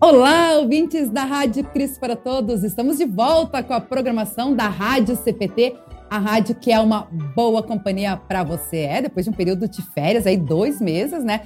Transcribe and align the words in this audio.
Olá, 0.00 0.54
ouvintes 0.58 1.10
da 1.10 1.24
Rádio 1.24 1.62
Cris 1.64 1.98
para 1.98 2.16
Todos. 2.16 2.64
Estamos 2.64 2.96
de 2.96 3.04
volta 3.04 3.62
com 3.62 3.74
a 3.74 3.80
programação 3.80 4.56
da 4.56 4.66
Rádio 4.66 5.14
CPT, 5.14 5.76
a 6.08 6.18
rádio 6.18 6.54
que 6.54 6.72
é 6.72 6.80
uma 6.80 7.06
boa 7.36 7.62
companhia 7.62 8.16
para 8.16 8.42
você. 8.42 8.78
É, 8.78 9.02
depois 9.02 9.26
de 9.26 9.30
um 9.30 9.34
período 9.34 9.68
de 9.68 9.82
férias, 9.92 10.26
aí 10.26 10.38
dois 10.38 10.80
meses, 10.80 11.22
né? 11.22 11.42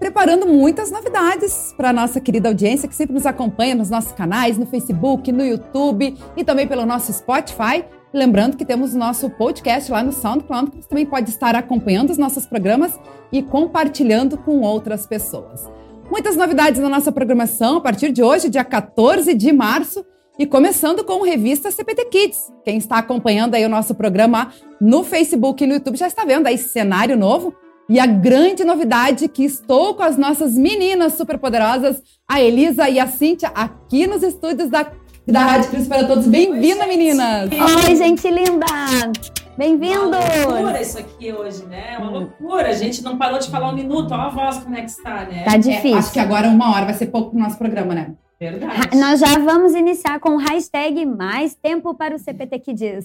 Preparando 0.00 0.46
muitas 0.46 0.90
novidades 0.90 1.72
para 1.76 1.90
a 1.90 1.92
nossa 1.92 2.20
querida 2.20 2.48
audiência 2.48 2.88
que 2.88 2.94
sempre 2.94 3.14
nos 3.14 3.24
acompanha 3.24 3.76
nos 3.76 3.88
nossos 3.88 4.12
canais, 4.12 4.58
no 4.58 4.66
Facebook, 4.66 5.30
no 5.30 5.44
YouTube 5.44 6.16
e 6.36 6.44
também 6.44 6.66
pelo 6.66 6.84
nosso 6.84 7.12
Spotify. 7.12 7.84
Lembrando 8.12 8.56
que 8.56 8.64
temos 8.64 8.94
o 8.94 8.98
nosso 8.98 9.28
podcast 9.30 9.90
lá 9.90 10.02
no 10.02 10.12
SoundCloud, 10.12 10.70
que 10.70 10.76
você 10.78 10.88
também 10.88 11.06
pode 11.06 11.30
estar 11.30 11.54
acompanhando 11.54 12.10
os 12.10 12.18
nossos 12.18 12.46
programas 12.46 12.98
e 13.32 13.42
compartilhando 13.42 14.38
com 14.38 14.60
outras 14.60 15.06
pessoas. 15.06 15.68
Muitas 16.10 16.36
novidades 16.36 16.80
na 16.80 16.88
nossa 16.88 17.10
programação 17.10 17.78
a 17.78 17.80
partir 17.80 18.12
de 18.12 18.22
hoje, 18.22 18.48
dia 18.48 18.64
14 18.64 19.34
de 19.34 19.52
março, 19.52 20.04
e 20.38 20.46
começando 20.46 21.02
com 21.02 21.24
a 21.24 21.26
revista 21.26 21.70
CPT 21.70 22.04
Kids. 22.06 22.52
Quem 22.64 22.76
está 22.76 22.98
acompanhando 22.98 23.54
aí 23.54 23.64
o 23.64 23.70
nosso 23.70 23.94
programa 23.94 24.52
no 24.80 25.02
Facebook 25.02 25.64
e 25.64 25.66
no 25.66 25.74
YouTube 25.74 25.96
já 25.96 26.06
está 26.06 26.24
vendo 26.24 26.46
aí 26.46 26.58
cenário 26.58 27.16
novo. 27.16 27.54
E 27.88 27.98
a 28.00 28.06
grande 28.06 28.64
novidade 28.64 29.28
que 29.28 29.44
estou 29.44 29.94
com 29.94 30.02
as 30.02 30.16
nossas 30.16 30.54
meninas 30.54 31.14
superpoderosas, 31.14 32.02
a 32.28 32.40
Elisa 32.42 32.88
e 32.88 32.98
a 32.98 33.06
Cíntia, 33.06 33.48
aqui 33.54 34.06
nos 34.06 34.22
estúdios 34.22 34.68
da, 34.68 34.90
da 35.26 35.40
Rádio 35.40 35.70
Cris 35.70 35.88
para 35.88 36.06
Todos. 36.06 36.28
Bem-vinda, 36.28 36.86
meninas! 36.86 37.50
Oi, 37.50 37.96
gente 37.96 38.30
linda! 38.30 38.66
Bem-vindos! 39.58 40.20
Uma 40.46 40.52
loucura 40.52 40.80
isso 40.80 40.98
aqui 40.98 41.32
hoje, 41.32 41.64
né? 41.66 41.98
Uma 41.98 42.10
loucura. 42.10 42.68
A 42.68 42.74
gente 42.74 43.02
não 43.02 43.18
parou 43.18 43.38
de 43.40 43.50
falar 43.50 43.70
um 43.70 43.74
minuto. 43.74 44.12
Olha 44.12 44.24
a 44.24 44.28
voz 44.28 44.58
como 44.58 44.76
é 44.76 44.82
que 44.82 44.90
está, 44.90 45.24
né? 45.24 45.42
Tá 45.42 45.56
difícil. 45.56 45.96
É, 45.96 45.98
acho 45.98 46.12
que 46.12 46.20
agora 46.20 46.48
uma 46.48 46.72
hora 46.72 46.84
vai 46.84 46.94
ser 46.94 47.06
pouco 47.06 47.30
pro 47.30 47.40
nosso 47.40 47.58
programa, 47.58 47.92
né? 47.92 48.14
Verdade. 48.38 48.96
Nós 48.96 49.18
já 49.18 49.38
vamos 49.38 49.74
iniciar 49.74 50.20
com 50.20 50.36
o 50.36 50.38
hashtag 50.38 51.04
mais 51.06 51.56
tempo 51.56 51.94
para 51.94 52.14
o 52.14 52.18
CPT 52.18 52.58
que 52.60 52.72
diz. 52.72 53.04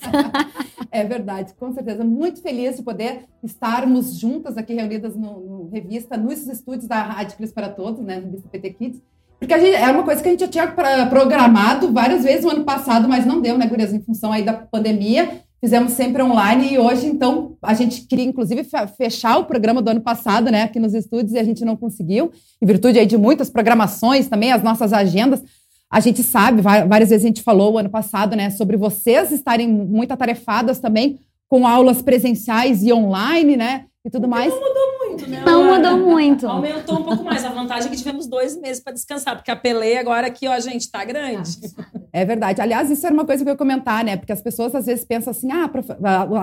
é 0.92 1.04
verdade, 1.04 1.54
com 1.56 1.72
certeza. 1.72 2.04
Muito 2.04 2.42
feliz 2.42 2.76
de 2.76 2.84
poder 2.84 3.24
estarmos 3.42 4.20
juntas 4.20 4.58
aqui 4.58 4.76
reunidas 4.76 5.16
no, 5.16 5.40
no 5.40 5.70
revista, 5.70 6.18
nos 6.18 6.46
estúdios 6.48 6.86
da 6.86 7.02
Rádio 7.02 7.38
Cris 7.38 7.52
para 7.52 7.70
Todos, 7.70 8.04
né? 8.04 8.16
Revista 8.16 8.48
PT 8.48 8.70
Kids. 8.74 9.02
Porque 9.42 9.54
a 9.54 9.60
gente, 9.60 9.76
é 9.76 9.90
uma 9.90 10.04
coisa 10.04 10.22
que 10.22 10.28
a 10.30 10.32
gente 10.32 10.42
já 10.42 10.48
tinha 10.48 10.68
programado 11.10 11.92
várias 11.92 12.24
vezes 12.24 12.46
no 12.46 12.52
ano 12.52 12.64
passado, 12.64 13.10
mas 13.10 13.26
não 13.26 13.42
deu, 13.42 13.58
né, 13.58 13.66
Gurias, 13.66 13.92
em 13.92 14.00
função 14.00 14.32
aí 14.32 14.44
da 14.44 14.54
pandemia 14.54 15.42
fizemos 15.62 15.92
sempre 15.92 16.24
online 16.24 16.74
e 16.74 16.80
hoje, 16.80 17.06
então, 17.06 17.56
a 17.62 17.76
gente 17.76 18.02
queria, 18.08 18.26
inclusive, 18.26 18.66
fechar 18.98 19.38
o 19.38 19.46
programa 19.46 19.80
do 19.80 19.92
ano 19.92 20.02
passado, 20.02 20.50
né, 20.50 20.64
aqui 20.64 20.80
nos 20.80 20.96
estúdios, 20.96 21.34
e 21.34 21.38
a 21.38 21.44
gente 21.44 21.64
não 21.64 21.78
conseguiu, 21.78 22.32
em 22.60 22.66
virtude 22.66 22.98
aí 22.98 23.06
de 23.06 23.16
muitas 23.16 23.48
programações 23.48 24.28
também, 24.28 24.52
as 24.52 24.64
nossas 24.64 24.92
agendas. 24.92 25.44
A 25.88 26.00
gente 26.00 26.24
sabe, 26.24 26.62
várias 26.62 27.10
vezes 27.10 27.24
a 27.24 27.28
gente 27.28 27.44
falou 27.44 27.74
o 27.74 27.78
ano 27.78 27.92
passado, 27.92 28.36
né, 28.36 28.50
sobre 28.50 28.76
vocês 28.76 29.32
estarem 29.32 29.68
muito 29.68 30.12
atarefadas 30.12 30.80
também 30.80 31.20
com 31.48 31.68
aulas 31.68 32.02
presenciais 32.02 32.82
e 32.82 32.92
online, 32.92 33.56
né, 33.56 33.86
e 34.04 34.10
tudo 34.10 34.28
mais. 34.28 34.52
Não 34.52 34.60
mudou 34.60 34.98
muito, 34.98 35.01
né? 35.28 35.44
Não 35.46 35.66
mudou 35.66 35.98
muito. 35.98 36.48
Aumentou 36.48 37.00
um 37.00 37.04
pouco 37.04 37.24
mais. 37.24 37.44
A 37.44 37.50
vantagem 37.50 37.88
é 37.88 37.92
que 37.92 37.98
tivemos 37.98 38.28
dois 38.28 38.60
meses 38.60 38.84
para 38.84 38.94
descansar, 38.94 39.36
porque 39.36 39.52
a 39.52 39.56
Pelé 39.56 39.98
agora 39.98 40.28
aqui, 40.28 40.48
ó, 40.48 40.60
gente, 40.60 40.90
tá 40.90 41.04
grande. 41.04 41.58
É 42.14 42.26
verdade. 42.26 42.62
Aliás, 42.62 42.90
isso 42.90 43.06
era 43.06 43.14
uma 43.14 43.26
coisa 43.26 43.44
que 43.44 43.50
eu 43.50 43.54
ia 43.54 43.58
comentar, 43.58 44.04
né? 44.04 44.18
Porque 44.18 44.34
as 44.34 44.42
pessoas 44.42 44.76
às 44.76 44.86
vezes 44.86 45.06
pensam 45.06 45.32
assim, 45.32 45.52
ah, 45.52 45.68
prof... 45.68 45.88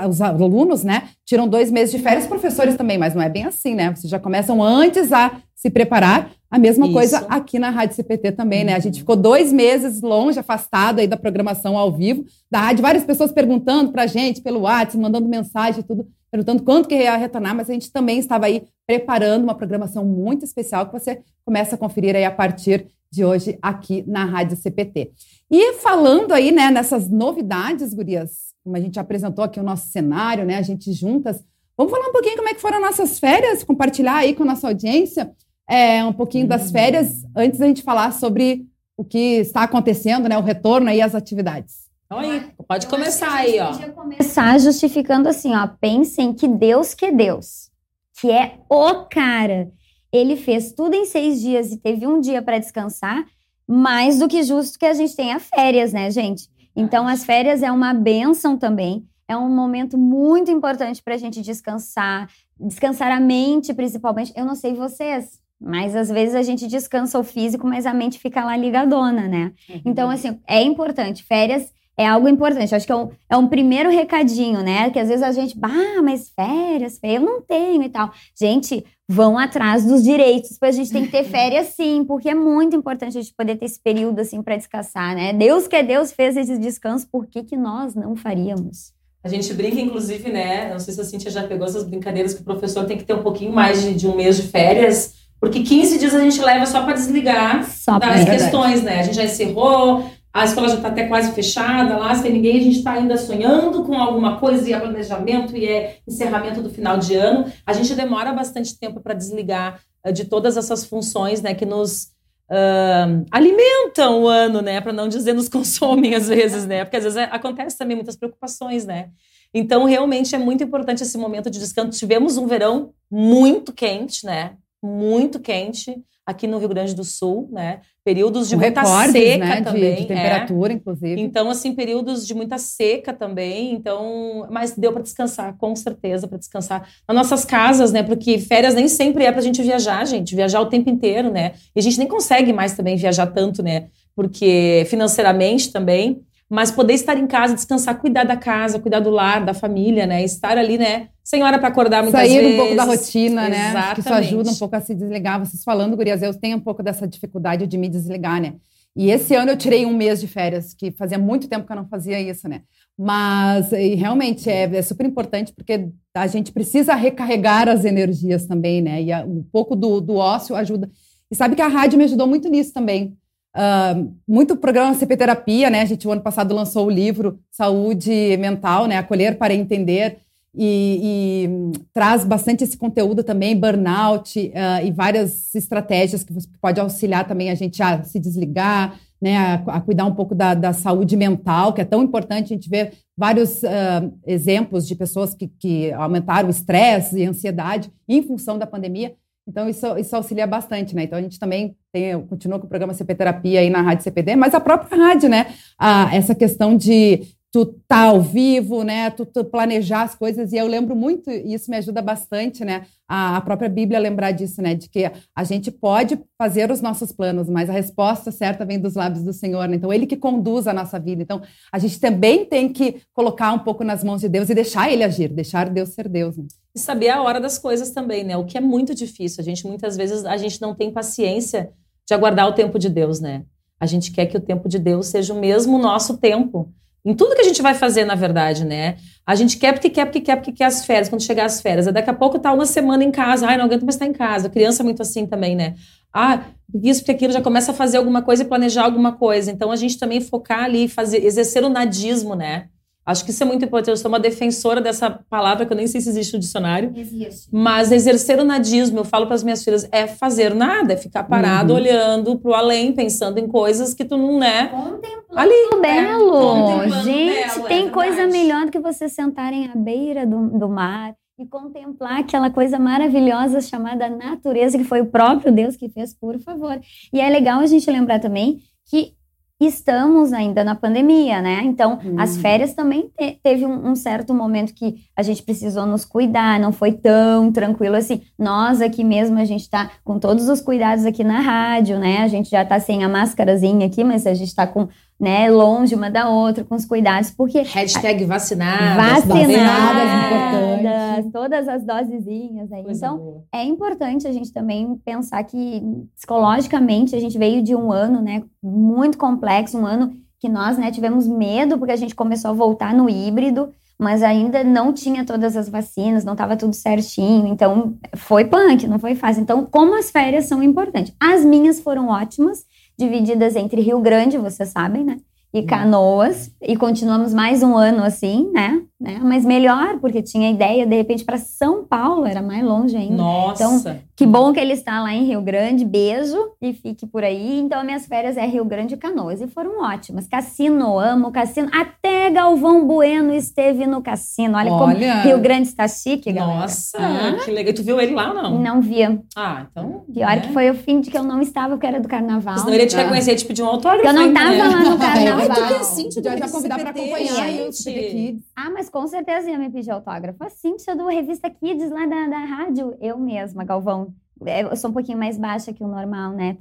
os 0.08 0.20
alunos, 0.20 0.83
né, 0.83 1.08
tiram 1.27 1.46
dois 1.46 1.70
meses 1.70 1.94
de 1.94 2.02
férias, 2.02 2.27
professores 2.27 2.77
também, 2.77 2.96
mas 2.96 3.14
não 3.14 3.22
é 3.22 3.28
bem 3.28 3.44
assim, 3.44 3.74
né? 3.74 3.94
Vocês 3.94 4.11
já 4.11 4.19
começam 4.19 4.62
antes 4.62 5.12
a 5.12 5.33
se 5.55 5.69
preparar. 5.69 6.30
A 6.50 6.58
mesma 6.58 6.86
isso. 6.86 6.94
coisa 6.94 7.27
aqui 7.28 7.58
na 7.58 7.69
Rádio 7.69 7.96
CPT 7.96 8.33
também, 8.33 8.64
né? 8.64 8.74
A 8.74 8.78
gente 8.78 9.00
ficou 9.00 9.14
dois 9.14 9.52
meses 9.52 10.00
longe, 10.00 10.39
afastado 10.39 11.00
aí 11.00 11.06
da 11.06 11.17
programação 11.17 11.77
ao 11.77 11.92
vivo 11.92 12.24
da 12.51 12.61
rádio. 12.61 12.80
Várias 12.80 13.05
pessoas 13.05 13.30
perguntando 13.30 13.92
pra 13.92 14.07
gente 14.07 14.40
pelo 14.40 14.61
WhatsApp, 14.61 14.96
mandando 14.96 15.28
mensagem 15.28 15.80
e 15.80 15.83
tudo 15.83 16.08
perguntando 16.30 16.62
quanto 16.62 16.89
que 16.89 16.94
ia 16.94 17.16
retornar, 17.16 17.55
mas 17.55 17.70
a 17.70 17.72
gente 17.72 17.90
também 17.90 18.18
estava 18.18 18.46
aí 18.46 18.66
preparando 18.86 19.44
uma 19.44 19.55
programação 19.55 20.05
muito 20.05 20.44
especial 20.44 20.86
que 20.86 20.92
você 20.92 21.22
começa 21.44 21.74
a 21.74 21.78
conferir 21.78 22.14
aí 22.14 22.24
a 22.24 22.30
partir 22.30 22.86
de 23.11 23.24
hoje 23.24 23.58
aqui 23.62 24.05
na 24.06 24.24
Rádio 24.24 24.56
CPT. 24.56 25.12
E 25.50 25.74
falando 25.74 26.33
aí, 26.33 26.52
né, 26.52 26.70
nessas 26.70 27.08
novidades, 27.08 27.94
gurias, 27.94 28.52
como 28.62 28.77
a 28.77 28.80
gente 28.80 29.00
apresentou 29.00 29.44
aqui 29.44 29.58
o 29.58 29.62
nosso 29.62 29.89
cenário, 29.89 30.44
né, 30.44 30.56
a 30.56 30.62
gente 30.62 30.92
juntas, 30.92 31.42
vamos 31.77 31.90
falar 31.90 32.08
um 32.08 32.12
pouquinho 32.12 32.36
como 32.36 32.48
é 32.48 32.55
que 32.55 32.60
foram 32.60 32.80
nossas 32.80 33.18
férias, 33.18 33.64
compartilhar 33.64 34.16
aí 34.16 34.34
com 34.34 34.42
a 34.42 34.46
nossa 34.46 34.68
audiência 34.68 35.33
é, 35.68 36.02
um 36.05 36.12
pouquinho 36.12 36.46
das 36.46 36.66
uhum. 36.66 36.72
férias, 36.72 37.24
antes 37.36 37.58
da 37.58 37.66
gente 37.66 37.83
falar 37.83 38.12
sobre 38.12 38.66
o 38.96 39.05
que 39.05 39.36
está 39.36 39.62
acontecendo, 39.62 40.28
né, 40.28 40.36
o 40.36 40.42
retorno 40.42 40.89
aí 40.89 41.00
às 41.00 41.14
atividades. 41.14 41.88
Então 42.11 42.20
aí, 42.20 42.51
pode 42.67 42.86
começar 42.86 43.30
aí, 43.30 43.61
ó. 43.61 43.70
Podia 43.70 43.92
começar 43.92 44.58
justificando 44.58 45.29
assim, 45.29 45.55
ó. 45.55 45.67
Pensem 45.67 46.33
que 46.33 46.48
Deus 46.48 46.95
que 46.95 47.05
é 47.05 47.13
Deus, 47.13 47.70
que 48.19 48.30
é 48.30 48.61
o 48.67 49.05
cara. 49.05 49.70
Ele 50.11 50.35
fez 50.35 50.73
tudo 50.73 50.95
em 50.95 51.05
seis 51.05 51.39
dias 51.39 51.70
e 51.70 51.77
teve 51.77 52.07
um 52.07 52.19
dia 52.19 52.41
para 52.41 52.58
descansar, 52.58 53.27
mais 53.67 54.19
do 54.19 54.27
que 54.27 54.42
justo 54.42 54.79
que 54.79 54.86
a 54.86 54.95
gente 54.95 55.14
tenha 55.14 55.39
férias, 55.39 55.92
né, 55.92 56.11
gente? 56.11 56.48
Então, 56.74 57.07
as 57.07 57.27
férias 57.27 57.63
é 57.63 57.70
uma 57.70 57.92
benção 57.92 58.57
também. 58.57 59.07
É 59.29 59.36
um 59.36 59.55
momento 59.55 59.98
muito 59.98 60.51
importante 60.51 61.02
para 61.02 61.14
a 61.14 61.19
gente 61.19 61.42
descansar, 61.42 62.30
descansar 62.58 63.13
a 63.13 63.20
mente, 63.20 63.75
principalmente. 63.75 64.33
Eu 64.35 64.46
não 64.46 64.55
sei 64.55 64.73
vocês, 64.73 65.39
mas 65.61 65.95
às 65.95 66.08
vezes 66.08 66.35
a 66.35 66.42
gente 66.42 66.67
descansa 66.67 67.19
o 67.19 67.25
físico, 67.25 67.67
mas 67.67 67.85
a 67.85 67.92
mente 67.92 68.19
fica 68.19 68.42
lá 68.42 68.57
ligadona, 68.57 69.29
né? 69.29 69.52
Uhum. 69.69 69.83
Então, 69.85 70.08
assim, 70.08 70.40
é 70.46 70.63
importante. 70.63 71.23
Férias 71.23 71.70
é 71.98 72.07
algo 72.07 72.29
importante. 72.29 72.73
Acho 72.73 72.86
que 72.86 72.92
é 72.92 72.97
um, 72.97 73.11
é 73.29 73.36
um 73.36 73.48
primeiro 73.48 73.91
recadinho, 73.91 74.63
né? 74.63 74.89
Que 74.91 75.01
às 75.01 75.09
vezes 75.09 75.23
a 75.23 75.33
gente, 75.33 75.59
ah, 75.61 76.01
mas 76.01 76.31
férias, 76.31 77.01
eu 77.03 77.20
não 77.20 77.42
tenho 77.42 77.83
e 77.83 77.89
tal. 77.89 78.13
Gente, 78.39 78.85
vão 79.09 79.36
atrás 79.36 79.85
dos 79.85 80.05
direitos, 80.05 80.57
pois 80.61 80.77
a 80.77 80.79
gente 80.79 80.92
tem 80.92 81.05
que 81.05 81.11
ter 81.11 81.25
férias 81.29 81.75
sim, 81.75 82.05
porque 82.05 82.29
é 82.29 82.35
muito 82.35 82.77
importante 82.77 83.19
a 83.19 83.20
gente 83.20 83.35
poder 83.35 83.57
ter 83.57 83.64
esse 83.64 83.81
período 83.83 84.20
assim 84.20 84.41
para 84.41 84.57
descansar, 84.57 85.17
né? 85.17 85.33
Deus 85.33 85.67
que 85.67 85.75
é 85.75 85.83
Deus 85.83 86.13
fez 86.13 86.37
esse 86.37 86.57
descanso, 86.57 87.08
por 87.11 87.27
que, 87.27 87.42
que 87.42 87.57
nós 87.57 87.97
não 87.97 88.14
faríamos? 88.14 88.92
A 89.25 89.29
gente 89.29 89.53
brinca, 89.53 89.81
inclusive, 89.81 90.31
né? 90.31 90.70
Não 90.70 90.79
sei 90.79 90.95
se 90.95 91.01
a 91.01 91.05
Cintia 91.05 91.31
já 91.33 91.42
pegou 91.42 91.67
essas 91.67 91.83
brincadeiras 91.83 92.33
que 92.33 92.42
o 92.42 92.45
professor 92.45 92.87
tem 92.87 92.97
que 92.97 93.05
ter 93.05 93.14
um 93.14 93.23
pouquinho 93.23 93.53
mais 93.53 93.83
de, 93.83 93.92
de 93.92 94.07
um 94.07 94.14
mês 94.14 94.37
de 94.37 94.45
férias, 94.45 95.14
porque 95.41 95.61
15 95.61 95.98
dias 95.98 96.14
a 96.14 96.20
gente 96.20 96.41
leva 96.41 96.64
só 96.64 96.85
para 96.85 96.92
desligar 96.92 97.69
só 97.69 97.98
das 97.98 98.25
questões, 98.25 98.83
né? 98.83 99.01
A 99.01 99.03
gente 99.03 99.17
já 99.17 99.25
encerrou, 99.25 100.08
a 100.33 100.44
escola 100.44 100.68
já 100.68 100.77
está 100.77 100.89
até 100.89 101.06
quase 101.06 101.33
fechada 101.33 101.96
lá, 101.96 102.14
sem 102.14 102.33
ninguém, 102.33 102.58
a 102.58 102.62
gente 102.62 102.78
está 102.78 102.92
ainda 102.92 103.16
sonhando 103.16 103.83
com 103.84 103.94
alguma 103.94 104.39
coisa 104.39 104.68
e 104.68 104.72
é 104.72 104.78
planejamento 104.78 105.56
e 105.56 105.66
é 105.66 105.98
encerramento 106.06 106.62
do 106.62 106.70
final 106.70 106.98
de 106.98 107.14
ano. 107.14 107.50
A 107.66 107.72
gente 107.72 107.94
demora 107.94 108.33
bastante 108.33 108.78
tempo 108.78 109.00
para 109.00 109.14
desligar 109.14 109.80
uh, 110.06 110.12
de 110.12 110.27
todas 110.27 110.56
essas 110.56 110.84
funções 110.84 111.40
né, 111.40 111.55
que 111.55 111.64
nos 111.64 112.12
uh, 112.50 113.27
alimentam 113.30 114.22
o 114.22 114.28
ano, 114.28 114.61
né? 114.61 114.80
Para 114.80 114.92
não 114.92 115.08
dizer 115.08 115.33
nos 115.33 115.48
consomem 115.50 116.14
às 116.14 116.28
vezes, 116.28 116.66
né? 116.66 116.84
Porque 116.84 116.98
às 116.98 117.05
vezes 117.05 117.16
é, 117.16 117.24
acontece 117.24 117.77
também 117.77 117.96
muitas 117.96 118.16
preocupações, 118.16 118.84
né? 118.84 119.10
Então, 119.52 119.84
realmente 119.84 120.34
é 120.34 120.39
muito 120.39 120.62
importante 120.62 121.02
esse 121.02 121.16
momento 121.16 121.50
de 121.50 121.58
descanso. 121.58 121.98
Tivemos 121.98 122.36
um 122.36 122.46
verão 122.46 122.92
muito 123.10 123.72
quente, 123.72 124.27
né? 124.27 124.56
Muito 124.83 125.40
quente 125.40 125.96
aqui 126.28 126.46
no 126.46 126.58
Rio 126.58 126.68
Grande 126.68 126.94
do 126.94 127.05
Sul, 127.05 127.48
né? 127.50 127.80
Períodos 128.05 128.50
de 128.50 128.55
Com 128.55 128.61
muita 128.61 128.82
recordes, 128.82 129.12
seca 129.12 129.46
né? 129.46 129.62
também. 129.62 129.94
De, 129.94 130.00
de 130.02 130.06
temperatura, 130.08 130.72
é. 130.75 130.76
inclusive. 130.76 131.19
Então, 131.22 131.49
assim, 131.49 131.75
períodos 131.75 132.26
de 132.26 132.34
muita 132.34 132.58
seca 132.58 133.14
também. 133.14 133.72
Então, 133.72 134.46
mas 134.50 134.76
deu 134.76 134.93
para 134.93 135.00
descansar, 135.00 135.56
com 135.56 135.75
certeza, 135.75 136.28
para 136.28 136.37
descansar 136.37 136.87
nas 137.08 137.16
nossas 137.16 137.46
casas, 137.46 137.93
né? 137.93 138.02
Porque 138.02 138.38
férias 138.38 138.75
nem 138.75 138.88
sempre 138.88 139.25
é 139.25 139.32
para 139.32 139.40
a 139.40 139.42
gente 139.42 139.62
viajar, 139.62 140.04
gente. 140.04 140.36
Viajar 140.36 140.60
o 140.60 140.66
tempo 140.66 140.90
inteiro, 140.90 141.32
né? 141.32 141.52
E 141.75 141.80
a 141.80 141.82
gente 141.82 141.98
nem 141.98 142.06
consegue 142.06 142.52
mais 142.52 142.74
também 142.74 142.94
viajar 142.94 143.28
tanto, 143.28 143.62
né? 143.62 143.86
Porque 144.14 144.84
financeiramente 144.86 145.72
também 145.72 146.20
mas 146.48 146.70
poder 146.70 146.94
estar 146.94 147.16
em 147.18 147.26
casa, 147.26 147.54
descansar, 147.54 148.00
cuidar 148.00 148.24
da 148.24 148.36
casa, 148.36 148.78
cuidar 148.78 149.00
do 149.00 149.10
lar, 149.10 149.44
da 149.44 149.52
família, 149.52 150.06
né? 150.06 150.24
Estar 150.24 150.56
ali, 150.56 150.78
né? 150.78 151.08
Sem 151.22 151.42
hora 151.42 151.58
para 151.58 151.68
acordar 151.68 152.02
muitas 152.02 152.20
Sair 152.20 152.40
vezes. 152.40 152.54
um 152.54 152.56
pouco 152.56 152.74
da 152.74 152.84
rotina, 152.84 153.48
né? 153.48 153.68
Exatamente. 153.68 153.94
Que 153.94 154.00
isso 154.00 154.14
ajuda 154.14 154.50
um 154.50 154.56
pouco 154.56 154.76
a 154.76 154.80
se 154.80 154.94
desligar. 154.94 155.38
Vocês 155.38 155.62
falando, 155.62 155.94
Gurias, 155.94 156.22
eu 156.22 156.32
tenho 156.32 156.56
um 156.56 156.60
pouco 156.60 156.82
dessa 156.82 157.06
dificuldade 157.06 157.66
de 157.66 157.76
me 157.76 157.88
desligar, 157.88 158.40
né? 158.40 158.54
E 158.96 159.10
esse 159.10 159.34
ano 159.34 159.52
eu 159.52 159.56
tirei 159.56 159.84
um 159.84 159.94
mês 159.94 160.20
de 160.20 160.26
férias, 160.26 160.72
que 160.72 160.90
fazia 160.90 161.18
muito 161.18 161.48
tempo 161.48 161.66
que 161.66 161.72
eu 161.72 161.76
não 161.76 161.86
fazia 161.86 162.18
isso, 162.18 162.48
né? 162.48 162.62
Mas 162.98 163.70
realmente 163.70 164.48
é, 164.48 164.62
é, 164.62 164.82
super 164.82 165.04
importante 165.06 165.52
porque 165.52 165.90
a 166.14 166.26
gente 166.26 166.50
precisa 166.50 166.94
recarregar 166.94 167.68
as 167.68 167.84
energias 167.84 168.46
também, 168.46 168.80
né? 168.80 169.02
E 169.02 169.12
a, 169.12 169.22
um 169.22 169.42
pouco 169.52 169.76
do, 169.76 170.00
do 170.00 170.16
ócio 170.16 170.56
ajuda. 170.56 170.90
E 171.30 171.36
sabe 171.36 171.54
que 171.54 171.62
a 171.62 171.68
rádio 171.68 171.98
me 171.98 172.04
ajudou 172.04 172.26
muito 172.26 172.48
nisso 172.48 172.72
também. 172.72 173.18
Uh, 173.58 174.14
muito 174.26 174.56
programa 174.56 174.94
CP 174.94 175.16
Terapia, 175.16 175.69
né? 175.69 175.82
A 175.82 175.84
gente, 175.84 176.06
o 176.06 176.12
ano 176.12 176.22
passado, 176.22 176.55
lançou 176.55 176.87
o 176.87 176.90
livro 176.90 177.40
Saúde 177.50 178.37
Mental, 178.37 178.87
né? 178.87 178.96
Acolher 178.96 179.37
para 179.37 179.52
Entender. 179.52 180.19
e, 180.55 181.44
e, 181.44 181.81
traz 181.93 182.25
bastante 182.25 182.64
esse 182.64 182.76
conteúdo 182.76 183.22
também, 183.22 183.58
burnout 183.58 184.38
uh, 184.38 184.84
e 184.84 184.90
várias 184.93 185.55
estratégias 185.55 186.25
que 186.25 186.32
você 186.32 186.49
pode 186.60 186.81
auxiliar 186.81 187.26
também 187.26 187.50
a 187.50 187.55
gente 187.55 187.82
a 187.82 188.02
se 188.02 188.19
desligar, 188.19 188.99
né, 189.20 189.37
a, 189.37 189.55
a 189.76 189.81
cuidar 189.81 190.05
um 190.05 190.14
pouco 190.14 190.34
da, 190.34 190.55
da, 190.55 190.72
saúde 190.72 191.16
mental, 191.16 191.72
que 191.72 191.81
é 191.81 191.84
tão 191.84 192.02
importante. 192.02 192.52
A 192.52 192.56
gente 192.56 192.69
vê 192.69 192.93
vários 193.16 193.62
uh, 193.62 194.12
exemplos 194.26 194.87
de 194.87 194.94
pessoas 194.94 195.34
que, 195.34 195.49
que 195.49 195.93
aumentaram 195.93 196.49
o 196.49 196.50
estresse 196.50 197.19
e 197.19 197.25
ansiedade 197.25 197.93
em 198.08 198.22
função 198.22 198.58
da 198.58 198.66
pandemia. 198.66 199.14
Então, 199.48 199.66
isso, 199.66 199.96
isso 199.96 200.14
auxilia 200.14 200.46
bastante, 200.46 200.94
né? 200.94 201.04
Então, 201.04 201.18
a 201.18 201.22
gente 201.22 201.38
também 201.38 201.74
tem, 201.90 202.20
continua 202.26 202.58
com 202.58 202.66
o 202.66 202.68
programa 202.68 202.92
CP 202.92 203.14
Terapia 203.14 203.60
aí 203.60 203.70
na 203.70 203.80
Rádio 203.80 204.04
CPD, 204.04 204.36
mas 204.36 204.52
a 204.52 204.60
própria 204.60 204.94
rádio, 204.94 205.30
né? 205.30 205.54
Ah, 205.78 206.10
essa 206.14 206.34
questão 206.34 206.76
de 206.76 207.22
tu 207.50 207.64
tá 207.86 208.04
ao 208.04 208.20
vivo, 208.20 208.82
né? 208.82 209.10
Tu, 209.10 209.24
tu, 209.24 209.44
planejar 209.44 210.02
as 210.02 210.14
coisas. 210.14 210.52
E 210.52 210.56
eu 210.56 210.66
lembro 210.66 210.94
muito, 210.94 211.30
e 211.30 211.54
isso 211.54 211.70
me 211.70 211.76
ajuda 211.76 212.02
bastante, 212.02 212.64
né? 212.64 212.86
A, 213.08 213.38
a, 213.38 213.40
própria 213.40 213.70
Bíblia 213.70 213.98
lembrar 213.98 214.32
disso, 214.32 214.60
né? 214.60 214.74
De 214.74 214.88
que 214.88 215.10
a 215.34 215.44
gente 215.44 215.70
pode 215.70 216.18
fazer 216.36 216.70
os 216.70 216.82
nossos 216.82 217.10
planos, 217.10 217.48
mas 217.48 217.70
a 217.70 217.72
resposta 217.72 218.30
certa 218.30 218.66
vem 218.66 218.78
dos 218.78 218.94
lábios 218.94 219.24
do 219.24 219.32
Senhor, 219.32 219.66
né? 219.66 219.76
Então, 219.76 219.92
Ele 219.92 220.06
que 220.06 220.16
conduz 220.16 220.66
a 220.66 220.74
nossa 220.74 221.00
vida. 221.00 221.22
Então, 221.22 221.40
a 221.72 221.78
gente 221.78 221.98
também 221.98 222.44
tem 222.44 222.68
que 222.70 223.00
colocar 223.14 223.52
um 223.52 223.60
pouco 223.60 223.82
nas 223.82 224.04
mãos 224.04 224.20
de 224.20 224.28
Deus 224.28 224.50
e 224.50 224.54
deixar 224.54 224.92
Ele 224.92 225.02
agir, 225.02 225.28
deixar 225.28 225.70
Deus 225.70 225.90
ser 225.90 226.06
Deus. 226.06 226.36
Né? 226.36 226.44
E 226.74 226.78
saber 226.78 227.08
a 227.08 227.22
hora 227.22 227.40
das 227.40 227.58
coisas 227.58 227.90
também, 227.90 228.24
né? 228.24 228.36
O 228.36 228.44
que 228.44 228.58
é 228.58 228.60
muito 228.60 228.94
difícil. 228.94 229.40
A 229.40 229.44
gente, 229.44 229.66
muitas 229.66 229.96
vezes, 229.96 230.26
a 230.26 230.36
gente 230.36 230.60
não 230.60 230.74
tem 230.74 230.92
paciência 230.92 231.70
de 232.06 232.14
aguardar 232.14 232.46
o 232.46 232.52
tempo 232.52 232.78
de 232.78 232.90
Deus, 232.90 233.20
né? 233.20 233.44
A 233.80 233.86
gente 233.86 234.10
quer 234.10 234.26
que 234.26 234.36
o 234.36 234.40
tempo 234.40 234.68
de 234.68 234.78
Deus 234.78 235.06
seja 235.06 235.32
o 235.32 235.40
mesmo 235.40 235.78
nosso 235.78 236.18
tempo. 236.18 236.72
Em 237.08 237.14
tudo 237.14 237.34
que 237.34 237.40
a 237.40 237.44
gente 237.44 237.62
vai 237.62 237.72
fazer, 237.72 238.05
na 238.05 238.14
verdade, 238.14 238.66
né? 238.66 238.99
A 239.26 239.34
gente 239.34 239.56
quer 239.56 239.72
porque 239.72 239.88
quer, 239.88 240.05
porque 240.05 240.20
quer, 240.20 240.37
porque 240.37 240.52
quer 240.52 240.66
as 240.66 240.84
férias, 240.84 241.08
quando 241.08 241.22
chegar 241.22 241.46
as 241.46 241.58
férias. 241.58 241.87
Daqui 241.87 242.10
a 242.10 242.12
pouco 242.12 242.38
tá 242.38 242.52
uma 242.52 242.66
semana 242.66 243.02
em 243.02 243.10
casa. 243.10 243.46
Ai, 243.46 243.56
não 243.56 243.64
aguento 243.64 243.82
mais 243.82 243.94
estar 243.94 244.05
em 244.05 244.12
casa. 244.12 244.50
Criança 244.50 244.82
é 244.82 244.84
muito 244.84 245.00
assim 245.00 245.26
também, 245.26 245.56
né? 245.56 245.75
Ah, 246.12 246.43
isso, 246.84 247.00
porque 247.00 247.12
aquilo 247.12 247.32
já 247.32 247.40
começa 247.40 247.70
a 247.70 247.75
fazer 247.75 247.96
alguma 247.96 248.20
coisa 248.20 248.43
e 248.43 248.46
planejar 248.46 248.84
alguma 248.84 249.12
coisa. 249.12 249.50
Então, 249.50 249.72
a 249.72 249.76
gente 249.76 249.99
também 249.99 250.20
focar 250.20 250.64
ali, 250.64 250.87
fazer, 250.87 251.25
exercer 251.25 251.64
o 251.64 251.70
nadismo, 251.70 252.34
né? 252.34 252.69
Acho 253.08 253.25
que 253.25 253.31
isso 253.31 253.43
é 253.43 253.46
muito 253.46 253.64
importante. 253.64 253.88
Eu 253.88 253.96
sou 253.96 254.10
uma 254.10 254.20
defensora 254.20 254.82
dessa 254.82 255.08
palavra, 255.31 255.64
que 255.64 255.72
eu 255.72 255.76
nem 255.78 255.87
sei 255.87 255.99
se 255.99 256.10
existe 256.10 256.34
no 256.34 256.40
dicionário. 256.40 256.93
Existe. 256.94 257.49
Mas 257.50 257.90
exercer 257.90 258.38
o 258.38 258.44
nadismo, 258.44 258.99
eu 258.99 259.05
falo 259.05 259.25
para 259.25 259.34
as 259.34 259.43
minhas 259.43 259.64
filhas, 259.64 259.88
é 259.90 260.06
fazer 260.06 260.55
nada, 260.55 260.93
é 260.93 260.96
ficar 260.99 261.25
parado 261.25 261.72
uhum. 261.72 261.78
olhando 261.78 262.38
para 262.38 262.50
o 262.50 262.55
além, 262.55 262.93
pensando 262.93 263.38
em 263.38 263.49
coisas 263.49 263.94
que 263.94 264.05
tu 264.05 264.19
não 264.19 264.44
é. 264.44 264.66
Contemplando 264.66 265.25
Ali. 265.34 265.55
o 265.72 265.81
belo. 265.81 266.82
É. 266.82 266.90
Gente, 267.02 267.55
belo, 267.55 267.69
tem 267.69 267.87
é 267.87 267.90
coisa 267.90 268.26
melhor 268.26 268.66
do 268.66 268.72
que 268.72 268.78
você 268.78 269.08
sentarem 269.08 269.70
à 269.70 269.75
beira 269.75 270.26
do, 270.26 270.58
do 270.58 270.69
mar 270.69 271.14
e 271.38 271.46
contemplar 271.46 272.20
aquela 272.20 272.50
coisa 272.50 272.78
maravilhosa 272.78 273.62
chamada 273.62 274.10
natureza, 274.10 274.76
que 274.76 274.84
foi 274.84 275.00
o 275.00 275.06
próprio 275.06 275.50
Deus 275.50 275.76
que 275.76 275.88
fez, 275.88 276.12
por 276.12 276.38
favor. 276.40 276.78
E 277.10 277.22
é 277.22 277.31
legal 277.31 277.60
a 277.60 277.66
gente 277.66 277.90
lembrar 277.90 278.20
também 278.20 278.58
que 278.84 279.14
estamos 279.60 280.32
ainda 280.32 280.62
na 280.62 280.75
pandemia, 280.75 281.43
né? 281.43 281.62
Então, 281.64 281.99
hum. 282.05 282.14
as 282.16 282.37
férias 282.37 282.75
também 282.75 283.10
te, 283.19 283.38
teve 283.43 283.66
um, 283.66 283.90
um, 283.90 283.96
certo 283.96 284.32
momento 284.32 284.72
que 284.72 285.02
a 285.16 285.22
gente 285.22 285.43
precisou 285.43 285.84
nos 285.84 286.05
cuidar, 286.05 286.60
não 286.60 286.72
foi 286.72 286.93
tão 286.93 287.50
tranquilo 287.50 287.96
assim. 287.96 288.22
Nós 288.38 288.81
aqui 288.81 289.02
mesmo, 289.02 289.38
a 289.38 289.44
gente 289.44 289.62
está 289.62 289.90
com 290.05 290.19
todos 290.19 290.49
os 290.49 290.60
cuidados 290.60 291.05
aqui 291.05 291.25
na 291.25 291.40
rádio, 291.40 291.99
né? 291.99 292.19
A 292.19 292.28
gente 292.28 292.50
já 292.50 292.62
está 292.62 292.78
sem 292.78 293.02
a 293.02 293.08
máscarazinha 293.08 293.87
aqui, 293.87 294.05
mas 294.05 294.26
a 294.26 294.34
gente 294.34 294.49
está 294.49 294.66
com 294.66 294.88
né, 295.20 295.50
longe 295.50 295.94
uma 295.94 296.11
da 296.11 296.29
outra, 296.29 296.62
com 296.62 296.76
os 296.76 296.85
cuidados, 296.85 297.31
porque... 297.31 297.62
Hashtag 297.62 298.25
vacinadas. 298.25 299.25
Vacinadas, 299.25 301.32
todas 301.32 301.69
as 301.69 301.85
dosezinhas 301.85 302.73
aí. 302.73 302.85
Coisa 302.85 303.06
então, 303.06 303.19
boa. 303.19 303.43
é 303.53 303.65
importante 303.65 304.29
a 304.29 304.32
gente 304.32 304.53
também 304.53 304.94
pensar 305.05 305.43
que, 305.43 305.82
psicologicamente, 306.15 307.17
a 307.17 307.20
gente 307.20 307.37
veio 307.37 307.62
de 307.62 307.75
um 307.75 307.91
ano, 307.91 308.23
né, 308.23 308.44
muito 308.62 309.19
complexo, 309.19 309.76
um 309.76 309.87
ano 309.87 310.12
que 310.38 310.49
nós, 310.49 310.79
né, 310.79 310.93
tivemos 310.93 311.26
medo, 311.26 311.79
porque 311.79 311.93
a 311.93 311.97
gente 311.97 312.15
começou 312.15 312.53
a 312.53 312.55
voltar 312.55 312.94
no 312.94 313.11
híbrido, 313.11 313.70
mas 313.99 314.23
ainda 314.23 314.62
não 314.62 314.93
tinha 314.93 315.25
todas 315.25 315.56
as 315.56 315.69
vacinas, 315.69 316.25
não 316.25 316.35
estava 316.35 316.56
tudo 316.56 316.73
certinho, 316.73 317.49
então 317.49 317.97
foi 318.15 318.44
punk, 318.44 318.87
não 318.87 319.00
foi 319.00 319.17
fácil. 319.17 319.43
Então, 319.43 319.67
como 319.67 319.99
as 319.99 320.12
férias 320.12 320.47
são 320.47 320.62
importantes? 320.62 321.12
As 321.19 321.44
minhas 321.44 321.81
foram 321.81 322.06
ótimas, 322.06 322.65
divididas 322.98 323.54
entre 323.56 323.80
Rio 323.80 324.00
Grande, 324.00 324.36
vocês 324.36 324.70
sabem, 324.70 325.04
né? 325.04 325.18
E 325.52 325.62
Canoas, 325.62 326.50
e 326.60 326.76
continuamos 326.76 327.32
mais 327.32 327.62
um 327.62 327.76
ano 327.76 328.02
assim, 328.02 328.50
né? 328.52 328.82
Né? 329.00 329.20
Mas 329.22 329.44
melhor, 329.44 329.98
porque 330.00 330.20
tinha 330.22 330.50
ideia, 330.50 330.84
de 330.84 330.96
repente, 330.96 331.24
para 331.24 331.38
São 331.38 331.84
Paulo, 331.84 332.26
era 332.26 332.42
mais 332.42 332.64
longe 332.64 332.96
ainda. 332.96 333.16
Nossa! 333.16 333.62
Então, 333.64 334.00
que 334.16 334.26
bom 334.26 334.52
que 334.52 334.58
ele 334.58 334.72
está 334.72 335.00
lá 335.00 335.14
em 335.14 335.24
Rio 335.24 335.40
Grande, 335.40 335.84
beijo, 335.84 336.36
e 336.60 336.72
fique 336.72 337.06
por 337.06 337.22
aí. 337.22 337.60
Então, 337.60 337.84
minhas 337.84 338.06
férias 338.06 338.36
é 338.36 338.44
Rio 338.44 338.64
Grande 338.64 338.94
e 338.94 338.96
Canoas, 338.96 339.40
e 339.40 339.46
foram 339.46 339.82
ótimas. 339.82 340.26
Cassino, 340.26 340.98
amo 340.98 341.30
cassino. 341.30 341.70
Até 341.72 342.28
Galvão 342.30 342.86
Bueno 342.86 343.32
esteve 343.32 343.86
no 343.86 344.02
cassino. 344.02 344.58
Olha, 344.58 344.72
Olha. 344.72 345.12
como 345.12 345.22
Rio 345.22 345.38
Grande 345.38 345.68
está 345.68 345.86
chique, 345.86 346.32
galera. 346.32 346.60
Nossa, 346.62 346.98
ah. 346.98 347.44
que 347.44 347.50
legal. 347.52 347.72
Tu 347.72 347.84
viu 347.84 348.00
ele 348.00 348.14
lá 348.14 348.30
ou 348.30 348.34
não? 348.34 348.58
Não 348.58 348.80
via. 348.80 349.20
Ah, 349.36 349.66
então... 349.70 350.04
Pior 350.12 350.30
é. 350.30 350.40
que 350.40 350.52
foi 350.52 350.70
o 350.70 350.74
fim 350.74 351.00
de 351.00 351.10
que 351.10 351.16
eu 351.16 351.22
não 351.22 351.40
estava, 351.40 351.74
porque 351.74 351.86
era 351.86 352.00
do 352.00 352.08
carnaval. 352.08 352.58
Senão 352.58 352.74
ele 352.74 352.82
ia 352.82 352.88
te 352.88 352.96
reconhecer, 352.96 353.36
te 353.36 353.44
pedir 353.44 353.62
um 353.62 353.66
autógrafo. 353.66 354.06
Eu 354.06 354.12
não 354.12 354.28
estava 354.28 354.50
né? 354.50 354.58
lá 354.58 354.90
no 354.90 354.98
carnaval. 354.98 355.38
Ai, 355.40 355.48
tu 355.48 355.66
que 355.68 355.74
é 355.74 355.82
Cintia 355.84 356.22
do 356.22 356.36
Já 356.36 356.48
convidar 356.48 356.78
para 356.78 356.90
acompanhar 356.90 357.48
gente. 357.48 358.40
Ah, 358.56 358.70
mas 358.70 358.88
com 358.88 359.06
certeza 359.06 359.50
ia 359.50 359.58
me 359.58 359.70
pedir 359.70 359.90
autógrafo. 359.90 360.43
A 360.43 360.49
Cíntia 360.49 360.96
do 360.96 361.06
Revista 361.06 361.49
Kids, 361.50 361.90
lá 361.90 362.06
da, 362.06 362.26
da 362.26 362.38
rádio. 362.38 362.96
Eu 363.00 363.19
mesma, 363.19 363.64
Galvão. 363.64 364.14
É, 364.44 364.62
eu 364.62 364.76
sou 364.76 364.90
um 364.90 364.93
pouquinho 364.93 365.19
mais 365.19 365.37
baixa 365.37 365.73
que 365.73 365.82
o 365.82 365.88
normal, 365.88 366.32
né? 366.32 366.56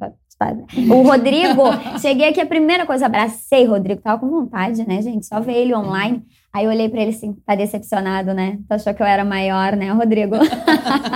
O 0.90 1.02
Rodrigo, 1.02 1.64
cheguei 2.00 2.30
aqui, 2.30 2.40
a 2.40 2.46
primeira 2.46 2.86
coisa, 2.86 3.08
abracei 3.08 3.68
o 3.68 3.72
Rodrigo, 3.72 4.02
tava 4.02 4.20
com 4.20 4.30
vontade, 4.30 4.88
né, 4.88 5.02
gente? 5.02 5.26
Só 5.26 5.40
ver 5.40 5.54
ele 5.54 5.76
online. 5.76 6.24
Aí 6.54 6.66
eu 6.66 6.72
olhei 6.72 6.88
pra 6.90 7.02
ele 7.02 7.10
assim, 7.10 7.34
tá 7.46 7.56
decepcionado, 7.56 8.34
né? 8.34 8.60
Tu 8.68 8.74
achou 8.74 8.94
que 8.94 9.02
eu 9.02 9.06
era 9.06 9.26
maior, 9.26 9.76
né, 9.76 9.92
Rodrigo? 9.92 10.36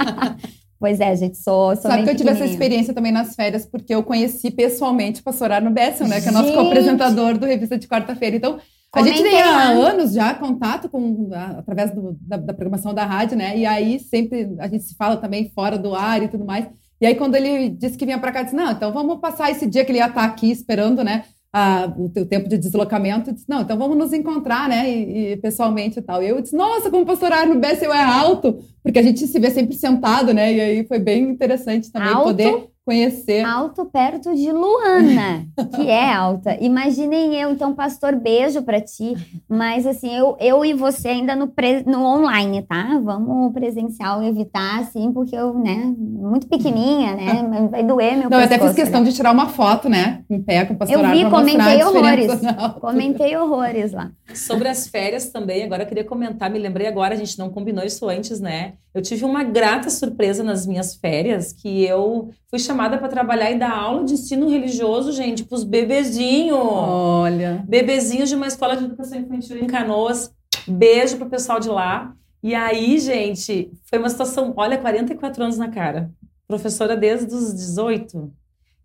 pois 0.79 0.99
é, 0.99 1.15
gente, 1.15 1.37
sou, 1.37 1.75
sou 1.75 1.91
Sabe 1.91 2.03
que 2.03 2.09
eu 2.09 2.15
tive 2.15 2.29
essa 2.31 2.45
experiência 2.45 2.93
também 2.93 3.11
nas 3.11 3.35
férias, 3.35 3.65
porque 3.65 3.93
eu 3.93 4.03
conheci 4.03 4.49
pessoalmente 4.49 5.21
o 5.21 5.23
pastor 5.23 5.51
Arno 5.51 5.69
Bessel, 5.69 6.07
né? 6.07 6.19
Que 6.19 6.29
é 6.29 6.31
nosso 6.31 6.53
co-apresentador 6.53 7.37
do 7.37 7.45
Revista 7.45 7.77
de 7.77 7.87
Quarta-feira. 7.87 8.37
Então, 8.37 8.59
a 8.93 9.01
gente 9.03 9.23
tem 9.23 9.41
há 9.41 9.69
anos 9.69 10.13
já 10.13 10.33
contato 10.33 10.89
com 10.89 11.29
através 11.33 11.91
do, 11.91 12.17
da, 12.21 12.37
da, 12.37 12.53
programação 12.53 12.93
da 12.93 13.05
rádio, 13.05 13.37
né? 13.37 13.57
E 13.57 13.65
aí 13.65 13.99
sempre 13.99 14.53
a 14.59 14.67
gente 14.67 14.83
se 14.83 14.95
fala 14.95 15.15
também 15.15 15.49
fora 15.55 15.77
do 15.77 15.95
ar 15.95 16.21
e 16.21 16.27
tudo 16.27 16.43
mais. 16.43 16.67
E 16.99 17.05
aí 17.05 17.15
quando 17.15 17.35
ele 17.35 17.69
disse 17.69 17.97
que 17.97 18.05
vinha 18.05 18.19
para 18.19 18.31
cá, 18.31 18.43
disse 18.43 18.55
não, 18.55 18.71
então 18.71 18.91
vamos 18.91 19.19
passar 19.19 19.49
esse 19.49 19.65
dia 19.65 19.85
que 19.85 19.91
ele 19.91 19.99
ia 19.99 20.07
estar 20.07 20.25
aqui 20.25 20.51
esperando, 20.51 21.03
né? 21.03 21.23
A, 21.53 21.85
o 21.97 22.09
teu 22.09 22.25
tempo 22.25 22.47
de 22.47 22.57
deslocamento, 22.57 23.33
disse, 23.33 23.45
não, 23.47 23.61
então 23.61 23.77
vamos 23.77 23.97
nos 23.97 24.13
encontrar, 24.13 24.69
né, 24.69 24.89
e, 24.89 25.33
e 25.33 25.37
pessoalmente 25.37 25.99
e 25.99 26.01
tal. 26.01 26.23
E 26.23 26.29
eu 26.29 26.39
disse, 26.39 26.55
nossa, 26.55 26.89
como 26.89 27.03
o 27.03 27.05
pastor 27.05 27.33
Arno 27.33 27.59
Bessel 27.59 27.93
é 27.93 28.01
alto, 28.01 28.57
porque 28.81 28.97
a 28.97 29.03
gente 29.03 29.27
se 29.27 29.37
vê 29.37 29.51
sempre 29.51 29.75
sentado, 29.75 30.33
né, 30.33 30.53
e 30.53 30.61
aí 30.61 30.87
foi 30.87 30.97
bem 30.97 31.23
interessante 31.29 31.91
também 31.91 32.07
alto? 32.07 32.23
poder 32.23 32.69
conhecer. 32.91 33.45
Alto 33.45 33.85
perto 33.85 34.35
de 34.35 34.51
Luana, 34.51 35.45
que 35.75 35.89
é 35.89 36.13
alta. 36.13 36.57
Imaginem 36.59 37.35
eu, 37.35 37.51
então, 37.51 37.73
pastor, 37.73 38.15
beijo 38.15 38.61
para 38.63 38.81
ti. 38.81 39.15
Mas 39.47 39.87
assim, 39.87 40.13
eu, 40.13 40.35
eu 40.39 40.65
e 40.65 40.73
você 40.73 41.07
ainda 41.07 41.35
no, 41.35 41.47
pre, 41.47 41.83
no 41.85 42.03
online, 42.03 42.61
tá? 42.63 42.99
Vamos 43.01 43.53
presencial 43.53 44.21
evitar, 44.21 44.79
assim, 44.79 45.11
porque 45.13 45.35
eu, 45.35 45.53
né, 45.53 45.93
muito 45.97 46.47
pequenininha, 46.47 47.15
né? 47.15 47.67
Vai 47.69 47.83
doer 47.83 48.17
meu 48.17 48.29
Não, 48.29 48.37
pescoço, 48.37 48.53
eu 48.53 48.55
até 48.55 48.59
fiz 48.59 48.75
questão 48.75 49.01
né? 49.01 49.09
de 49.09 49.15
tirar 49.15 49.31
uma 49.31 49.47
foto, 49.47 49.87
né? 49.87 50.23
Em 50.29 50.41
pé 50.41 50.65
com 50.65 50.73
o 50.73 50.77
pastor 50.77 50.99
Eu 50.99 51.11
vi, 51.11 51.29
comentei 51.29 51.83
horrores. 51.83 52.31
Comentei 52.81 53.37
horrores 53.37 53.93
lá. 53.93 54.11
Sobre 54.33 54.67
as 54.67 54.87
férias 54.87 55.29
também, 55.29 55.63
agora 55.63 55.83
eu 55.83 55.87
queria 55.87 56.03
comentar, 56.03 56.49
me 56.49 56.59
lembrei 56.59 56.87
agora, 56.87 57.13
a 57.13 57.17
gente 57.17 57.37
não 57.39 57.49
combinou 57.49 57.83
isso 57.85 58.07
antes, 58.09 58.39
né? 58.39 58.73
Eu 58.93 59.01
tive 59.01 59.23
uma 59.23 59.43
grata 59.43 59.89
surpresa 59.89 60.43
nas 60.43 60.67
minhas 60.67 60.95
férias, 60.95 61.53
que 61.53 61.83
eu 61.83 62.29
fui 62.49 62.59
chamada 62.59 62.80
para 62.97 63.07
trabalhar 63.07 63.51
e 63.51 63.59
dar 63.59 63.71
aula 63.71 64.03
de 64.03 64.13
ensino 64.13 64.49
religioso, 64.49 65.11
gente, 65.11 65.43
para 65.43 65.55
os 65.55 65.63
bebezinhos. 65.63 66.57
Olha. 66.57 67.63
Bebezinhos 67.67 68.29
de 68.29 68.35
uma 68.35 68.47
escola 68.47 68.75
de 68.75 68.85
educação 68.85 69.19
infantil 69.19 69.57
em 69.57 69.67
Canoas. 69.67 70.33
Beijo 70.67 71.17
pro 71.17 71.29
pessoal 71.29 71.59
de 71.59 71.69
lá. 71.69 72.13
E 72.43 72.55
aí, 72.55 72.97
gente, 72.99 73.71
foi 73.83 73.99
uma 73.99 74.09
situação, 74.09 74.53
olha, 74.57 74.77
44 74.77 75.43
anos 75.43 75.57
na 75.57 75.69
cara. 75.69 76.11
Professora 76.47 76.97
desde 76.97 77.33
os 77.33 77.53
18. 77.53 78.31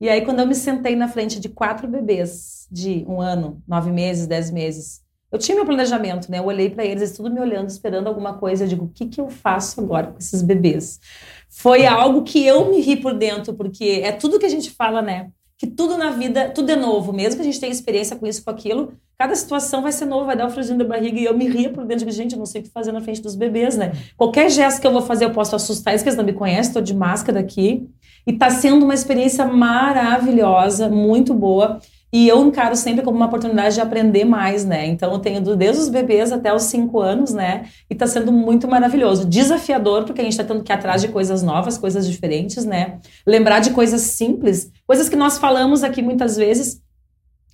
E 0.01 0.09
aí, 0.09 0.23
quando 0.23 0.41
eu 0.41 0.47
me 0.47 0.55
sentei 0.55 0.95
na 0.95 1.09
frente 1.09 1.41
de 1.41 1.49
quatro 1.49 1.89
bebês 1.89 2.67
de 2.71 3.05
um 3.09 3.21
ano, 3.21 3.63
nove 3.67 3.91
meses, 3.91 4.27
dez 4.27 4.51
meses, 4.51 5.01
eu 5.37 5.41
tinha 5.41 5.55
meu 5.55 5.65
planejamento, 5.65 6.31
né? 6.31 6.39
Eu 6.39 6.45
olhei 6.45 6.71
para 6.71 6.85
eles, 6.85 7.13
tudo 7.13 7.31
me 7.31 7.41
olhando, 7.41 7.69
esperando 7.69 8.07
alguma 8.07 8.35
coisa. 8.35 8.65
Eu 8.65 8.69
digo, 8.69 8.85
o 8.87 8.89
que, 8.89 9.07
que 9.07 9.21
eu 9.21 9.29
faço 9.31 9.81
agora 9.81 10.09
com 10.09 10.19
esses 10.19 10.43
bebês? 10.43 10.99
Foi 11.49 11.87
algo 11.87 12.23
que 12.23 12.45
eu 12.45 12.71
me 12.71 12.81
ri 12.81 12.97
por 12.97 13.15
dentro, 13.15 13.55
porque 13.55 14.01
é 14.03 14.13
tudo 14.13 14.39
que 14.39 14.47
a 14.47 14.51
gente 14.51 14.71
fala, 14.71 15.01
né? 15.01 15.31
que 15.59 15.67
tudo 15.67 15.97
na 15.97 16.11
vida, 16.11 16.51
tudo 16.51 16.71
é 16.71 16.77
novo, 16.77 17.13
mesmo 17.13 17.37
que 17.37 17.41
a 17.41 17.45
gente 17.45 17.59
tenha 17.59 17.73
experiência 17.73 18.15
com 18.15 18.27
isso, 18.27 18.45
com 18.45 18.51
aquilo, 18.51 18.93
cada 19.19 19.35
situação 19.35 19.81
vai 19.81 19.91
ser 19.91 20.05
nova, 20.05 20.27
vai 20.27 20.37
dar 20.37 20.47
um 20.47 20.51
frigidinho 20.51 20.79
da 20.79 20.85
barriga 20.85 21.19
e 21.19 21.25
eu 21.25 21.37
me 21.37 21.49
ria 21.49 21.71
por 21.71 21.87
dentro 21.87 22.05
de 22.05 22.13
gente, 22.13 22.33
eu 22.33 22.39
não 22.39 22.45
sei 22.45 22.61
o 22.61 22.65
que 22.65 22.71
fazer 22.71 22.93
na 22.93 23.01
frente 23.01 23.23
dos 23.23 23.35
bebês, 23.35 23.75
né? 23.75 23.93
Qualquer 24.19 24.51
gesto 24.51 24.81
que 24.81 24.87
eu 24.87 24.93
vou 24.93 25.01
fazer, 25.01 25.25
eu 25.25 25.31
posso 25.31 25.57
assustar 25.57 25.95
eles, 25.95 26.03
que 26.03 26.11
eles 26.11 26.19
não 26.19 26.25
me 26.25 26.35
conhecem, 26.35 26.69
estou 26.69 26.83
de 26.83 26.95
máscara 26.95 27.41
aqui. 27.41 27.89
E 28.27 28.33
está 28.33 28.51
sendo 28.51 28.85
uma 28.85 28.93
experiência 28.93 29.47
maravilhosa, 29.47 30.91
muito 30.91 31.33
boa. 31.33 31.81
E 32.13 32.29
eu 32.29 32.47
encaro 32.47 32.77
sempre 32.77 33.05
como 33.05 33.17
uma 33.17 33.27
oportunidade 33.27 33.75
de 33.75 33.81
aprender 33.81 34.25
mais, 34.25 34.65
né? 34.65 34.87
Então 34.87 35.13
eu 35.13 35.19
tenho 35.19 35.41
desde 35.57 35.83
os 35.83 35.89
bebês 35.89 36.33
até 36.33 36.55
os 36.55 36.63
cinco 36.63 37.01
anos, 37.01 37.35
né? 37.35 37.67
E 37.91 37.95
tá 37.95 38.07
sendo 38.07 38.33
muito 38.33 38.69
maravilhoso. 38.69 39.27
Desafiador, 39.27 40.05
porque 40.05 40.21
a 40.21 40.25
gente 40.25 40.37
tá 40.37 40.45
tendo 40.45 40.63
que 40.63 40.73
ir 40.73 40.75
atrás 40.75 41.03
de 41.03 41.09
coisas 41.09 41.43
novas, 41.43 41.77
coisas 41.77 42.09
diferentes, 42.09 42.65
né? 42.65 42.99
Lembrar 43.27 43.59
de 43.59 43.71
coisas 43.71 44.03
simples, 44.03 44.71
coisas 44.87 45.09
que 45.09 45.17
nós 45.17 45.37
falamos 45.37 45.83
aqui 45.83 46.01
muitas 46.01 46.37
vezes. 46.37 46.81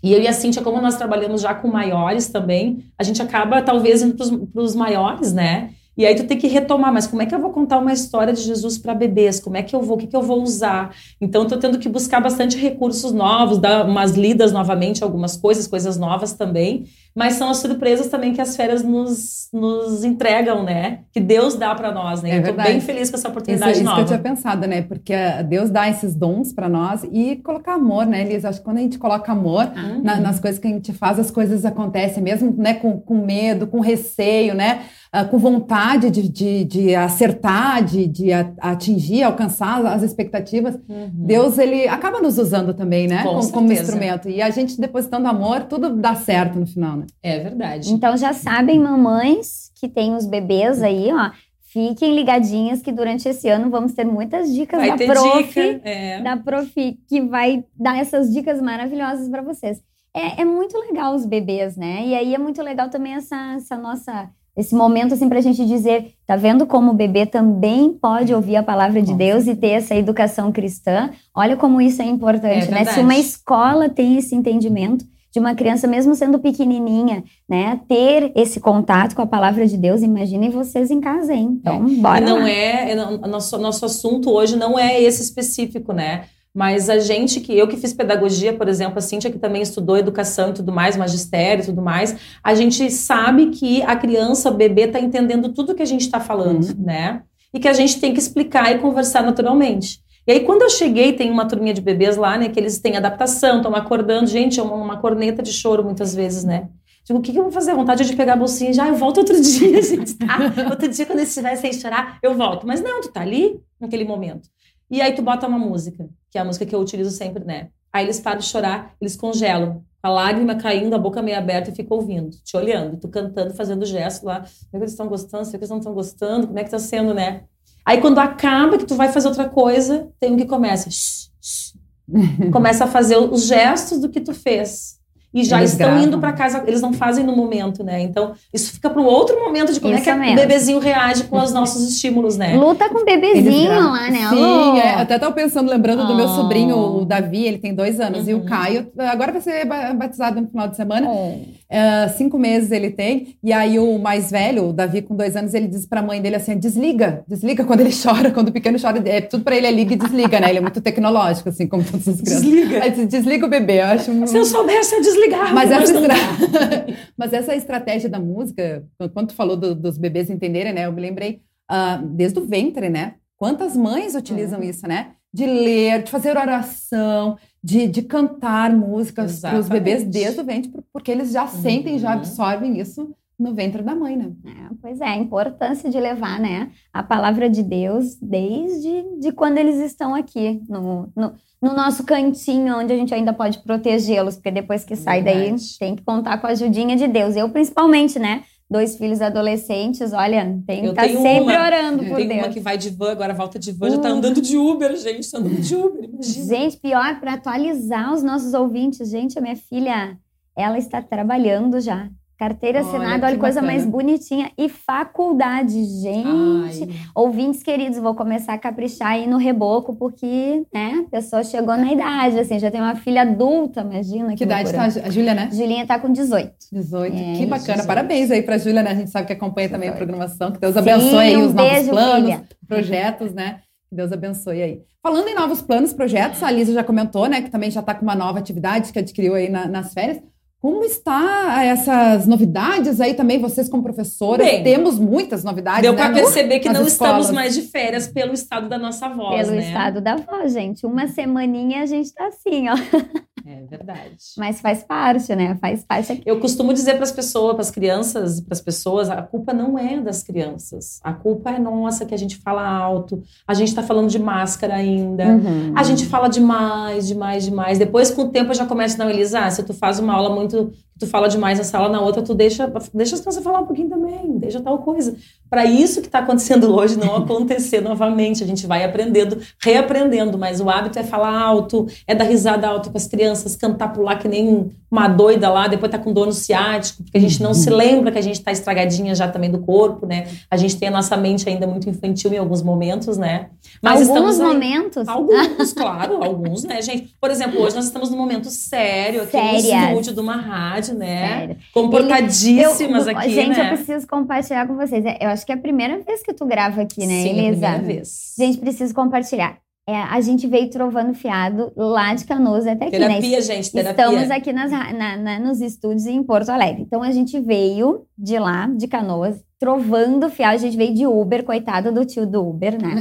E 0.03 0.13
eu 0.13 0.21
e 0.21 0.29
a 0.29 0.33
Cíntia, 0.33 0.63
como 0.63 0.81
nós 0.81 0.97
trabalhamos 0.97 1.41
já 1.41 1.55
com 1.55 1.69
maiores 1.69 2.29
também, 2.29 2.85
a 2.99 3.05
gente 3.05 3.23
acaba 3.23 3.63
talvez 3.63 4.03
indo 4.03 4.17
para 4.53 4.63
os 4.63 4.75
maiores, 4.75 5.33
né? 5.33 5.71
E 5.97 6.07
aí 6.07 6.15
tu 6.15 6.27
tem 6.27 6.39
que 6.39 6.47
retomar, 6.47 6.93
mas 6.93 7.07
como 7.07 7.21
é 7.21 7.27
que 7.27 7.35
eu 7.35 7.41
vou 7.41 7.51
contar 7.51 7.79
uma 7.79 7.93
história 7.93 8.33
de 8.33 8.41
Jesus 8.41 8.79
para 8.79 8.95
bebês? 8.95 9.39
Como 9.39 9.57
é 9.57 9.63
que 9.63 9.77
eu 9.77 9.83
vou, 9.83 9.97
o 9.97 10.01
que, 10.01 10.07
que 10.07 10.17
eu 10.17 10.23
vou 10.23 10.43
usar? 10.43 10.95
Então 11.21 11.47
tô 11.47 11.59
tendo 11.59 11.79
que 11.79 11.89
buscar 11.89 12.21
bastante 12.21 12.57
recursos 12.57 13.13
novos, 13.13 13.59
dar 13.59 13.87
umas 13.87 14.13
lidas 14.13 14.53
novamente, 14.53 15.05
algumas 15.05 15.37
coisas, 15.37 15.67
coisas 15.67 15.99
novas 15.99 16.33
também. 16.33 16.85
Mas 17.15 17.35
são 17.35 17.51
as 17.51 17.59
surpresas 17.59 18.09
também 18.09 18.33
que 18.33 18.41
as 18.41 18.57
férias 18.57 18.83
nos, 18.83 19.49
nos 19.53 20.03
entregam, 20.03 20.63
né? 20.63 21.01
Que 21.13 21.21
Deus 21.21 21.55
dá 21.55 21.75
para 21.75 21.93
nós, 21.93 22.23
né? 22.23 22.31
É 22.31 22.39
eu 22.39 22.45
tô 22.45 22.53
bem 22.55 22.81
feliz 22.81 23.11
com 23.11 23.17
essa 23.17 23.29
oportunidade 23.29 23.73
isso, 23.73 23.85
nova. 23.85 24.01
Isso 24.01 24.09
que 24.09 24.15
eu 24.15 24.19
tinha 24.19 24.35
pensado, 24.35 24.67
né? 24.67 24.81
Porque 24.81 25.15
Deus 25.47 25.69
dá 25.71 25.89
esses 25.91 26.15
dons 26.15 26.53
para 26.55 26.71
nós 26.71 27.05
e 27.13 27.37
colocar 27.37 27.75
amor, 27.75 28.07
né, 28.07 28.23
Elisa? 28.23 28.49
Acho 28.49 28.61
que 28.61 28.65
quando 28.65 28.79
a 28.79 28.81
gente 28.81 28.99
coloca 28.99 29.31
amor 29.31 29.71
uhum. 29.77 30.03
na, 30.03 30.21
nas 30.21 30.41
coisas 30.41 30.59
que 30.59 30.67
a 30.67 30.71
gente 30.71 30.93
faz, 30.93 31.19
as 31.19 31.31
coisas 31.31 31.67
acontecem, 31.67 32.23
mesmo 32.23 32.55
né, 32.57 32.75
com, 32.75 32.99
com 32.99 33.25
medo, 33.25 33.67
com 33.67 33.81
receio, 33.81 34.55
né? 34.55 34.83
Uh, 35.15 35.29
com 35.29 35.37
vontade 35.37 36.11
de, 36.11 36.27
de, 36.27 36.65
de 36.65 36.95
acertar, 36.95 37.85
de, 37.85 38.07
de 38.07 38.33
atingir, 38.33 39.23
alcançar 39.23 39.85
as 39.85 40.03
expectativas, 40.03 40.75
uhum. 40.89 41.11
Deus 41.13 41.59
ele 41.59 41.87
acaba 41.87 42.19
nos 42.19 42.39
usando 42.39 42.73
também, 42.73 43.07
né? 43.07 43.23
Com 43.23 43.35
como, 43.35 43.53
como, 43.53 43.73
instrumento. 43.73 44.31
E 44.31 44.41
a 44.41 44.49
gente 44.49 44.81
depositando 44.81 45.29
amor, 45.29 45.65
tudo 45.65 45.97
dá 45.97 46.15
certo 46.15 46.59
no 46.59 46.67
final, 46.67 46.97
né? 46.97 47.02
É 47.23 47.39
verdade. 47.39 47.93
Então 47.93 48.17
já 48.17 48.33
sabem, 48.33 48.79
mamães 48.79 49.71
que 49.79 49.89
têm 49.89 50.15
os 50.15 50.27
bebês 50.27 50.83
aí, 50.83 51.13
ó. 51.13 51.31
Fiquem 51.73 52.15
ligadinhas 52.15 52.83
que 52.83 52.93
durante 52.93 53.27
esse 53.27 53.49
ano 53.49 53.71
vamos 53.71 53.95
ter 53.95 54.05
muitas 54.05 54.53
dicas 54.53 54.79
vai 54.79 54.91
da 54.91 55.07
prof, 55.07 55.43
dica, 55.43 55.89
é. 55.89 56.21
da 56.21 56.37
prof, 56.37 56.99
que 57.09 57.21
vai 57.23 57.65
dar 57.75 57.99
essas 57.99 58.31
dicas 58.31 58.61
maravilhosas 58.61 59.27
para 59.29 59.41
vocês. 59.41 59.81
É, 60.15 60.43
é, 60.43 60.45
muito 60.45 60.77
legal 60.77 61.15
os 61.15 61.25
bebês, 61.25 61.75
né? 61.75 62.07
E 62.07 62.15
aí 62.15 62.35
é 62.35 62.39
muito 62.39 62.63
legal 62.63 62.91
também 62.91 63.15
essa, 63.15 63.55
essa 63.55 63.79
nossa 63.79 64.31
esse 64.55 64.75
momento 64.75 65.15
assim 65.15 65.31
para 65.31 65.39
a 65.39 65.43
gente 65.43 65.65
dizer, 65.65 66.13
tá 66.27 66.37
vendo 66.37 66.67
como 66.67 66.91
o 66.91 66.95
bebê 66.95 67.25
também 67.25 67.91
pode 67.91 68.35
ouvir 68.35 68.57
a 68.57 68.63
palavra 68.63 69.01
de 69.01 69.15
Deus 69.15 69.47
e 69.47 69.57
ter 69.57 69.71
essa 69.71 69.95
educação 69.95 70.53
cristã? 70.53 71.11
Olha 71.35 71.57
como 71.57 71.81
isso 71.81 72.03
é 72.03 72.05
importante, 72.05 72.69
é 72.69 72.71
né? 72.71 72.85
Se 72.85 73.01
uma 73.01 73.17
escola 73.17 73.89
tem 73.89 74.19
esse 74.19 74.35
entendimento 74.35 75.07
de 75.33 75.41
uma 75.41 75.55
criança, 75.55 75.89
mesmo 75.89 76.15
sendo 76.15 76.39
pequenininha, 76.39 77.25
né, 77.49 77.81
ter 77.89 78.33
esse 78.37 78.61
contato 78.61 79.17
com 79.17 79.23
a 79.23 79.27
palavra 79.27 79.67
de 79.67 79.79
Deus, 79.79 80.03
imaginem 80.03 80.51
vocês 80.51 80.91
em 80.91 81.01
casa, 81.01 81.33
hein? 81.33 81.59
Então, 81.59 81.87
é. 81.87 81.91
bora. 81.95 82.21
E 82.21 82.25
não 82.25 82.41
lá. 82.41 82.51
é, 82.51 82.91
é 82.93 82.95
nosso 83.27 83.57
nosso 83.59 83.85
assunto 83.87 84.31
hoje 84.31 84.57
não 84.57 84.79
é 84.79 85.01
esse 85.01 85.23
específico, 85.23 85.93
né? 85.93 86.25
Mas 86.55 86.91
a 86.91 86.99
gente 86.99 87.41
que 87.41 87.57
eu 87.57 87.67
que 87.67 87.79
fiz 87.79 87.95
pedagogia, 87.95 88.53
por 88.53 88.69
exemplo, 88.69 88.99
a 88.99 89.01
Cíntia 89.01 89.31
que 89.31 89.39
também 89.39 89.63
estudou 89.63 89.97
educação 89.97 90.51
e 90.51 90.53
tudo 90.53 90.71
mais, 90.71 90.99
magistério 90.99 91.63
e 91.63 91.67
tudo 91.67 91.81
mais, 91.81 92.15
a 92.45 92.55
gente 92.55 92.91
sabe 92.91 93.47
que 93.47 93.83
a 93.85 93.97
criança, 93.97 94.51
o 94.51 94.55
bebê 94.55 94.83
está 94.83 95.01
entendendo 95.01 95.49
tudo 95.49 95.75
que 95.75 95.83
a 95.83 95.87
gente 95.87 96.03
está 96.03 96.21
falando, 96.21 96.63
uhum. 96.65 96.85
né? 96.85 97.23
E 97.55 97.59
que 97.59 97.69
a 97.69 97.73
gente 97.73 97.99
tem 97.99 98.13
que 98.13 98.21
explicar 98.21 98.71
e 98.71 98.79
conversar 98.79 99.23
naturalmente. 99.23 100.02
E 100.27 100.33
aí, 100.33 100.41
quando 100.41 100.63
eu 100.63 100.71
cheguei, 100.71 101.13
tem 101.13 101.31
uma 101.31 101.47
turminha 101.47 101.75
de 101.75 101.81
bebês 101.81 102.17
lá, 102.17 102.39
né, 102.39 102.49
que 102.49 102.59
eles 102.59 102.79
têm 102.79 102.97
adaptação, 102.97 103.57
estão 103.57 103.75
acordando. 103.75 104.27
Gente, 104.27 104.61
é 104.61 104.63
uma, 104.63 104.75
uma, 104.75 104.97
corneta 104.99 105.43
de 105.43 105.53
choro 105.53 105.83
muitas 105.83 106.15
vezes, 106.15 106.45
né? 106.45 106.69
Digo, 107.05 107.19
o 107.19 107.23
que, 107.23 107.33
que 107.33 107.39
eu 107.39 107.43
vou 107.43 107.53
fazer? 107.53 107.75
Vontade 107.75 108.05
de 108.05 108.15
pegar 108.15 108.35
a 108.35 108.37
bolsinha 108.37 108.73
já, 108.73 108.87
eu 108.87 108.95
volto 108.95 109.19
outro 109.19 109.35
dia, 109.43 109.83
gente, 109.83 110.15
tá? 110.15 110.39
outro 110.71 110.89
dia, 110.89 111.05
quando 111.05 111.19
eles 111.19 111.31
estiverem 111.31 111.59
sem 111.59 111.73
chorar, 111.73 112.19
eu 112.23 112.35
volto. 112.35 112.67
Mas 112.67 112.81
não, 112.81 113.01
tu 113.01 113.11
tá 113.11 113.21
ali 113.21 113.61
naquele 113.81 114.05
momento. 114.05 114.49
E 114.89 115.01
aí 115.01 115.13
tu 115.13 115.23
bota 115.23 115.49
uma 115.49 115.59
música, 115.59 116.09
que 116.31 116.39
é 116.39 116.41
a 116.41 116.45
música 116.45 116.65
que 116.65 116.75
eu 116.75 116.79
utilizo 116.79 117.11
sempre, 117.11 117.45
né? 117.45 117.71
Aí 117.93 118.05
eles 118.05 118.21
param 118.21 118.39
de 118.39 118.47
chorar, 118.47 118.95
eles 119.01 119.17
congelam. 119.17 119.85
A 120.03 120.09
lágrima 120.09 120.55
caindo, 120.55 120.95
a 120.95 120.99
boca 120.99 121.23
meio 121.23 121.39
aberta 121.39 121.71
e 121.71 121.75
fica 121.75 121.95
ouvindo, 121.95 122.31
te 122.43 122.57
olhando, 122.57 122.97
tu 122.97 123.09
cantando, 123.09 123.55
fazendo 123.55 123.85
gesto 123.85 124.25
lá. 124.25 124.41
Como 124.41 124.49
é 124.49 124.71
que 124.71 124.77
eles 124.79 124.91
estão 124.93 125.09
gostando? 125.09 125.45
Será 125.45 125.59
que 125.59 125.65
eles 125.65 125.71
não 125.71 125.79
estão 125.79 125.95
gostando? 125.95 126.47
Como 126.47 126.59
é 126.59 126.65
que 126.65 126.71
tá 126.71 126.79
sendo, 126.79 127.15
né? 127.15 127.45
Aí 127.85 128.01
quando 128.01 128.19
acaba, 128.19 128.79
que 128.79 128.87
tu 128.87 128.95
vai 128.95 129.11
fazer 129.11 129.29
outra 129.29 129.49
coisa, 129.49 130.09
tem 130.21 130.33
um 130.33 130.37
que 130.37 130.47
começa. 130.47 130.91
Shh, 130.91 131.31
shh. 131.41 131.73
começa 132.53 132.85
a 132.85 132.89
fazer 132.89 133.17
os 133.17 133.45
gestos 133.47 134.01
do 134.01 134.09
que 134.09 134.21
tu 134.21 134.35
fez 134.35 135.02
e 135.33 135.45
já 135.45 135.59
eles 135.59 135.73
estão 135.73 135.89
gravam. 135.89 136.05
indo 136.05 136.19
para 136.19 136.33
casa, 136.33 136.63
eles 136.67 136.81
não 136.81 136.93
fazem 136.93 137.25
no 137.25 137.35
momento, 137.35 137.83
né? 137.83 138.01
Então, 138.03 138.33
isso 138.53 138.73
fica 138.73 138.91
para 138.91 139.01
um 139.01 139.07
outro 139.07 139.41
momento 139.41 139.73
de 139.73 139.81
como 139.81 139.95
isso 139.95 140.09
é 140.09 140.13
que 140.13 140.19
mesmo. 140.19 140.35
o 140.35 140.37
bebezinho 140.37 140.79
reage 140.79 141.25
com 141.25 141.39
os 141.39 141.53
nossos 141.53 141.89
estímulos, 141.89 142.37
né? 142.37 142.55
Luta 142.55 142.89
com 142.89 142.99
o 142.99 143.05
bebezinho 143.05 143.71
lá, 143.71 144.11
né? 144.11 144.29
Sim, 144.29 144.79
é, 144.79 144.95
até 144.95 145.15
estava 145.15 145.33
pensando, 145.33 145.71
lembrando 145.71 146.03
oh. 146.03 146.07
do 146.07 146.15
meu 146.15 146.27
oh. 146.27 146.35
sobrinho, 146.35 146.77
o 146.77 147.05
Davi, 147.05 147.47
ele 147.47 147.59
tem 147.59 147.75
dois 147.75 147.99
anos, 147.99 148.25
uhum. 148.25 148.31
e 148.31 148.35
o 148.35 148.39
uhum. 148.39 148.45
Caio, 148.45 148.93
agora 148.99 149.33
vai 149.33 149.41
ser 149.41 149.65
batizado 149.65 150.41
no 150.41 150.49
final 150.49 150.69
de 150.69 150.77
semana. 150.77 151.09
Oh. 151.09 151.33
Uh, 151.73 152.19
cinco 152.19 152.39
meses 152.39 152.71
ele 152.71 152.91
tem, 152.91 153.37
e 153.43 153.51
aí 153.51 153.79
o 153.79 153.99
mais 153.99 154.31
velho, 154.31 154.69
o 154.69 154.73
Davi, 154.75 155.01
com 155.01 155.17
dois 155.17 155.35
anos, 155.35 155.55
ele 155.55 155.67
diz 155.67 155.87
para 155.87 156.01
a 156.01 156.03
mãe 156.03 156.21
dele 156.21 156.37
assim: 156.37 156.59
desliga, 156.59 157.25
desliga 157.27 157.65
quando 157.65 157.81
ele 157.81 157.93
chora, 157.97 158.31
quando 158.31 158.49
o 158.49 158.53
pequeno 158.53 158.79
chora, 158.79 159.03
é, 159.07 159.23
tudo 159.23 159.43
para 159.43 159.57
ele 159.57 159.67
é 159.67 159.71
liga 159.71 159.95
e 159.95 159.97
desliga, 159.97 160.39
né? 160.39 160.51
Ele 160.51 160.59
é 160.59 160.61
muito 160.61 160.83
tecnológico, 160.83 161.49
assim, 161.49 161.67
como 161.67 161.83
todas 161.83 162.07
as 162.07 162.21
crianças. 162.21 162.43
Desliga. 162.43 162.83
Aí, 162.83 163.07
desliga 163.07 163.47
o 163.47 163.49
bebê, 163.49 163.81
eu 163.81 163.87
acho. 163.87 164.27
Se 164.27 164.37
eu 164.37 164.45
soubesse, 164.45 164.95
eu 164.95 165.01
desligo 165.01 165.22
desligar. 165.23 165.55
Mas 165.55 165.71
essa, 165.73 165.93
estra... 165.93 166.15
mas 167.17 167.33
essa 167.33 167.55
estratégia 167.55 168.09
da 168.09 168.19
música, 168.19 168.87
quando 169.13 169.29
tu 169.29 169.35
falou 169.35 169.57
do, 169.57 169.75
dos 169.75 169.99
bebês 169.99 170.31
entenderem, 170.31 170.73
né? 170.73 170.87
Eu 170.87 170.93
me 170.93 171.01
lembrei 171.01 171.43
uh, 171.71 172.07
desde 172.07 172.39
o 172.39 172.47
ventre, 172.47 172.89
né? 172.89 173.15
Quantas 173.37 173.77
mães 173.77 174.15
utilizam 174.15 174.61
uhum. 174.61 174.65
isso, 174.65 174.87
né? 174.87 175.13
De 175.33 175.47
ler, 175.47 176.03
de 176.03 176.11
fazer 176.11 176.37
oração, 176.37 177.39
de, 177.63 177.87
de 177.87 178.03
cantar 178.03 178.71
músicas 178.75 179.41
para 179.41 179.59
os 179.59 179.69
bebês 179.69 180.05
desde 180.05 180.41
o 180.41 180.45
ventre, 180.45 180.71
porque 180.93 181.11
eles 181.11 181.33
já 181.33 181.43
uhum. 181.43 181.49
sentem, 181.49 181.99
já 181.99 182.13
absorvem 182.13 182.79
isso 182.79 183.15
no 183.43 183.55
ventre 183.55 183.83
da 183.83 183.95
mãe, 183.95 184.17
né? 184.17 184.33
É, 184.47 184.75
pois 184.81 185.01
é, 185.01 185.07
a 185.07 185.17
importância 185.17 185.91
de 185.91 185.99
levar, 185.99 186.41
né, 186.41 186.71
a 186.93 187.03
palavra 187.03 187.51
de 187.51 187.63
Deus 187.63 188.17
desde 188.21 189.19
de 189.19 189.33
quando 189.33 189.59
eles 189.59 189.77
estão 189.77 190.15
aqui 190.15 190.63
no, 190.69 191.13
no 191.15 191.35
no 191.63 191.73
nosso 191.73 192.03
cantinho, 192.03 192.77
onde 192.77 192.93
a 192.93 192.97
gente 192.97 193.15
ainda 193.15 193.33
pode 193.33 193.61
protegê-los, 193.61 194.35
porque 194.35 194.51
depois 194.51 194.85
que 194.85 194.97
sai 194.97 195.23
Verdade. 195.23 195.51
daí 195.51 195.79
tem 195.79 195.95
que 195.95 196.03
contar 196.03 196.39
com 196.39 196.49
a 196.49 196.51
ajudinha 196.51 196.97
de 196.97 197.07
Deus. 197.07 197.37
Eu, 197.37 197.49
principalmente, 197.51 198.19
né? 198.19 198.43
Dois 198.69 198.97
filhos 198.97 199.21
adolescentes, 199.21 200.13
olha, 200.13 200.59
tem 200.67 200.81
que 200.81 200.89
estar 200.89 201.03
tá 201.03 201.09
sempre 201.09 201.55
uma, 201.55 201.65
orando 201.65 202.05
por 202.05 202.17
tem 202.17 202.27
Deus. 202.27 202.41
uma 202.41 202.49
que 202.49 202.59
vai 202.59 202.77
de 202.77 202.91
van, 202.91 203.13
agora 203.13 203.35
volta 203.35 203.59
de 203.59 203.71
van, 203.71 203.87
uh. 203.87 203.91
já 203.91 203.99
tá 203.99 204.09
andando 204.09 204.41
de 204.41 204.57
Uber, 204.57 204.97
gente, 204.97 205.31
tá 205.31 205.39
andando 205.39 205.61
de 205.61 205.77
Uber, 205.77 206.05
imagina. 206.05 206.47
Gente, 206.47 206.77
pior, 206.79 207.21
para 207.21 207.35
atualizar 207.35 208.13
os 208.13 208.23
nossos 208.23 208.55
ouvintes, 208.55 209.11
gente, 209.11 209.39
a 209.39 209.43
minha 209.43 209.57
filha, 209.57 210.19
ela 210.57 210.79
está 210.79 211.03
trabalhando 211.03 211.81
já. 211.81 212.09
Carteira 212.43 212.81
assinada, 212.81 213.29
olha, 213.29 213.39
coisa 213.39 213.63
mais 213.63 213.87
bonitinha. 213.87 214.51
E 214.59 214.69
faculdade, 214.69 215.85
gente. 215.85 216.83
Ai. 216.83 216.89
Ouvintes 217.15 217.63
queridos, 217.63 218.01
vou 218.01 218.17
começar 218.17 218.55
a 218.55 218.59
caprichar 218.59 219.13
aí 219.13 219.29
no 219.29 219.37
reboco, 219.37 219.95
porque, 219.95 220.67
né, 220.75 221.05
a 221.07 221.09
pessoa 221.09 221.45
chegou 221.45 221.77
na 221.77 221.93
idade, 221.93 222.41
assim, 222.41 222.59
já 222.59 222.69
tem 222.69 222.81
uma 222.81 222.97
filha 222.97 223.23
adulta, 223.23 223.83
imagina. 223.83 224.31
Que, 224.31 224.39
que 224.39 224.43
idade 224.43 224.73
tá 224.73 224.83
a 224.83 225.09
Júlia, 225.09 225.35
né? 225.35 225.51
Julinha 225.53 225.87
tá 225.87 226.01
com 226.01 226.13
18. 226.13 226.53
18, 226.73 227.17
é, 227.17 227.33
que 227.35 227.47
bacana. 227.47 227.75
18. 227.75 227.87
Parabéns 227.87 228.29
aí 228.33 228.43
pra 228.43 228.59
Júlia, 228.59 228.83
né? 228.83 228.91
A 228.91 228.95
gente 228.97 229.11
sabe 229.11 229.29
que 229.29 229.35
acompanha 229.35 229.69
também 229.69 229.89
18. 229.89 229.95
a 229.95 229.97
programação. 229.97 230.51
Que 230.51 230.59
Deus 230.59 230.77
abençoe 230.77 231.11
Sim, 231.11 231.19
aí 231.19 231.37
um 231.37 231.47
os 231.47 231.55
novos 231.55 231.89
planos, 231.89 232.25
filha. 232.25 232.45
projetos, 232.67 233.33
né? 233.33 233.61
Que 233.89 233.95
Deus 233.95 234.11
abençoe 234.11 234.63
aí. 234.63 234.83
Falando 235.01 235.29
em 235.29 235.35
novos 235.37 235.63
planos, 235.63 235.93
projetos, 235.93 236.43
a 236.43 236.51
Lisa 236.51 236.73
já 236.73 236.83
comentou, 236.83 237.29
né, 237.29 237.43
que 237.43 237.51
também 237.51 237.71
já 237.71 237.81
está 237.81 237.95
com 237.95 238.03
uma 238.03 238.15
nova 238.15 238.39
atividade 238.39 238.93
que 238.93 238.99
adquiriu 238.99 239.35
aí 239.35 239.49
na, 239.49 239.67
nas 239.67 239.93
férias. 239.93 240.21
Como 240.63 240.85
está 240.85 241.65
essas 241.65 242.25
novidades 242.25 243.01
aí 243.01 243.15
também, 243.15 243.41
vocês 243.41 243.69
como 243.69 243.83
professoras? 243.83 244.47
Bem, 244.47 244.63
Temos 244.63 244.97
muitas 244.97 245.43
novidades. 245.43 245.83
Deu 245.83 245.93
né, 245.93 245.99
para 245.99 246.15
perceber 246.15 246.61
que 246.61 246.69
não 246.69 246.87
escolas. 246.87 247.25
estamos 247.25 247.31
mais 247.33 247.53
de 247.53 247.63
férias 247.63 248.07
pelo 248.07 248.33
estado 248.33 248.69
da 248.69 248.79
nossa 248.79 249.09
voz. 249.09 249.45
Pelo 249.45 249.57
né? 249.57 249.67
estado 249.67 250.01
da 250.01 250.15
voz, 250.15 250.53
gente. 250.53 250.87
Uma 250.87 251.09
semaninha 251.09 251.83
a 251.83 251.87
gente 251.87 252.07
está 252.07 252.29
assim, 252.29 252.69
ó. 252.69 252.77
É 253.45 253.65
verdade. 253.65 254.17
Mas 254.39 254.61
faz 254.61 254.85
parte, 254.85 255.35
né? 255.35 255.57
Faz 255.61 255.85
parte. 255.85 256.23
Eu 256.25 256.39
costumo 256.39 256.73
dizer 256.73 256.95
para 256.95 257.03
as 257.03 257.11
pessoas, 257.11 257.55
para 257.55 257.63
as 257.63 257.71
crianças, 257.71 258.41
para 258.41 258.55
as 258.55 258.61
pessoas, 258.61 259.11
a 259.11 259.21
culpa 259.21 259.53
não 259.53 259.77
é 259.77 260.01
das 260.01 260.23
crianças. 260.23 261.01
A 261.03 261.13
culpa 261.13 261.51
é 261.51 261.59
nossa 261.59 262.07
que 262.07 262.15
a 262.15 262.17
gente 262.17 262.37
fala 262.37 262.65
alto. 262.65 263.21
A 263.47 263.53
gente 263.53 263.69
está 263.69 263.83
falando 263.83 264.09
de 264.09 264.19
máscara 264.19 264.77
ainda. 264.77 265.25
Uhum. 265.25 265.73
A 265.75 265.83
gente 265.83 266.07
fala 266.07 266.29
demais, 266.29 267.09
demais, 267.09 267.45
demais. 267.45 267.79
Depois, 267.79 268.11
com 268.11 268.23
o 268.23 268.29
tempo, 268.29 268.53
eu 268.53 268.55
já 268.55 268.65
começo 268.65 268.95
a 268.95 269.05
não, 269.05 269.11
Elisa, 269.11 269.51
se 269.51 269.63
tu 269.65 269.75
faz 269.75 269.99
uma 269.99 270.15
aula 270.15 270.33
muito 270.33 270.52
quanto 270.53 270.75
tu 271.03 271.07
fala 271.09 271.29
demais 271.29 271.59
na 271.59 271.65
sala, 271.65 271.89
na 271.89 272.01
outra 272.01 272.23
tu 272.23 272.33
deixa, 272.33 272.73
deixa 272.95 273.17
as 273.17 273.21
crianças 273.21 273.43
falar 273.43 273.61
um 273.61 273.67
pouquinho 273.67 273.89
também, 273.89 274.39
deixa 274.39 274.61
tal 274.61 274.79
coisa. 274.79 275.17
Para 275.51 275.65
isso 275.65 276.01
que 276.01 276.07
está 276.07 276.21
acontecendo 276.21 276.73
hoje 276.73 276.97
não 276.97 277.17
acontecer 277.17 277.81
novamente, 277.83 278.45
a 278.45 278.47
gente 278.47 278.67
vai 278.67 278.85
aprendendo, 278.85 279.39
reaprendendo, 279.59 280.39
mas 280.39 280.61
o 280.61 280.71
hábito 280.71 280.99
é 280.99 281.03
falar 281.03 281.37
alto, 281.37 281.87
é 282.07 282.15
dar 282.15 282.25
risada 282.25 282.69
alto 282.69 282.91
com 282.91 282.97
as 282.97 283.09
crianças, 283.09 283.57
cantar 283.57 283.93
pular 283.93 284.17
que 284.17 284.29
nem 284.29 284.71
uma 284.89 285.09
doida 285.09 285.49
lá, 285.49 285.67
depois 285.67 285.91
tá 285.91 285.99
com 285.99 286.13
dor 286.13 286.27
no 286.27 286.33
ciático, 286.33 287.03
porque 287.03 287.17
a 287.17 287.21
gente 287.21 287.43
não 287.43 287.55
se 287.55 287.71
uhum. 287.71 287.77
lembra 287.77 288.13
que 288.13 288.19
a 288.19 288.23
gente 288.23 288.35
está 288.35 288.53
estragadinha 288.53 289.15
já 289.15 289.27
também 289.27 289.51
do 289.51 289.59
corpo, 289.59 290.07
né? 290.07 290.29
A 290.51 290.57
gente 290.57 290.77
tem 290.77 290.89
a 290.89 290.91
nossa 290.91 291.17
mente 291.17 291.49
ainda 291.49 291.67
muito 291.67 291.89
infantil 291.89 292.33
em 292.33 292.37
alguns 292.37 292.63
momentos, 292.63 293.17
né? 293.17 293.49
Mas 293.81 294.09
alguns 294.09 294.39
momentos? 294.39 295.09
Alguns, 295.09 295.73
claro, 295.73 296.23
alguns, 296.23 296.65
né, 296.65 296.83
gente? 296.83 297.15
Por 297.19 297.31
exemplo, 297.31 297.61
hoje 297.61 297.75
nós 297.75 297.87
estamos 297.87 298.11
num 298.11 298.19
momento 298.19 298.51
sério 298.51 299.23
aqui 299.23 299.37
no 299.37 299.57
estúdio 299.57 300.13
de 300.13 300.21
uma 300.21 300.37
rádio 300.37 300.92
né? 300.95 301.29
Sério. 301.29 301.57
Comportadíssimas 301.73 303.07
Ele, 303.07 303.15
eu, 303.15 303.19
aqui, 303.19 303.31
gente, 303.31 303.59
né? 303.59 303.73
eu 303.73 303.77
preciso 303.77 304.07
compartilhar 304.07 304.67
com 304.67 304.77
vocês. 304.77 305.05
Eu 305.21 305.29
acho 305.29 305.45
que 305.45 305.53
é 305.53 305.55
a 305.55 305.59
primeira 305.59 305.99
vez 306.01 306.23
que 306.23 306.33
tu 306.33 306.47
grava 306.47 306.83
aqui, 306.83 307.07
né, 307.07 307.23
Sim, 307.23 307.39
Elisa? 307.39 307.71
primeira 307.71 307.83
vez. 307.83 308.35
Gente, 308.39 308.59
preciso 308.59 308.95
compartilhar. 308.95 309.59
É, 309.89 309.97
a 309.97 310.21
gente 310.21 310.47
veio 310.47 310.71
trovando 310.71 311.13
fiado 311.13 311.73
lá 311.77 312.15
de 312.15 312.25
Canoas 312.25 312.69
até 312.69 312.85
aqui, 312.85 312.97
terapia, 312.97 313.37
né? 313.37 313.41
gente, 313.41 313.73
terapia. 313.73 314.05
Estamos 314.05 314.31
aqui 314.31 314.53
nas, 314.53 314.71
na, 314.71 315.17
na, 315.17 315.41
nos 315.41 315.61
estúdios 315.61 316.07
em 316.07 316.23
Porto 316.23 316.51
Alegre. 316.51 316.83
Então 316.83 317.03
a 317.03 317.11
gente 317.11 317.41
veio 317.41 318.07
de 318.17 318.39
lá, 318.39 318.69
de 318.69 318.87
Canoas, 318.87 319.43
trovando 319.63 320.29
fiado. 320.29 320.57
A 320.57 320.59
gente 320.59 320.77
veio 320.77 320.93
de 320.93 321.07
Uber, 321.07 321.45
coitado 321.45 321.93
do 321.93 322.05
tio 322.05 322.27
do 322.27 322.45
Uber, 322.45 322.77
né? 322.83 323.01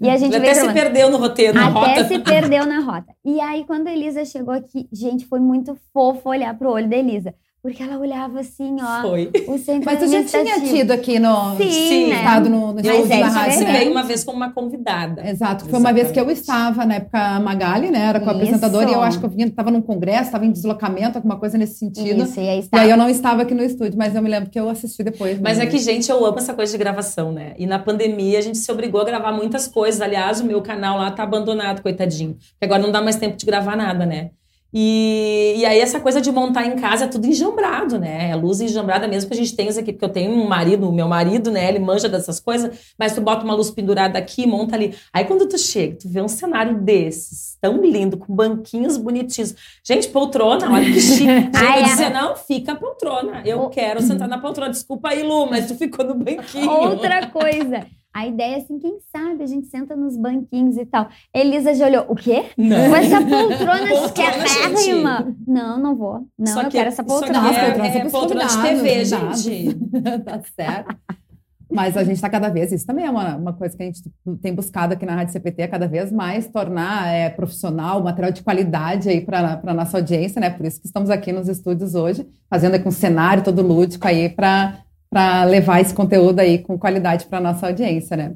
E 0.00 0.08
a 0.08 0.16
gente 0.16 0.36
Até 0.36 0.54
se 0.54 0.72
perdeu 0.72 1.10
no 1.10 1.16
roteiro, 1.16 1.52
na 1.52 1.66
Até 1.66 1.72
rota. 1.72 1.90
Até 1.90 2.04
se 2.04 2.18
perdeu 2.20 2.64
na 2.64 2.78
rota. 2.78 3.12
E 3.24 3.40
aí, 3.40 3.64
quando 3.64 3.88
a 3.88 3.92
Elisa 3.92 4.24
chegou 4.24 4.54
aqui, 4.54 4.88
gente, 4.92 5.26
foi 5.26 5.40
muito 5.40 5.76
fofo 5.92 6.28
olhar 6.28 6.56
pro 6.56 6.70
olho 6.70 6.88
da 6.88 6.96
Elisa. 6.96 7.34
Porque 7.66 7.82
ela 7.82 7.98
olhava 7.98 8.38
assim, 8.38 8.76
ó. 8.80 9.02
Foi. 9.02 9.28
O 9.48 9.56
Mas 9.84 9.98
tu 9.98 10.06
já 10.06 10.22
tinha 10.22 10.60
tido 10.60 10.92
aqui 10.92 11.18
no 11.18 11.56
Sim, 11.56 11.68
Sim. 11.68 12.06
Né? 12.10 12.14
estado 12.14 12.48
no, 12.48 12.72
no 12.72 12.80
eu 12.80 13.08
da 13.08 13.26
rádio. 13.26 13.64
Né? 13.64 13.72
veio 13.72 13.90
uma 13.90 14.04
vez 14.04 14.22
como 14.22 14.36
uma 14.36 14.52
convidada. 14.52 15.28
Exato. 15.28 15.64
Foi 15.64 15.80
uma 15.80 15.92
vez 15.92 16.12
que 16.12 16.20
eu 16.20 16.30
estava, 16.30 16.86
na 16.86 16.94
época, 16.94 17.40
Magali, 17.40 17.90
né? 17.90 18.06
Era 18.06 18.20
com 18.20 18.30
a 18.30 18.34
apresentadora, 18.34 18.88
e 18.88 18.92
eu 18.92 19.02
acho 19.02 19.18
que 19.18 19.26
eu 19.26 19.30
vinha, 19.30 19.48
estava 19.48 19.72
num 19.72 19.82
congresso, 19.82 20.26
estava 20.26 20.46
em 20.46 20.52
deslocamento, 20.52 21.18
alguma 21.18 21.40
coisa 21.40 21.58
nesse 21.58 21.80
sentido. 21.80 22.22
Isso, 22.22 22.38
e 22.38 22.48
aí, 22.48 22.64
e 22.72 22.78
aí 22.78 22.88
eu 22.88 22.96
não 22.96 23.08
estava 23.08 23.42
aqui 23.42 23.52
no 23.52 23.64
estúdio, 23.64 23.98
mas 23.98 24.14
eu 24.14 24.22
me 24.22 24.30
lembro 24.30 24.48
que 24.48 24.60
eu 24.60 24.70
assisti 24.70 25.02
depois. 25.02 25.40
Mas 25.40 25.58
é 25.58 25.66
que, 25.66 25.78
gente, 25.78 26.08
eu 26.08 26.24
amo 26.24 26.38
essa 26.38 26.54
coisa 26.54 26.70
de 26.70 26.78
gravação, 26.78 27.32
né? 27.32 27.52
E 27.58 27.66
na 27.66 27.80
pandemia 27.80 28.38
a 28.38 28.42
gente 28.42 28.58
se 28.58 28.70
obrigou 28.70 29.00
a 29.00 29.04
gravar 29.04 29.32
muitas 29.32 29.66
coisas. 29.66 30.00
Aliás, 30.00 30.40
o 30.40 30.44
meu 30.44 30.62
canal 30.62 30.98
lá 30.98 31.10
tá 31.10 31.24
abandonado, 31.24 31.82
coitadinho. 31.82 32.34
Porque 32.34 32.64
agora 32.64 32.80
não 32.80 32.92
dá 32.92 33.02
mais 33.02 33.16
tempo 33.16 33.36
de 33.36 33.44
gravar 33.44 33.76
nada, 33.76 34.06
né? 34.06 34.30
E, 34.78 35.54
e 35.56 35.64
aí 35.64 35.80
essa 35.80 35.98
coisa 35.98 36.20
de 36.20 36.30
montar 36.30 36.66
em 36.66 36.76
casa 36.76 37.06
é 37.06 37.08
tudo 37.08 37.26
enjambrado, 37.26 37.98
né? 37.98 38.28
É 38.28 38.36
luz 38.36 38.60
enjambrada 38.60 39.08
mesmo 39.08 39.30
que 39.30 39.34
a 39.34 39.38
gente 39.38 39.56
tem 39.56 39.68
isso 39.68 39.80
aqui, 39.80 39.90
porque 39.90 40.04
eu 40.04 40.10
tenho 40.10 40.30
um 40.30 40.46
marido, 40.46 40.92
meu 40.92 41.08
marido, 41.08 41.50
né? 41.50 41.66
Ele 41.66 41.78
manja 41.78 42.10
dessas 42.10 42.38
coisas, 42.38 42.92
mas 42.98 43.14
tu 43.14 43.22
bota 43.22 43.42
uma 43.42 43.54
luz 43.54 43.70
pendurada 43.70 44.18
aqui, 44.18 44.46
monta 44.46 44.76
ali. 44.76 44.94
Aí 45.14 45.24
quando 45.24 45.48
tu 45.48 45.56
chega, 45.56 45.96
tu 45.96 46.10
vê 46.10 46.20
um 46.20 46.28
cenário 46.28 46.78
desses, 46.78 47.56
tão 47.58 47.80
lindo, 47.80 48.18
com 48.18 48.34
banquinhos 48.34 48.98
bonitinhos. 48.98 49.54
Gente, 49.82 50.08
poltrona, 50.08 50.70
olha 50.70 50.84
que 50.84 51.00
chique. 51.00 51.24
Gente, 51.24 51.78
eu 51.78 51.84
dizer, 51.84 52.10
não, 52.10 52.36
fica 52.36 52.72
a 52.72 52.76
poltrona. 52.76 53.40
Eu 53.46 53.70
quero 53.70 54.02
sentar 54.02 54.28
na 54.28 54.36
poltrona. 54.36 54.70
Desculpa 54.70 55.08
aí, 55.08 55.22
Lu, 55.22 55.48
mas 55.48 55.68
tu 55.68 55.74
ficou 55.74 56.04
no 56.04 56.16
banquinho. 56.16 56.70
Outra 56.70 57.28
coisa. 57.32 57.86
A 58.16 58.26
ideia 58.26 58.54
é 58.54 58.58
assim, 58.60 58.78
quem 58.78 58.96
sabe 59.12 59.44
a 59.44 59.46
gente 59.46 59.66
senta 59.66 59.94
nos 59.94 60.16
banquinhos 60.16 60.78
e 60.78 60.86
tal. 60.86 61.06
Elisa 61.34 61.74
já 61.74 61.84
olhou, 61.84 62.06
o 62.08 62.16
quê? 62.16 62.46
Não. 62.56 62.88
Com 62.88 62.96
essa 62.96 63.20
poltrona 63.20 63.92
esquerrérrima. 63.92 65.36
Não, 65.46 65.78
não 65.78 65.94
vou. 65.94 66.26
Não, 66.38 66.46
só 66.46 66.62
eu 66.62 66.70
que, 66.70 66.78
quero 66.78 66.88
essa 66.88 67.04
poltrona. 67.04 67.42
Só 67.42 67.50
que 67.50 67.56
é, 67.58 67.86
é, 67.86 67.98
é 67.98 68.08
poltrona 68.08 68.46
de 68.46 68.62
TV, 68.62 69.04
gente. 69.04 69.74
tá 70.24 70.40
certo. 70.56 70.96
Mas 71.70 71.94
a 71.94 72.04
gente 72.04 72.14
está 72.14 72.30
cada 72.30 72.48
vez, 72.48 72.72
isso 72.72 72.86
também 72.86 73.04
é 73.04 73.10
uma, 73.10 73.36
uma 73.36 73.52
coisa 73.52 73.76
que 73.76 73.82
a 73.82 73.86
gente 73.86 74.00
tem 74.40 74.54
buscado 74.54 74.94
aqui 74.94 75.04
na 75.04 75.14
Rádio 75.14 75.34
CPT, 75.34 75.62
é 75.62 75.68
cada 75.68 75.86
vez 75.86 76.10
mais 76.10 76.48
tornar 76.48 77.08
é, 77.08 77.28
profissional, 77.28 78.02
material 78.02 78.32
de 78.32 78.42
qualidade 78.42 79.10
aí 79.10 79.20
para 79.20 79.60
a 79.62 79.74
nossa 79.74 79.98
audiência, 79.98 80.40
né? 80.40 80.48
Por 80.48 80.64
isso 80.64 80.80
que 80.80 80.86
estamos 80.86 81.10
aqui 81.10 81.32
nos 81.32 81.48
estúdios 81.48 81.94
hoje, 81.94 82.26
fazendo 82.48 82.76
aqui 82.76 82.88
um 82.88 82.92
cenário 82.92 83.44
todo 83.44 83.60
lúdico 83.60 84.08
aí 84.08 84.30
para 84.30 84.85
para 85.16 85.44
levar 85.44 85.80
esse 85.80 85.94
conteúdo 85.94 86.40
aí 86.40 86.58
com 86.58 86.78
qualidade 86.78 87.24
para 87.24 87.40
nossa 87.40 87.68
audiência, 87.68 88.14
né? 88.18 88.34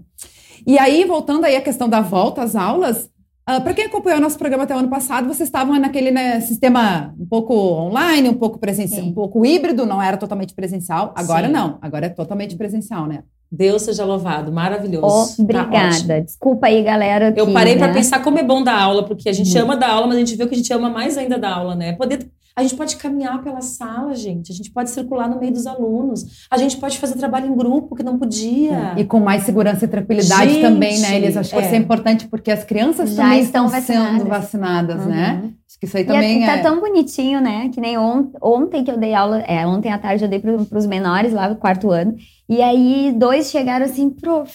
E 0.67 0.79
aí, 0.79 1.05
voltando 1.05 1.45
aí 1.45 1.55
à 1.55 1.61
questão 1.61 1.91
da 1.91 2.01
volta 2.01 2.43
às 2.43 2.57
aulas, 2.57 3.05
uh, 3.05 3.11
ah, 3.45 3.61
para 3.61 3.75
quem 3.75 3.85
acompanhou 3.85 4.19
o 4.19 4.23
nosso 4.23 4.39
programa 4.39 4.65
até 4.65 4.75
o 4.75 4.79
ano 4.79 4.89
passado, 4.89 5.27
vocês 5.27 5.47
estavam 5.47 5.79
naquele 5.79 6.11
né, 6.11 6.41
sistema 6.41 7.15
um 7.21 7.27
pouco 7.27 7.53
online, 7.55 8.31
um 8.31 8.35
pouco 8.35 8.59
presencial, 8.59 9.03
Sim. 9.03 9.11
um 9.11 9.13
pouco 9.13 9.45
híbrido, 9.45 9.85
não 9.85 10.01
era 10.01 10.17
totalmente 10.17 10.55
presencial. 10.55 11.13
Agora 11.15 11.49
Sim. 11.49 11.53
não, 11.53 11.77
agora 11.83 12.07
é 12.07 12.09
totalmente 12.09 12.57
presencial, 12.57 13.07
né? 13.07 13.25
Deus 13.53 13.83
seja 13.83 14.03
louvado, 14.07 14.51
maravilhoso. 14.51 15.37
Tá 15.37 15.43
Obrigada. 15.43 16.07
Tá 16.07 16.21
Desculpa 16.21 16.69
aí, 16.69 16.83
galera. 16.83 17.35
Eu 17.37 17.53
parei 17.53 17.75
né? 17.75 17.81
para 17.81 17.93
pensar 17.93 18.23
como 18.23 18.39
é 18.39 18.43
bom 18.43 18.63
dar 18.63 18.81
aula, 18.81 19.05
porque 19.05 19.29
a 19.29 19.35
gente 19.35 19.55
uhum. 19.55 19.65
ama 19.65 19.77
dar 19.77 19.91
aula, 19.91 20.07
mas 20.07 20.17
a 20.17 20.21
gente 20.21 20.35
viu 20.35 20.49
que 20.49 20.55
a 20.55 20.57
gente 20.57 20.73
ama 20.73 20.89
mais 20.89 21.19
ainda 21.19 21.37
dar 21.37 21.57
aula, 21.57 21.75
né? 21.75 21.93
Poder 21.93 22.27
a 22.61 22.63
gente 22.63 22.77
pode 22.77 22.97
caminhar 22.97 23.43
pela 23.43 23.61
sala, 23.61 24.15
gente. 24.15 24.53
A 24.53 24.55
gente 24.55 24.71
pode 24.71 24.91
circular 24.91 25.29
no 25.29 25.39
meio 25.39 25.53
dos 25.53 25.67
alunos. 25.67 26.47
A 26.51 26.59
gente 26.59 26.77
pode 26.77 26.99
fazer 26.99 27.15
trabalho 27.15 27.47
em 27.47 27.57
grupo, 27.57 27.97
que 27.97 28.03
não 28.03 28.19
podia. 28.19 28.95
E 28.97 29.05
com 29.05 29.19
mais 29.19 29.45
segurança 29.45 29.85
e 29.85 29.89
tranquilidade 29.89 30.53
gente, 30.53 30.63
também, 30.63 30.99
né, 31.01 31.17
Elis? 31.17 31.37
Acho 31.37 31.51
que 31.51 31.57
é. 31.57 31.65
isso 31.65 31.75
é 31.75 31.79
importante, 31.79 32.29
porque 32.29 32.51
as 32.51 32.63
crianças 32.63 33.11
Já 33.11 33.23
também 33.23 33.41
estão, 33.41 33.69
vacinadas. 33.69 34.19
sendo 34.19 34.29
vacinadas, 34.29 35.07
né? 35.07 35.41
uhum. 35.41 35.47
né? 35.49 35.55
Acho 35.67 35.79
que 35.81 35.87
isso 35.87 35.97
aí 35.97 36.05
também 36.05 36.41
e 36.41 36.43
é... 36.43 36.57
Tá 36.57 36.63
tão 36.63 36.81
bonitinho, 36.81 37.41
né? 37.41 37.71
Que 37.73 37.81
nem 37.81 37.97
on 37.97 38.31
ontem 38.43 38.85
que 38.85 38.91
eu 38.91 38.99
dei 38.99 39.15
aula... 39.15 39.39
É, 39.41 39.67
ontem 39.67 39.91
à 39.91 39.99
tarde 39.99 40.25
eu 40.25 40.29
dei 40.29 40.39
para 40.39 40.55
os 40.55 40.87
menores 40.87 41.33
lá 41.33 41.49
do 41.49 41.57
quarto 41.57 41.91
ano. 41.91 42.15
E 42.49 42.61
aí, 42.61 43.15
dois 43.17 43.51
chegaram 43.51 43.87
assim, 43.87 44.11
prof, 44.11 44.53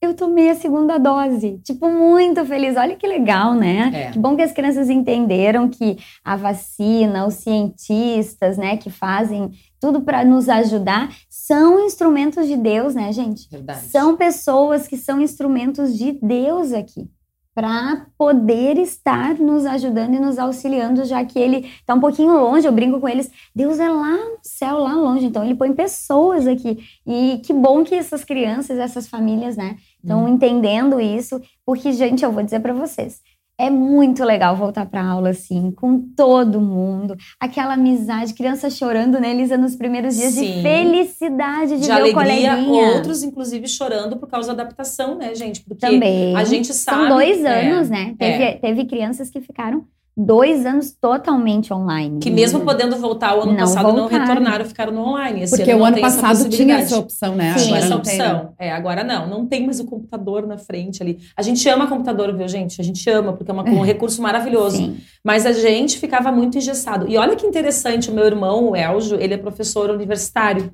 eu 0.00 0.14
tomei 0.14 0.50
a 0.50 0.54
segunda 0.54 0.98
dose. 0.98 1.60
Tipo, 1.64 1.88
muito 1.90 2.44
feliz. 2.44 2.76
Olha 2.76 2.96
que 2.96 3.06
legal, 3.06 3.54
né? 3.54 3.90
É. 3.94 4.10
Que 4.10 4.18
bom 4.18 4.36
que 4.36 4.42
as 4.42 4.52
crianças 4.52 4.90
entenderam 4.90 5.68
que 5.68 5.98
a 6.24 6.36
vacina, 6.36 7.26
os 7.26 7.34
cientistas, 7.34 8.56
né, 8.56 8.76
que 8.76 8.90
fazem 8.90 9.50
tudo 9.80 10.00
para 10.00 10.24
nos 10.24 10.48
ajudar, 10.48 11.14
são 11.28 11.84
instrumentos 11.84 12.46
de 12.46 12.56
Deus, 12.56 12.94
né, 12.94 13.12
gente? 13.12 13.48
Verdade. 13.50 13.86
São 13.86 14.16
pessoas 14.16 14.86
que 14.86 14.96
são 14.96 15.20
instrumentos 15.20 15.96
de 15.96 16.12
Deus 16.12 16.72
aqui 16.72 17.08
para 17.56 18.04
poder 18.18 18.76
estar 18.76 19.34
nos 19.36 19.64
ajudando 19.64 20.12
e 20.12 20.18
nos 20.18 20.38
auxiliando, 20.38 21.06
já 21.06 21.24
que 21.24 21.38
ele 21.38 21.70
está 21.80 21.94
um 21.94 22.00
pouquinho 22.00 22.38
longe. 22.38 22.68
Eu 22.68 22.72
brinco 22.72 23.00
com 23.00 23.08
eles, 23.08 23.30
Deus 23.54 23.80
é 23.80 23.88
lá 23.88 24.14
no 24.14 24.38
céu, 24.42 24.76
lá 24.76 24.92
longe. 24.92 25.24
Então 25.24 25.42
ele 25.42 25.54
põe 25.54 25.72
pessoas 25.72 26.46
aqui. 26.46 26.86
E 27.06 27.40
que 27.42 27.54
bom 27.54 27.82
que 27.82 27.94
essas 27.94 28.24
crianças, 28.24 28.78
essas 28.78 29.08
famílias, 29.08 29.56
né, 29.56 29.78
estão 30.02 30.26
hum. 30.26 30.28
entendendo 30.28 31.00
isso, 31.00 31.40
porque 31.64 31.92
gente, 31.92 32.22
eu 32.22 32.30
vou 32.30 32.42
dizer 32.42 32.60
para 32.60 32.74
vocês, 32.74 33.22
é 33.58 33.70
muito 33.70 34.22
legal 34.22 34.54
voltar 34.54 34.86
para 34.86 35.02
aula 35.04 35.30
assim, 35.30 35.70
com 35.70 35.98
todo 36.14 36.60
mundo. 36.60 37.16
Aquela 37.40 37.74
amizade, 37.74 38.34
criança 38.34 38.68
chorando, 38.68 39.18
né, 39.18 39.30
Elisa, 39.30 39.56
nos 39.56 39.74
primeiros 39.76 40.14
dias 40.16 40.34
Sim. 40.34 40.56
de 40.56 40.62
felicidade 40.62 41.76
de, 41.76 41.80
de 41.80 41.86
ver 41.86 41.92
alegria, 41.92 42.10
o 42.10 42.14
coleguinha. 42.14 42.94
Outros, 42.94 43.22
inclusive, 43.22 43.66
chorando 43.66 44.16
por 44.16 44.28
causa 44.28 44.54
da 44.54 44.62
adaptação, 44.62 45.16
né, 45.16 45.34
gente? 45.34 45.62
Porque 45.64 45.86
Também. 45.86 46.36
a 46.36 46.44
gente 46.44 46.72
sabe... 46.74 47.06
São 47.06 47.08
dois 47.08 47.44
anos, 47.44 47.90
é, 47.90 47.90
né? 47.90 48.14
Teve, 48.18 48.44
é. 48.44 48.52
teve 48.58 48.84
crianças 48.84 49.30
que 49.30 49.40
ficaram 49.40 49.86
dois 50.16 50.64
anos 50.64 50.92
totalmente 50.98 51.74
online. 51.74 52.20
Que 52.20 52.30
mesmo 52.30 52.60
podendo 52.60 52.96
voltar 52.96 53.36
o 53.36 53.42
ano 53.42 53.52
não 53.52 53.58
passado, 53.58 53.82
voltaram. 53.82 53.96
não 53.96 54.06
retornaram, 54.08 54.64
ficaram 54.64 54.92
no 54.92 55.02
online. 55.02 55.42
Esse 55.42 55.56
Porque 55.56 55.70
ano 55.70 55.82
o 55.82 55.84
ano 55.84 56.00
passado 56.00 56.32
essa 56.32 56.48
tinha 56.48 56.78
essa 56.78 56.96
opção, 56.96 57.34
né? 57.34 57.58
Sim. 57.58 57.66
Agora 57.66 57.84
essa 57.84 57.96
opção. 57.96 58.54
É, 58.58 58.72
agora 58.72 59.04
não. 59.04 59.28
Não 59.28 59.46
tem 59.46 59.66
mais 59.66 59.78
o 59.78 59.84
computador 59.84 60.46
na 60.46 60.56
frente 60.56 61.02
ali. 61.02 61.18
A 61.36 61.42
gente 61.42 61.68
ama 61.68 61.86
computador, 61.86 62.34
viu, 62.34 62.48
gente? 62.48 62.80
A 62.80 62.84
gente 62.84 63.08
ama, 63.10 63.34
porque 63.34 63.50
é 63.50 63.54
uma, 63.54 63.62
um 63.64 63.82
recurso 63.82 64.22
maravilhoso. 64.22 64.78
Sim. 64.78 64.96
Mas 65.22 65.44
a 65.44 65.52
gente 65.52 65.98
ficava 65.98 66.32
muito 66.32 66.56
engessado. 66.56 67.06
E 67.06 67.18
olha 67.18 67.36
que 67.36 67.46
interessante, 67.46 68.10
o 68.10 68.14
meu 68.14 68.24
irmão, 68.24 68.70
o 68.70 68.76
Eljo, 68.76 69.16
ele 69.16 69.34
é 69.34 69.38
professor 69.38 69.90
universitário. 69.90 70.72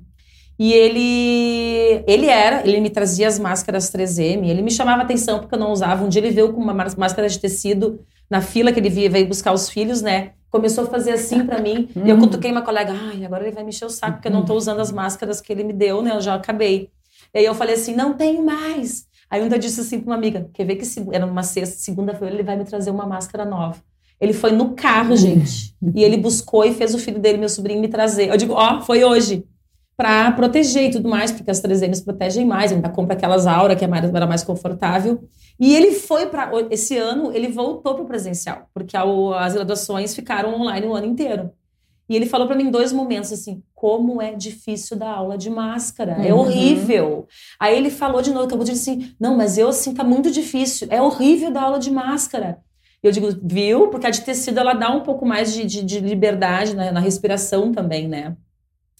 E 0.56 0.72
ele, 0.72 2.04
ele 2.06 2.26
era, 2.26 2.62
ele 2.64 2.78
me 2.78 2.90
trazia 2.90 3.26
as 3.26 3.38
máscaras 3.38 3.90
3M, 3.90 4.48
ele 4.48 4.62
me 4.62 4.70
chamava 4.70 5.02
atenção 5.02 5.40
porque 5.40 5.54
eu 5.54 5.58
não 5.58 5.72
usava. 5.72 6.04
Um 6.04 6.08
dia 6.08 6.20
ele 6.20 6.30
veio 6.30 6.52
com 6.52 6.60
uma 6.60 6.72
máscara 6.74 7.28
de 7.28 7.40
tecido 7.40 7.98
na 8.32 8.40
fila 8.40 8.72
que 8.72 8.80
ele 8.80 8.88
via, 8.88 9.10
veio 9.10 9.28
buscar 9.28 9.52
os 9.52 9.68
filhos, 9.68 10.00
né? 10.00 10.30
Começou 10.50 10.84
a 10.84 10.86
fazer 10.86 11.10
assim 11.10 11.44
para 11.44 11.60
mim. 11.60 11.90
e 11.94 12.08
eu 12.08 12.16
hum. 12.16 12.20
cutuquei 12.20 12.50
uma 12.50 12.62
colega, 12.62 12.90
ai, 12.90 13.26
agora 13.26 13.44
ele 13.44 13.54
vai 13.54 13.62
me 13.62 13.68
encher 13.68 13.84
o 13.84 13.90
saco, 13.90 14.14
porque 14.14 14.28
eu 14.28 14.32
não 14.32 14.42
tô 14.42 14.54
usando 14.54 14.80
as 14.80 14.90
máscaras 14.90 15.38
que 15.38 15.52
ele 15.52 15.62
me 15.62 15.72
deu, 15.74 16.00
né? 16.00 16.16
Eu 16.16 16.20
já 16.22 16.34
acabei. 16.34 16.88
E 17.34 17.38
aí 17.40 17.44
eu 17.44 17.54
falei 17.54 17.74
assim, 17.74 17.94
não 17.94 18.14
tenho 18.14 18.42
mais. 18.42 19.06
Aí 19.30 19.42
um 19.42 19.48
dia 19.48 19.58
disse 19.58 19.82
assim 19.82 20.00
pra 20.00 20.12
uma 20.12 20.16
amiga, 20.16 20.48
quer 20.54 20.64
ver 20.64 20.76
que 20.76 20.86
era 21.12 21.26
uma 21.26 21.42
sexta, 21.42 21.76
segunda-feira 21.76 22.34
ele 22.34 22.42
vai 22.42 22.56
me 22.56 22.64
trazer 22.64 22.90
uma 22.90 23.04
máscara 23.04 23.44
nova. 23.44 23.76
Ele 24.18 24.32
foi 24.32 24.52
no 24.52 24.70
carro, 24.70 25.14
gente. 25.14 25.76
e 25.94 26.02
ele 26.02 26.16
buscou 26.16 26.64
e 26.64 26.72
fez 26.72 26.94
o 26.94 26.98
filho 26.98 27.18
dele, 27.18 27.36
meu 27.36 27.50
sobrinho, 27.50 27.82
me 27.82 27.88
trazer. 27.88 28.30
Eu 28.30 28.36
digo, 28.38 28.54
ó, 28.54 28.78
oh, 28.78 28.80
foi 28.80 29.04
hoje. 29.04 29.44
Pra 30.02 30.32
proteger 30.32 30.88
e 30.88 30.90
tudo 30.90 31.08
mais, 31.08 31.30
porque 31.30 31.48
as 31.48 31.62
3Ms 31.62 32.02
protegem 32.02 32.44
mais. 32.44 32.72
Ainda 32.72 32.88
compra 32.88 33.14
aquelas 33.14 33.46
auras 33.46 33.78
que 33.78 33.84
é 33.84 33.88
era 33.88 34.26
mais 34.26 34.42
confortável. 34.42 35.22
E 35.60 35.76
ele 35.76 35.92
foi 35.92 36.26
para 36.26 36.50
esse 36.72 36.98
ano, 36.98 37.32
ele 37.32 37.46
voltou 37.46 37.94
para 37.94 38.02
o 38.02 38.06
presencial, 38.06 38.68
porque 38.74 38.96
as 38.96 39.54
graduações 39.54 40.12
ficaram 40.12 40.60
online 40.60 40.88
o 40.88 40.92
ano 40.92 41.06
inteiro. 41.06 41.52
E 42.08 42.16
ele 42.16 42.26
falou 42.26 42.48
para 42.48 42.56
mim 42.56 42.64
em 42.64 42.70
dois 42.72 42.92
momentos 42.92 43.32
assim: 43.32 43.62
como 43.72 44.20
é 44.20 44.32
difícil 44.32 44.96
dar 44.96 45.10
aula 45.10 45.38
de 45.38 45.48
máscara, 45.48 46.16
é 46.20 46.34
uhum. 46.34 46.40
horrível. 46.40 47.28
Aí 47.60 47.76
ele 47.76 47.88
falou 47.88 48.20
de 48.20 48.32
novo, 48.32 48.46
acabou 48.46 48.64
de 48.64 48.72
dizer 48.72 48.90
assim: 48.90 49.14
não, 49.20 49.36
mas 49.36 49.56
eu 49.56 49.68
assim, 49.68 49.94
tá 49.94 50.02
muito 50.02 50.32
difícil, 50.32 50.88
é 50.90 51.00
horrível 51.00 51.52
dar 51.52 51.62
aula 51.62 51.78
de 51.78 51.92
máscara. 51.92 52.58
Eu 53.00 53.12
digo, 53.12 53.28
viu? 53.40 53.86
Porque 53.86 54.08
a 54.08 54.10
de 54.10 54.22
tecido 54.22 54.58
ela 54.58 54.74
dá 54.74 54.90
um 54.90 55.02
pouco 55.02 55.24
mais 55.24 55.54
de, 55.54 55.64
de, 55.64 55.84
de 55.84 56.00
liberdade 56.00 56.74
na, 56.74 56.90
na, 56.90 56.98
respiração 56.98 57.70
também, 57.70 58.08
né? 58.08 58.36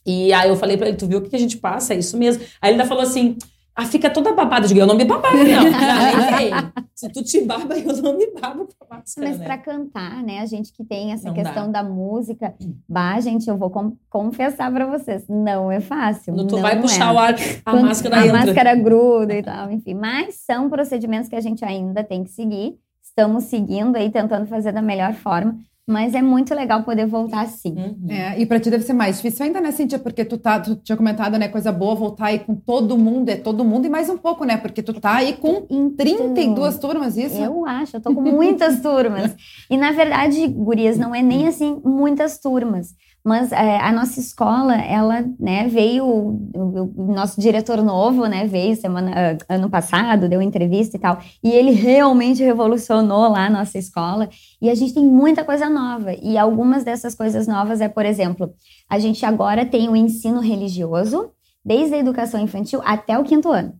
E 0.04 0.32
aí 0.32 0.48
eu 0.48 0.56
falei 0.56 0.76
para 0.76 0.88
ele: 0.88 0.96
tu 0.96 1.06
viu 1.06 1.18
o 1.18 1.22
que 1.22 1.36
a 1.36 1.38
gente 1.38 1.56
passa? 1.58 1.94
É 1.94 1.98
isso 1.98 2.16
mesmo. 2.16 2.42
Aí 2.60 2.70
ele 2.70 2.80
ainda 2.80 2.86
falou 2.86 3.02
assim: 3.02 3.36
ah, 3.74 3.86
fica 3.86 4.10
toda 4.10 4.34
babada. 4.34 4.66
Eu 4.66 4.68
digo, 4.68 4.80
eu 4.80 4.86
não 4.86 4.94
me 4.94 5.04
babava, 5.04 5.34
não. 5.34 5.64
não 5.64 6.72
Se 6.94 7.08
tu 7.08 7.24
te 7.24 7.40
baba, 7.40 7.74
eu 7.78 7.96
não 8.02 8.18
me 8.18 8.30
babo 8.38 8.68
com 8.78 8.84
a 8.84 8.96
máscara, 8.98 9.28
Mas 9.28 9.38
né? 9.38 9.44
pra 9.46 9.56
cantar, 9.56 10.22
né? 10.22 10.40
A 10.40 10.46
gente 10.46 10.72
que 10.74 10.84
tem 10.84 11.12
essa 11.12 11.28
não 11.28 11.34
questão 11.34 11.72
dá. 11.72 11.82
da 11.82 11.88
música. 11.88 12.54
Bah, 12.86 13.18
gente, 13.20 13.48
eu 13.48 13.56
vou 13.56 13.70
com 13.70 13.96
confessar 14.10 14.70
pra 14.70 14.86
vocês. 14.86 15.24
Não 15.26 15.72
é 15.72 15.80
fácil. 15.80 16.34
Quando 16.34 16.48
tu 16.48 16.56
não 16.56 16.62
vai 16.62 16.78
puxar 16.80 17.12
é. 17.12 17.14
o 17.14 17.18
ar, 17.18 17.34
a 17.64 17.70
Quando 17.70 17.86
máscara 17.86 18.16
a 18.16 18.26
entra. 18.26 18.42
A 18.42 18.46
máscara 18.46 18.74
gruda 18.74 19.34
e 19.34 19.42
tal, 19.42 19.70
enfim. 19.70 19.94
Mas 19.94 20.34
são 20.34 20.68
procedimentos 20.68 21.30
que 21.30 21.36
a 21.36 21.40
gente 21.40 21.64
ainda 21.64 22.04
tem 22.04 22.22
que 22.22 22.30
seguir. 22.30 22.78
Estamos 23.02 23.44
seguindo 23.44 23.96
aí, 23.96 24.10
tentando 24.10 24.46
fazer 24.46 24.72
da 24.72 24.82
melhor 24.82 25.14
forma. 25.14 25.58
Mas 25.86 26.14
é 26.14 26.22
muito 26.22 26.54
legal 26.54 26.84
poder 26.84 27.06
voltar 27.06 27.42
assim. 27.42 27.74
Uhum. 27.74 28.06
É, 28.08 28.40
e 28.40 28.46
para 28.46 28.60
ti 28.60 28.70
deve 28.70 28.84
ser 28.84 28.92
mais 28.92 29.16
difícil 29.16 29.44
ainda, 29.44 29.60
né, 29.60 29.72
Cintia? 29.72 29.98
Porque 29.98 30.24
tu, 30.24 30.38
tá, 30.38 30.60
tu 30.60 30.76
tinha 30.76 30.96
comentado, 30.96 31.36
né, 31.36 31.48
coisa 31.48 31.72
boa, 31.72 31.94
voltar 31.94 32.26
aí 32.26 32.38
com 32.38 32.54
todo 32.54 32.96
mundo, 32.96 33.28
é 33.28 33.36
todo 33.36 33.64
mundo 33.64 33.86
e 33.86 33.88
mais 33.88 34.08
um 34.08 34.16
pouco, 34.16 34.44
né? 34.44 34.56
Porque 34.56 34.80
tu 34.80 34.94
tá 34.94 35.16
aí 35.16 35.32
com 35.32 35.66
então, 35.68 35.96
32 35.96 36.78
turmas, 36.78 37.16
isso? 37.16 37.36
Eu 37.36 37.66
acho, 37.66 37.96
eu 37.96 38.00
tô 38.00 38.14
com 38.14 38.22
muitas 38.22 38.80
turmas. 38.80 39.34
E 39.68 39.76
na 39.76 39.90
verdade, 39.90 40.46
gurias, 40.46 40.96
não 40.96 41.12
é 41.12 41.20
nem 41.20 41.48
assim 41.48 41.80
muitas 41.84 42.38
turmas. 42.38 42.94
Mas 43.24 43.52
é, 43.52 43.78
a 43.78 43.92
nossa 43.92 44.18
escola, 44.18 44.74
ela, 44.74 45.24
né, 45.38 45.68
veio, 45.68 46.04
o, 46.04 46.92
o, 46.96 47.12
nosso 47.12 47.40
diretor 47.40 47.80
novo, 47.80 48.26
né, 48.26 48.48
veio 48.48 48.74
semana, 48.74 49.12
ah, 49.48 49.54
ano 49.54 49.70
passado, 49.70 50.28
deu 50.28 50.42
entrevista 50.42 50.96
e 50.96 51.00
tal, 51.00 51.20
e 51.42 51.50
ele 51.50 51.70
realmente 51.70 52.42
revolucionou 52.42 53.30
lá 53.30 53.46
a 53.46 53.50
nossa 53.50 53.78
escola, 53.78 54.28
e 54.60 54.68
a 54.68 54.74
gente 54.74 54.94
tem 54.94 55.06
muita 55.06 55.44
coisa 55.44 55.70
nova, 55.70 56.12
e 56.14 56.36
algumas 56.36 56.82
dessas 56.82 57.14
coisas 57.14 57.46
novas 57.46 57.80
é, 57.80 57.88
por 57.88 58.04
exemplo, 58.04 58.52
a 58.90 58.98
gente 58.98 59.24
agora 59.24 59.64
tem 59.64 59.88
o 59.88 59.94
ensino 59.94 60.40
religioso, 60.40 61.30
desde 61.64 61.94
a 61.94 61.98
educação 61.98 62.40
infantil 62.40 62.80
até 62.84 63.16
o 63.16 63.22
quinto 63.22 63.52
ano, 63.52 63.72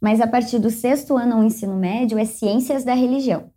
mas 0.00 0.20
a 0.20 0.26
partir 0.28 0.60
do 0.60 0.70
sexto 0.70 1.16
ano 1.16 1.34
ao 1.34 1.42
ensino 1.42 1.76
médio 1.76 2.16
é 2.16 2.24
ciências 2.24 2.84
da 2.84 2.94
religião, 2.94 3.50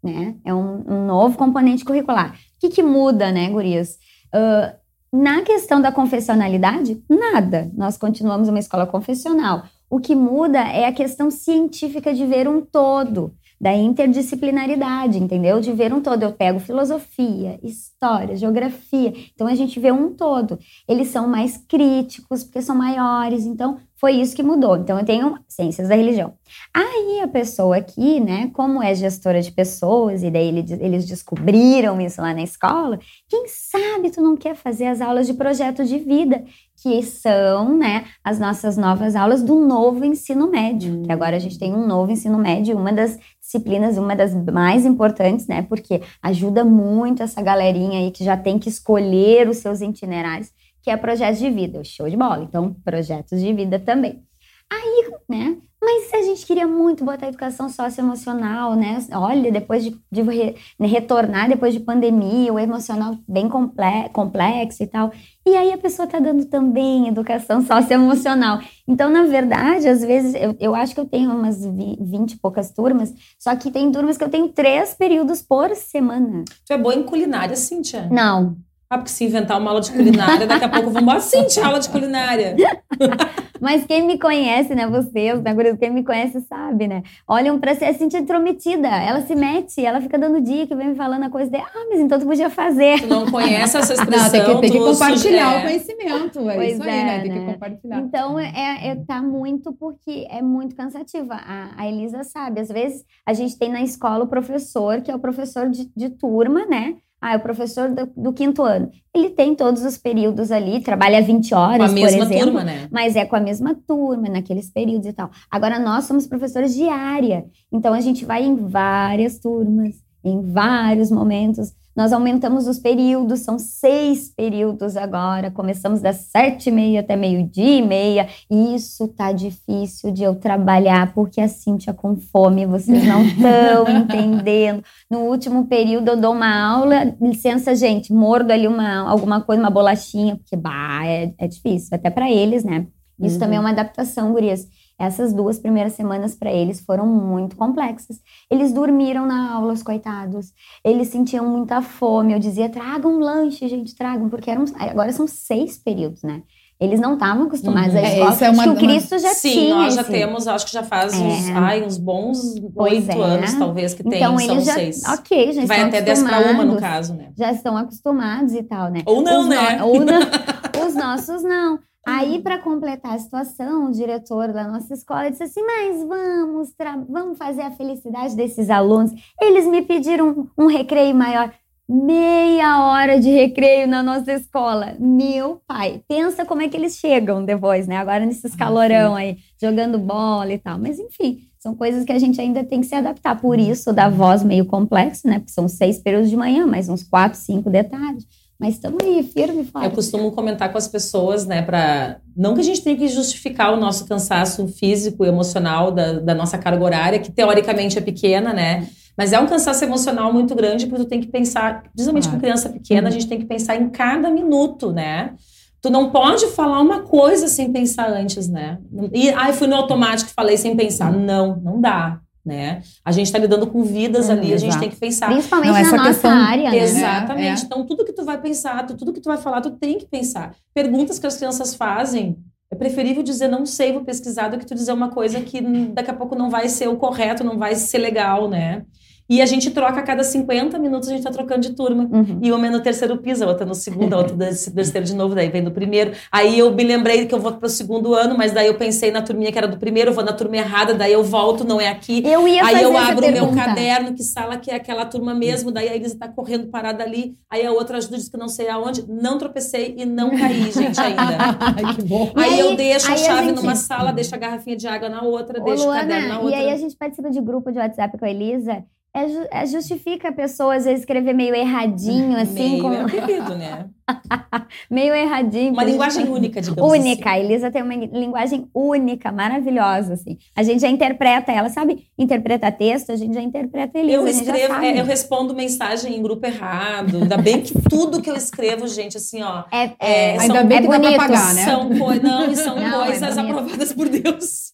né, 0.00 0.36
é 0.44 0.54
um, 0.54 0.84
um 0.86 1.04
novo 1.04 1.36
componente 1.36 1.84
curricular. 1.84 2.32
O 2.32 2.60
que, 2.60 2.68
que 2.68 2.82
muda, 2.82 3.32
né, 3.32 3.50
gurias? 3.50 3.98
Uh, 4.32 4.83
na 5.14 5.42
questão 5.42 5.80
da 5.80 5.92
confessionalidade, 5.92 7.00
nada. 7.08 7.70
Nós 7.76 7.96
continuamos 7.96 8.48
uma 8.48 8.58
escola 8.58 8.84
confessional. 8.84 9.62
O 9.88 10.00
que 10.00 10.12
muda 10.12 10.58
é 10.58 10.86
a 10.86 10.92
questão 10.92 11.30
científica 11.30 12.12
de 12.12 12.26
ver 12.26 12.48
um 12.48 12.60
todo, 12.60 13.32
da 13.60 13.72
interdisciplinaridade, 13.72 15.22
entendeu? 15.22 15.60
De 15.60 15.72
ver 15.72 15.94
um 15.94 16.00
todo. 16.00 16.24
Eu 16.24 16.32
pego 16.32 16.58
filosofia, 16.58 17.60
história, 17.62 18.36
geografia. 18.36 19.12
Então 19.32 19.46
a 19.46 19.54
gente 19.54 19.78
vê 19.78 19.92
um 19.92 20.12
todo. 20.12 20.58
Eles 20.88 21.06
são 21.06 21.28
mais 21.28 21.58
críticos, 21.58 22.42
porque 22.42 22.60
são 22.60 22.74
maiores. 22.74 23.46
Então 23.46 23.78
foi 24.04 24.16
isso 24.16 24.36
que 24.36 24.42
mudou. 24.42 24.76
Então 24.76 24.98
eu 24.98 25.04
tenho 25.06 25.38
ciências 25.48 25.88
da 25.88 25.94
religião. 25.94 26.34
Aí 26.74 27.22
a 27.22 27.26
pessoa 27.26 27.78
aqui, 27.78 28.20
né, 28.20 28.50
como 28.52 28.82
é 28.82 28.94
gestora 28.94 29.40
de 29.40 29.50
pessoas, 29.50 30.22
e 30.22 30.30
daí 30.30 30.48
eles 30.48 31.06
descobriram 31.06 31.98
isso 32.02 32.20
lá 32.20 32.34
na 32.34 32.42
escola, 32.42 32.98
quem 33.26 33.46
sabe 33.48 34.10
tu 34.10 34.20
não 34.20 34.36
quer 34.36 34.54
fazer 34.54 34.88
as 34.88 35.00
aulas 35.00 35.26
de 35.26 35.32
projeto 35.32 35.86
de 35.86 35.98
vida, 35.98 36.44
que 36.82 37.02
são, 37.02 37.78
né, 37.78 38.04
as 38.22 38.38
nossas 38.38 38.76
novas 38.76 39.16
aulas 39.16 39.42
do 39.42 39.58
novo 39.58 40.04
ensino 40.04 40.50
médio, 40.50 41.00
que 41.02 41.10
agora 41.10 41.36
a 41.36 41.38
gente 41.38 41.58
tem 41.58 41.72
um 41.72 41.86
novo 41.86 42.12
ensino 42.12 42.36
médio, 42.36 42.76
uma 42.76 42.92
das 42.92 43.18
disciplinas, 43.40 43.96
uma 43.96 44.14
das 44.14 44.34
mais 44.34 44.84
importantes, 44.84 45.46
né, 45.46 45.62
porque 45.62 46.02
ajuda 46.22 46.62
muito 46.62 47.22
essa 47.22 47.40
galerinha 47.40 48.00
aí 48.00 48.10
que 48.10 48.22
já 48.22 48.36
tem 48.36 48.58
que 48.58 48.68
escolher 48.68 49.48
os 49.48 49.56
seus 49.56 49.80
itinerários 49.80 50.50
que 50.84 50.90
é 50.90 50.96
projetos 50.98 51.38
de 51.38 51.50
vida. 51.50 51.82
Show 51.82 52.08
de 52.10 52.16
bola. 52.16 52.44
Então, 52.44 52.76
projetos 52.84 53.40
de 53.40 53.52
vida 53.54 53.78
também. 53.78 54.22
Aí, 54.70 55.10
né? 55.26 55.56
Mas 55.82 56.12
a 56.14 56.22
gente 56.22 56.46
queria 56.46 56.66
muito 56.66 57.04
botar 57.04 57.28
educação 57.28 57.68
socioemocional, 57.68 58.74
né? 58.74 58.98
Olha, 59.12 59.52
depois 59.52 59.84
de, 59.84 59.96
de 60.10 60.22
re, 60.22 60.56
né, 60.78 60.86
retornar 60.86 61.48
depois 61.48 61.74
de 61.74 61.80
pandemia, 61.80 62.52
o 62.52 62.58
emocional 62.58 63.18
bem 63.28 63.48
complexo 63.48 64.82
e 64.82 64.86
tal. 64.86 65.12
E 65.46 65.54
aí 65.54 65.72
a 65.72 65.78
pessoa 65.78 66.08
tá 66.08 66.18
dando 66.18 66.46
também 66.46 67.08
educação 67.08 67.60
socioemocional. 67.66 68.60
Então, 68.88 69.10
na 69.10 69.24
verdade, 69.24 69.86
às 69.86 70.02
vezes, 70.02 70.34
eu, 70.34 70.56
eu 70.58 70.74
acho 70.74 70.94
que 70.94 71.00
eu 71.00 71.06
tenho 71.06 71.30
umas 71.30 71.64
20 71.64 72.32
e 72.32 72.38
poucas 72.38 72.70
turmas, 72.70 73.12
só 73.38 73.54
que 73.54 73.70
tem 73.70 73.92
turmas 73.92 74.16
que 74.16 74.24
eu 74.24 74.30
tenho 74.30 74.48
três 74.48 74.94
períodos 74.94 75.42
por 75.42 75.74
semana. 75.76 76.44
Tu 76.66 76.72
é 76.72 76.78
boa 76.78 76.94
em 76.94 77.02
culinária, 77.02 77.56
Cíntia? 77.56 78.08
Não. 78.10 78.56
Ah, 78.88 78.98
porque 78.98 79.10
se 79.10 79.24
inventar 79.24 79.58
uma 79.58 79.70
aula 79.70 79.80
de 79.80 79.90
culinária, 79.90 80.46
daqui 80.46 80.64
a 80.64 80.68
pouco 80.68 80.90
vamos 80.90 81.14
assim, 81.14 81.46
aula 81.60 81.80
de 81.80 81.88
culinária. 81.88 82.54
Mas 83.60 83.86
quem 83.86 84.06
me 84.06 84.18
conhece, 84.18 84.74
né, 84.74 84.86
vocês, 84.86 85.40
né, 85.40 85.54
quem 85.78 85.90
me 85.90 86.04
conhece 86.04 86.40
sabe, 86.42 86.86
né? 86.86 87.02
Olham 87.26 87.58
pra 87.58 87.74
ser 87.74 87.86
assim, 87.86 88.04
intrometida. 88.04 88.88
Ela 88.88 89.22
se 89.22 89.34
mete, 89.34 89.82
ela 89.84 90.02
fica 90.02 90.18
dando 90.18 90.40
dica, 90.40 90.76
vem 90.76 90.88
me 90.88 90.94
falando 90.94 91.22
a 91.22 91.30
coisa 91.30 91.50
de, 91.50 91.56
ah, 91.56 91.86
mas 91.88 91.98
então 91.98 92.18
tu 92.18 92.26
podia 92.26 92.50
fazer. 92.50 93.00
Tu 93.00 93.06
não 93.06 93.30
conhece 93.30 93.76
essa 93.76 93.94
expressão. 93.94 94.14
Não, 94.24 94.30
tem 94.30 94.44
que, 94.44 94.60
tem 94.60 94.72
que 94.72 94.78
compartilhar 94.78 95.58
o 95.58 95.62
conhecimento. 95.62 96.50
É 96.50 96.54
pois 96.54 96.72
isso 96.74 96.82
aí, 96.82 96.88
é, 96.88 97.04
né? 97.04 97.20
Tem 97.20 97.32
que 97.32 97.38
né? 97.38 97.52
compartilhar. 97.52 97.98
Então, 98.00 98.38
é, 98.38 98.88
é, 98.88 98.96
tá 99.06 99.22
muito 99.22 99.72
porque 99.72 100.26
é 100.30 100.42
muito 100.42 100.76
cansativa. 100.76 101.34
A, 101.34 101.70
a 101.76 101.88
Elisa 101.88 102.22
sabe, 102.22 102.60
às 102.60 102.68
vezes 102.68 103.04
a 103.26 103.32
gente 103.32 103.58
tem 103.58 103.72
na 103.72 103.82
escola 103.82 104.24
o 104.24 104.28
professor, 104.28 105.00
que 105.00 105.10
é 105.10 105.14
o 105.14 105.18
professor 105.18 105.68
de, 105.68 105.90
de 105.96 106.10
turma, 106.10 106.66
né? 106.66 106.96
Ah, 107.24 107.32
é 107.32 107.36
o 107.38 107.40
professor 107.40 107.88
do, 107.88 108.06
do, 108.14 108.34
quinto 108.34 108.62
ano. 108.62 108.90
Ele 109.14 109.30
tem 109.30 109.54
todos 109.54 109.82
os 109.82 109.96
períodos 109.96 110.52
ali, 110.52 110.82
trabalha 110.82 111.22
20 111.22 111.54
horas, 111.54 111.78
com 111.78 111.84
a 111.84 111.88
mesma 111.88 112.18
por 112.18 112.26
exemplo. 112.26 112.44
Turma, 112.44 112.64
né? 112.64 112.86
Mas 112.90 113.16
é 113.16 113.24
com 113.24 113.34
a 113.34 113.40
mesma 113.40 113.74
turma, 113.86 114.28
naqueles 114.28 114.70
períodos 114.70 115.06
e 115.06 115.12
tal. 115.14 115.30
Agora, 115.50 115.78
nós 115.78 116.04
somos 116.04 116.26
professores 116.26 116.74
de 116.74 116.86
área. 116.86 117.46
Então, 117.72 117.94
a 117.94 118.00
gente 118.02 118.26
vai 118.26 118.44
em 118.44 118.54
várias 118.54 119.38
turmas, 119.38 119.94
em 120.22 120.42
vários 120.42 121.10
momentos. 121.10 121.72
Nós 121.96 122.12
aumentamos 122.12 122.66
os 122.66 122.78
períodos, 122.78 123.40
são 123.40 123.58
seis 123.58 124.28
períodos 124.28 124.96
agora. 124.96 125.50
Começamos 125.50 126.00
das 126.00 126.16
sete 126.16 126.68
e 126.68 126.72
meia 126.72 127.00
até 127.00 127.14
meio-dia 127.14 127.78
e 127.78 127.82
meia. 127.82 128.28
E 128.50 128.74
isso 128.74 129.06
tá 129.08 129.30
difícil 129.30 130.10
de 130.10 130.24
eu 130.24 130.34
trabalhar, 130.34 131.14
porque 131.14 131.40
a 131.40 131.48
Cíntia 131.48 131.92
com 131.94 132.16
fome, 132.16 132.66
vocês 132.66 133.06
não 133.06 133.22
estão 133.24 133.88
entendendo. 133.88 134.82
No 135.08 135.20
último 135.20 135.66
período 135.66 136.08
eu 136.08 136.16
dou 136.16 136.32
uma 136.32 136.52
aula, 136.52 137.14
licença, 137.20 137.76
gente, 137.76 138.12
mordo 138.12 138.52
ali 138.52 138.66
uma, 138.66 139.08
alguma 139.08 139.40
coisa, 139.40 139.62
uma 139.62 139.70
bolachinha, 139.70 140.36
porque 140.36 140.56
bah, 140.56 141.06
é, 141.06 141.32
é 141.38 141.46
difícil, 141.46 141.90
até 141.92 142.10
para 142.10 142.30
eles, 142.30 142.64
né? 142.64 142.86
Isso 143.20 143.34
uhum. 143.34 143.40
também 143.40 143.56
é 143.58 143.60
uma 143.60 143.70
adaptação, 143.70 144.32
gurias. 144.32 144.66
Essas 144.98 145.32
duas 145.32 145.58
primeiras 145.58 145.94
semanas 145.94 146.34
para 146.34 146.52
eles 146.52 146.80
foram 146.80 147.06
muito 147.06 147.56
complexas. 147.56 148.20
Eles 148.50 148.72
dormiram 148.72 149.26
na 149.26 149.54
aula, 149.54 149.72
os 149.72 149.82
coitados. 149.82 150.52
Eles 150.84 151.08
sentiam 151.08 151.48
muita 151.48 151.82
fome. 151.82 152.32
Eu 152.32 152.38
dizia: 152.38 152.68
tragam 152.68 153.16
um 153.16 153.18
lanche, 153.18 153.68
gente, 153.68 153.94
tragam, 153.94 154.28
porque 154.28 154.50
eram, 154.50 154.64
agora 154.78 155.12
são 155.12 155.26
seis 155.26 155.78
períodos, 155.78 156.22
né? 156.22 156.42
Eles 156.80 157.00
não 157.00 157.14
estavam 157.14 157.44
acostumados 157.44 157.94
uhum. 157.94 158.00
a 158.00 158.02
escola. 158.02 158.36
É, 158.40 158.44
é 158.44 158.50
uma, 158.50 158.64
que 158.64 158.68
o 158.70 158.76
Cristo 158.76 159.18
já 159.18 159.28
sim, 159.30 159.50
tinha. 159.50 159.62
Sim, 159.62 159.70
nós 159.70 159.94
já 159.94 160.00
esse... 160.00 160.10
temos, 160.10 160.46
acho 160.48 160.66
que 160.66 160.72
já 160.72 160.82
faz 160.82 161.12
é. 161.12 161.16
uns, 161.16 161.48
ai, 161.50 161.82
uns 161.84 161.98
bons 161.98 162.38
oito 162.76 163.10
é. 163.10 163.22
anos, 163.22 163.54
talvez, 163.54 163.94
que 163.94 164.02
tem, 164.02 164.18
então, 164.18 164.38
são 164.38 164.54
eles 164.54 164.64
já, 164.64 164.74
seis. 164.74 165.02
Ok, 165.04 165.52
já 165.52 165.64
Vai 165.66 165.82
até 165.82 166.02
dez 166.02 166.22
para 166.22 166.40
uma, 166.50 166.64
no 166.64 166.76
caso, 166.76 167.14
né? 167.14 167.30
Já 167.38 167.52
estão 167.52 167.76
acostumados 167.76 168.52
e 168.54 168.62
tal, 168.64 168.90
né? 168.90 169.02
Ou 169.06 169.22
não, 169.22 169.42
Os 169.42 169.48
né? 169.48 169.76
No... 169.76 169.86
Ou 169.86 170.00
não. 170.00 170.20
Os 170.86 170.94
nossos 170.94 171.42
não. 171.42 171.78
Aí, 172.06 172.40
para 172.42 172.58
completar 172.58 173.14
a 173.14 173.18
situação, 173.18 173.88
o 173.88 173.92
diretor 173.92 174.52
da 174.52 174.68
nossa 174.68 174.92
escola 174.92 175.30
disse 175.30 175.44
assim: 175.44 175.62
Mas 175.62 176.06
vamos, 176.06 176.74
vamos 177.08 177.38
fazer 177.38 177.62
a 177.62 177.70
felicidade 177.70 178.36
desses 178.36 178.68
alunos. 178.68 179.12
Eles 179.40 179.66
me 179.66 179.80
pediram 179.82 180.50
um, 180.56 180.64
um 180.64 180.66
recreio 180.66 181.14
maior. 181.14 181.50
Meia 181.86 182.82
hora 182.86 183.20
de 183.20 183.28
recreio 183.28 183.86
na 183.86 184.02
nossa 184.02 184.32
escola. 184.32 184.96
Meu 184.98 185.60
pai, 185.66 186.02
pensa 186.08 186.44
como 186.44 186.62
é 186.62 186.68
que 186.68 186.76
eles 186.76 186.96
chegam 186.96 187.44
depois, 187.44 187.86
né? 187.86 187.98
Agora 187.98 188.24
nesses 188.24 188.54
ah, 188.54 188.56
calorão 188.56 189.14
aí, 189.14 189.36
jogando 189.60 189.98
bola 189.98 190.50
e 190.52 190.58
tal. 190.58 190.78
Mas 190.78 190.98
enfim, 190.98 191.46
São 191.58 191.74
coisas 191.74 192.04
que 192.04 192.12
a 192.12 192.18
gente 192.18 192.40
ainda 192.40 192.64
tem 192.64 192.80
que 192.80 192.86
se 192.86 192.94
adaptar. 192.94 193.40
Por 193.40 193.58
isso, 193.58 193.92
da 193.92 194.08
voz 194.08 194.42
meio 194.42 194.66
complexo, 194.66 195.26
né? 195.26 195.38
Porque 195.38 195.52
são 195.52 195.68
seis 195.68 195.98
períodos 195.98 196.28
de 196.28 196.36
manhã, 196.36 196.66
mais 196.66 196.88
uns 196.88 197.02
quatro, 197.02 197.38
cinco 197.38 197.70
de 197.70 197.82
tarde. 197.84 198.26
Mas 198.64 198.76
estamos 198.76 198.98
aí, 199.04 199.22
firme 199.22 199.60
e 199.60 199.64
forte. 199.66 199.84
Eu 199.84 199.90
costumo 199.90 200.32
comentar 200.32 200.72
com 200.72 200.78
as 200.78 200.88
pessoas, 200.88 201.44
né, 201.44 201.60
para 201.60 202.16
não 202.34 202.54
que 202.54 202.60
a 202.60 202.64
gente 202.64 202.82
tenha 202.82 202.96
que 202.96 203.08
justificar 203.08 203.74
o 203.74 203.76
nosso 203.76 204.06
cansaço 204.06 204.66
físico 204.68 205.22
e 205.22 205.28
emocional 205.28 205.90
da, 205.90 206.14
da 206.14 206.34
nossa 206.34 206.56
carga 206.56 206.82
horária, 206.82 207.18
que 207.18 207.30
teoricamente 207.30 207.98
é 207.98 208.00
pequena, 208.00 208.54
né? 208.54 208.88
Mas 209.18 209.34
é 209.34 209.38
um 209.38 209.46
cansaço 209.46 209.84
emocional 209.84 210.32
muito 210.32 210.54
grande, 210.54 210.86
porque 210.86 211.04
tu 211.04 211.08
tem 211.10 211.20
que 211.20 211.26
pensar, 211.26 211.82
principalmente 211.92 212.26
com 212.26 212.40
criança 212.40 212.70
pequena, 212.70 213.08
a 213.08 213.10
gente 213.10 213.28
tem 213.28 213.38
que 213.38 213.44
pensar 213.44 213.76
em 213.76 213.90
cada 213.90 214.30
minuto, 214.30 214.90
né? 214.90 215.34
Tu 215.82 215.90
não 215.90 216.08
pode 216.08 216.46
falar 216.46 216.80
uma 216.80 217.02
coisa 217.02 217.48
sem 217.48 217.70
pensar 217.70 218.08
antes, 218.08 218.48
né? 218.48 218.78
E, 219.12 219.28
ai, 219.28 219.52
fui 219.52 219.66
no 219.66 219.76
automático 219.76 220.30
e 220.30 220.34
falei 220.34 220.56
sem 220.56 220.74
pensar. 220.74 221.12
Não, 221.12 221.54
não 221.56 221.82
dá 221.82 222.18
né? 222.44 222.82
A 223.04 223.10
gente 223.10 223.26
está 223.26 223.38
lidando 223.38 223.66
com 223.66 223.82
vidas 223.82 224.28
ali, 224.28 224.52
a 224.52 224.58
gente 224.58 224.78
tem 224.78 224.90
que 224.90 224.96
pensar. 224.96 225.28
Principalmente 225.28 225.72
não, 225.72 225.82
na 225.82 225.96
nossa 225.96 226.08
questão... 226.08 226.30
área, 226.30 226.70
né? 226.70 226.76
Exatamente. 226.76 227.60
É, 227.60 227.62
é. 227.62 227.64
Então, 227.64 227.86
tudo 227.86 228.04
que 228.04 228.12
tu 228.12 228.24
vai 228.24 228.40
pensar, 228.40 228.86
tudo 228.86 229.12
que 229.12 229.20
tu 229.20 229.28
vai 229.28 229.38
falar, 229.38 229.60
tu 229.60 229.70
tem 229.70 229.98
que 229.98 230.06
pensar. 230.06 230.54
Perguntas 230.74 231.18
que 231.18 231.26
as 231.26 231.36
crianças 231.36 231.74
fazem, 231.74 232.36
é 232.70 232.76
preferível 232.76 233.22
dizer 233.22 233.48
não 233.48 233.64
sei, 233.64 233.92
vou 233.92 234.04
pesquisar, 234.04 234.48
do 234.48 234.58
que 234.58 234.66
tu 234.66 234.74
dizer 234.74 234.92
uma 234.92 235.10
coisa 235.10 235.40
que 235.40 235.60
daqui 235.92 236.10
a 236.10 236.14
pouco 236.14 236.34
não 236.34 236.50
vai 236.50 236.68
ser 236.68 236.88
o 236.88 236.96
correto, 236.96 237.44
não 237.44 237.56
vai 237.56 237.74
ser 237.74 237.98
legal, 237.98 238.48
né? 238.48 238.84
E 239.28 239.40
a 239.40 239.46
gente 239.46 239.70
troca 239.70 240.00
a 240.00 240.02
cada 240.02 240.22
50 240.22 240.78
minutos, 240.78 241.08
a 241.08 241.12
gente 241.12 241.22
tá 241.22 241.30
trocando 241.30 241.62
de 241.62 241.74
turma. 241.74 242.08
Uhum. 242.12 242.40
E 242.42 242.52
uma 242.52 242.66
é 242.66 242.70
no 242.70 242.80
terceiro 242.80 243.16
piso, 243.16 243.42
a 243.44 243.48
outra 243.48 243.64
no 243.64 243.74
segundo, 243.74 244.12
a 244.12 244.18
outra 244.18 244.34
no 244.34 244.38
terceiro 244.74 245.06
de 245.06 245.14
novo, 245.14 245.34
daí 245.34 245.48
vem 245.48 245.64
do 245.64 245.70
primeiro. 245.70 246.12
Aí 246.30 246.58
eu 246.58 246.70
me 246.70 246.84
lembrei 246.84 247.26
que 247.26 247.34
eu 247.34 247.38
vou 247.38 247.52
pro 247.52 247.68
segundo 247.68 248.12
ano, 248.12 248.36
mas 248.36 248.52
daí 248.52 248.66
eu 248.66 248.74
pensei 248.74 249.10
na 249.10 249.22
turminha 249.22 249.50
que 249.50 249.56
era 249.56 249.66
do 249.66 249.78
primeiro, 249.78 250.10
eu 250.10 250.14
vou 250.14 250.22
na 250.22 250.32
turma 250.32 250.56
errada, 250.56 250.92
daí 250.92 251.12
eu 251.12 251.24
volto, 251.24 251.64
não 251.64 251.80
é 251.80 251.88
aqui. 251.88 252.22
Eu 252.24 252.46
ia 252.46 252.64
aí 252.64 252.82
eu 252.82 252.96
abro 252.96 253.26
o 253.26 253.32
meu 253.32 253.48
caderno, 253.52 254.12
que 254.12 254.22
sala 254.22 254.58
que 254.58 254.70
é 254.70 254.74
aquela 254.74 255.06
turma 255.06 255.32
mesmo, 255.34 255.70
daí 255.70 255.88
a 255.88 255.96
Elisa 255.96 256.18
tá 256.18 256.28
correndo 256.28 256.68
parada 256.68 257.02
ali, 257.02 257.34
aí 257.48 257.64
a 257.64 257.72
outra 257.72 257.96
ajuda 257.96 258.18
diz 258.18 258.28
que 258.28 258.36
não 258.36 258.48
sei 258.48 258.68
aonde. 258.68 259.04
Não 259.08 259.38
tropecei 259.38 259.94
e 259.96 260.04
não 260.04 260.30
caí, 260.36 260.70
gente, 260.70 261.00
ainda. 261.00 261.94
que 261.96 262.02
bom. 262.02 262.30
Aí, 262.36 262.54
aí 262.54 262.60
eu 262.60 262.76
deixo 262.76 263.06
aí 263.06 263.14
a 263.14 263.16
chave 263.16 263.40
a 263.40 263.42
gente... 263.44 263.56
numa 263.56 263.74
sala, 263.74 264.12
deixo 264.12 264.34
a 264.34 264.38
garrafinha 264.38 264.76
de 264.76 264.86
água 264.86 265.08
na 265.08 265.22
outra, 265.22 265.60
Ô, 265.62 265.64
deixo 265.64 265.84
Luana, 265.84 266.02
o 266.02 266.08
caderno 266.08 266.28
na 266.28 266.40
outra. 266.40 266.56
E 266.56 266.60
aí 266.60 266.70
a 266.70 266.76
gente 266.76 266.94
participa 266.94 267.30
de 267.30 267.40
grupo 267.40 267.72
de 267.72 267.78
WhatsApp 267.78 268.18
com 268.18 268.24
a 268.26 268.30
Elisa 268.30 268.84
é, 269.16 269.62
é, 269.62 269.66
justifica 269.66 270.30
a 270.30 270.32
pessoa 270.32 270.74
às 270.74 270.84
vezes 270.84 271.00
escrever 271.00 271.32
meio 271.32 271.54
erradinho, 271.54 272.36
assim. 272.36 272.80
Meio 272.80 272.82
com... 272.82 272.92
é 272.92 273.54
né? 273.54 273.86
meio 274.90 275.14
erradinho. 275.14 275.72
Uma 275.72 275.84
linguagem 275.84 276.28
única, 276.28 276.60
digamos 276.60 276.92
Única. 276.92 277.30
Assim. 277.30 277.38
A 277.38 277.44
Elisa 277.44 277.70
tem 277.70 277.80
uma 277.80 277.94
linguagem 277.94 278.68
única, 278.74 279.30
maravilhosa, 279.30 280.14
assim. 280.14 280.36
A 280.56 280.64
gente 280.64 280.80
já 280.80 280.88
interpreta 280.88 281.52
ela, 281.52 281.68
sabe? 281.68 282.08
Interpreta 282.18 282.72
texto, 282.72 283.12
a 283.12 283.16
gente 283.16 283.34
já 283.34 283.40
interpreta 283.40 283.96
Elisa. 283.96 284.16
Eu 284.16 284.26
escrevo, 284.26 284.74
é, 284.74 285.00
eu 285.00 285.04
respondo 285.04 285.54
mensagem 285.54 286.18
em 286.18 286.20
grupo 286.20 286.44
errado. 286.44 287.18
Ainda 287.18 287.38
bem 287.38 287.60
que 287.60 287.72
tudo 287.88 288.20
que 288.20 288.28
eu 288.28 288.34
escrevo, 288.34 288.88
gente, 288.88 289.16
assim, 289.16 289.44
ó. 289.44 289.62
É, 289.70 289.92
é, 290.00 290.30
ainda 290.40 290.54
são, 290.54 290.66
bem 290.66 290.80
que 290.80 290.86
é 290.86 290.90
bonito. 290.90 291.10
dá 291.12 291.16
pra 291.16 291.28
pagar, 291.28 291.54
né? 291.54 291.64
São, 291.64 291.88
não, 291.88 292.54
são 292.56 292.74
não, 292.80 293.04
é 293.04 293.06
coisas 293.06 293.38
aprovadas 293.38 293.92
por 293.92 294.08
Deus. 294.08 294.72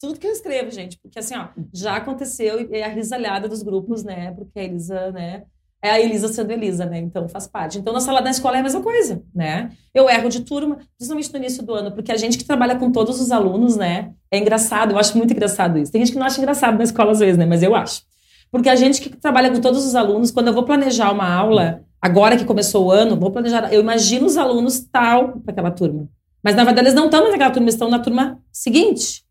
Tudo 0.00 0.18
que 0.18 0.26
eu 0.26 0.32
escrevo, 0.32 0.70
gente, 0.70 0.98
porque 0.98 1.18
assim, 1.18 1.34
ó, 1.36 1.48
já 1.72 1.96
aconteceu 1.96 2.60
e 2.60 2.76
é 2.76 2.84
a 2.84 2.88
risalhada 2.88 3.48
dos 3.48 3.62
grupos, 3.62 4.04
né? 4.04 4.32
Porque 4.32 4.58
a 4.58 4.64
Elisa, 4.64 5.10
né? 5.10 5.42
É 5.80 5.90
a 5.90 6.00
Elisa 6.00 6.28
sendo 6.28 6.50
Elisa, 6.50 6.84
né? 6.84 6.98
Então 6.98 7.28
faz 7.28 7.46
parte. 7.46 7.78
Então 7.78 7.92
na 7.92 8.00
sala 8.00 8.20
da 8.20 8.30
escola 8.30 8.56
é 8.56 8.60
a 8.60 8.62
mesma 8.62 8.80
coisa, 8.80 9.22
né? 9.34 9.70
Eu 9.94 10.08
erro 10.08 10.28
de 10.28 10.40
turma, 10.40 10.78
principalmente 10.96 11.32
no 11.32 11.38
início 11.38 11.62
do 11.64 11.74
ano, 11.74 11.92
porque 11.92 12.12
a 12.12 12.16
gente 12.16 12.38
que 12.38 12.44
trabalha 12.44 12.76
com 12.76 12.90
todos 12.90 13.20
os 13.20 13.30
alunos, 13.30 13.76
né? 13.76 14.12
É 14.30 14.38
engraçado, 14.38 14.92
eu 14.92 14.98
acho 14.98 15.16
muito 15.16 15.32
engraçado 15.32 15.78
isso. 15.78 15.90
Tem 15.92 16.00
gente 16.00 16.12
que 16.12 16.18
não 16.18 16.26
acha 16.26 16.40
engraçado 16.40 16.76
na 16.76 16.84
escola 16.84 17.12
às 17.12 17.20
vezes, 17.20 17.36
né? 17.36 17.46
Mas 17.46 17.62
eu 17.62 17.74
acho. 17.74 18.02
Porque 18.50 18.68
a 18.68 18.76
gente 18.76 19.00
que 19.00 19.10
trabalha 19.16 19.50
com 19.50 19.60
todos 19.60 19.84
os 19.84 19.94
alunos, 19.94 20.30
quando 20.30 20.48
eu 20.48 20.54
vou 20.54 20.64
planejar 20.64 21.12
uma 21.12 21.28
aula, 21.28 21.82
agora 22.00 22.36
que 22.36 22.44
começou 22.44 22.86
o 22.86 22.90
ano, 22.90 23.18
vou 23.18 23.30
planejar, 23.30 23.72
eu 23.72 23.80
imagino 23.80 24.26
os 24.26 24.36
alunos 24.36 24.80
tal 24.80 25.40
para 25.40 25.52
aquela 25.52 25.70
turma. 25.70 26.08
Mas 26.42 26.54
na 26.54 26.64
verdade 26.64 26.86
eles 26.86 26.94
não 26.94 27.06
estão 27.06 27.30
naquela 27.30 27.50
turma, 27.50 27.64
eles 27.64 27.74
estão 27.74 27.90
na 27.90 27.98
turma 27.98 28.40
seguinte. 28.52 29.27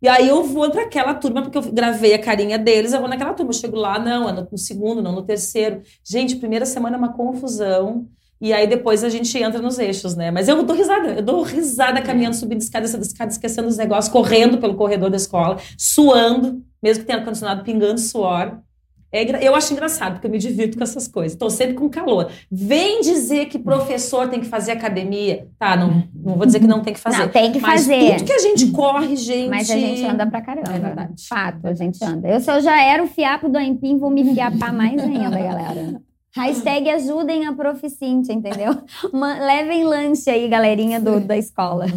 E 0.00 0.08
aí 0.08 0.28
eu 0.28 0.44
vou 0.44 0.70
para 0.70 0.82
aquela 0.82 1.12
turma, 1.14 1.42
porque 1.42 1.58
eu 1.58 1.72
gravei 1.72 2.14
a 2.14 2.18
carinha 2.18 2.56
deles, 2.56 2.92
eu 2.92 3.00
vou 3.00 3.08
naquela 3.08 3.34
turma. 3.34 3.50
Eu 3.50 3.54
chego 3.54 3.76
lá, 3.76 3.98
não, 3.98 4.28
é 4.28 4.32
no, 4.32 4.58
segundo, 4.58 5.02
não 5.02 5.12
no 5.12 5.22
terceiro. 5.22 5.82
Gente, 6.04 6.36
primeira 6.36 6.64
semana 6.64 6.96
é 6.96 6.98
uma 6.98 7.12
confusão. 7.12 8.08
E 8.40 8.52
aí 8.52 8.68
depois 8.68 9.02
a 9.02 9.08
gente 9.08 9.36
entra 9.36 9.60
nos 9.60 9.80
eixos, 9.80 10.14
né? 10.14 10.30
Mas 10.30 10.46
eu 10.46 10.62
dou 10.62 10.76
risada, 10.76 11.08
eu 11.14 11.22
dou 11.22 11.42
risada 11.42 12.00
caminhando, 12.00 12.36
subindo 12.36 12.60
escada, 12.60 12.86
escada, 12.86 13.32
esquecendo 13.32 13.66
os 13.66 13.76
negócios, 13.76 14.12
correndo 14.12 14.58
pelo 14.58 14.76
corredor 14.76 15.10
da 15.10 15.16
escola, 15.16 15.58
suando, 15.76 16.62
mesmo 16.80 17.02
que 17.02 17.06
tenha 17.06 17.18
ar-condicionado, 17.18 17.64
pingando 17.64 17.98
suor. 17.98 18.60
É, 19.10 19.46
eu 19.46 19.54
acho 19.54 19.72
engraçado, 19.72 20.14
porque 20.14 20.26
eu 20.26 20.30
me 20.30 20.38
divirto 20.38 20.76
com 20.76 20.84
essas 20.84 21.08
coisas. 21.08 21.32
Estou 21.32 21.48
sempre 21.48 21.74
com 21.74 21.88
calor. 21.88 22.30
Vem 22.50 23.00
dizer 23.00 23.46
que 23.46 23.58
professor 23.58 24.28
tem 24.28 24.40
que 24.40 24.46
fazer 24.46 24.72
academia. 24.72 25.46
Tá, 25.58 25.76
não, 25.76 26.04
não 26.14 26.36
vou 26.36 26.44
dizer 26.44 26.60
que 26.60 26.66
não 26.66 26.82
tem 26.82 26.92
que 26.92 27.00
fazer. 27.00 27.18
Não, 27.18 27.28
tem 27.28 27.52
que 27.52 27.60
mas 27.60 27.82
fazer. 27.82 28.16
tudo 28.16 28.24
que 28.24 28.32
a 28.32 28.38
gente 28.38 28.66
corre, 28.70 29.16
gente... 29.16 29.48
Mas 29.48 29.70
a 29.70 29.76
gente 29.76 30.04
anda 30.04 30.26
pra 30.26 30.42
caramba. 30.42 30.70
É 30.70 30.78
verdade. 30.78 31.26
Fato, 31.26 31.66
a 31.66 31.74
gente 31.74 32.04
anda. 32.04 32.28
Eu, 32.28 32.40
se 32.40 32.50
eu 32.50 32.60
já 32.60 32.82
era 32.82 33.02
o 33.02 33.06
fiapo 33.06 33.48
do 33.48 33.58
Empim, 33.58 33.98
vou 33.98 34.10
me 34.10 34.34
fiapar 34.34 34.72
mais 34.72 35.00
ainda, 35.00 35.30
galera. 35.30 36.00
Hashtag 36.38 36.88
ajudem 36.90 37.46
a 37.46 37.52
Proficinte, 37.52 38.32
entendeu? 38.32 38.76
levem 39.12 39.84
lanche 39.84 40.30
aí, 40.30 40.48
galerinha 40.48 41.00
do, 41.00 41.20
da 41.20 41.36
escola. 41.36 41.86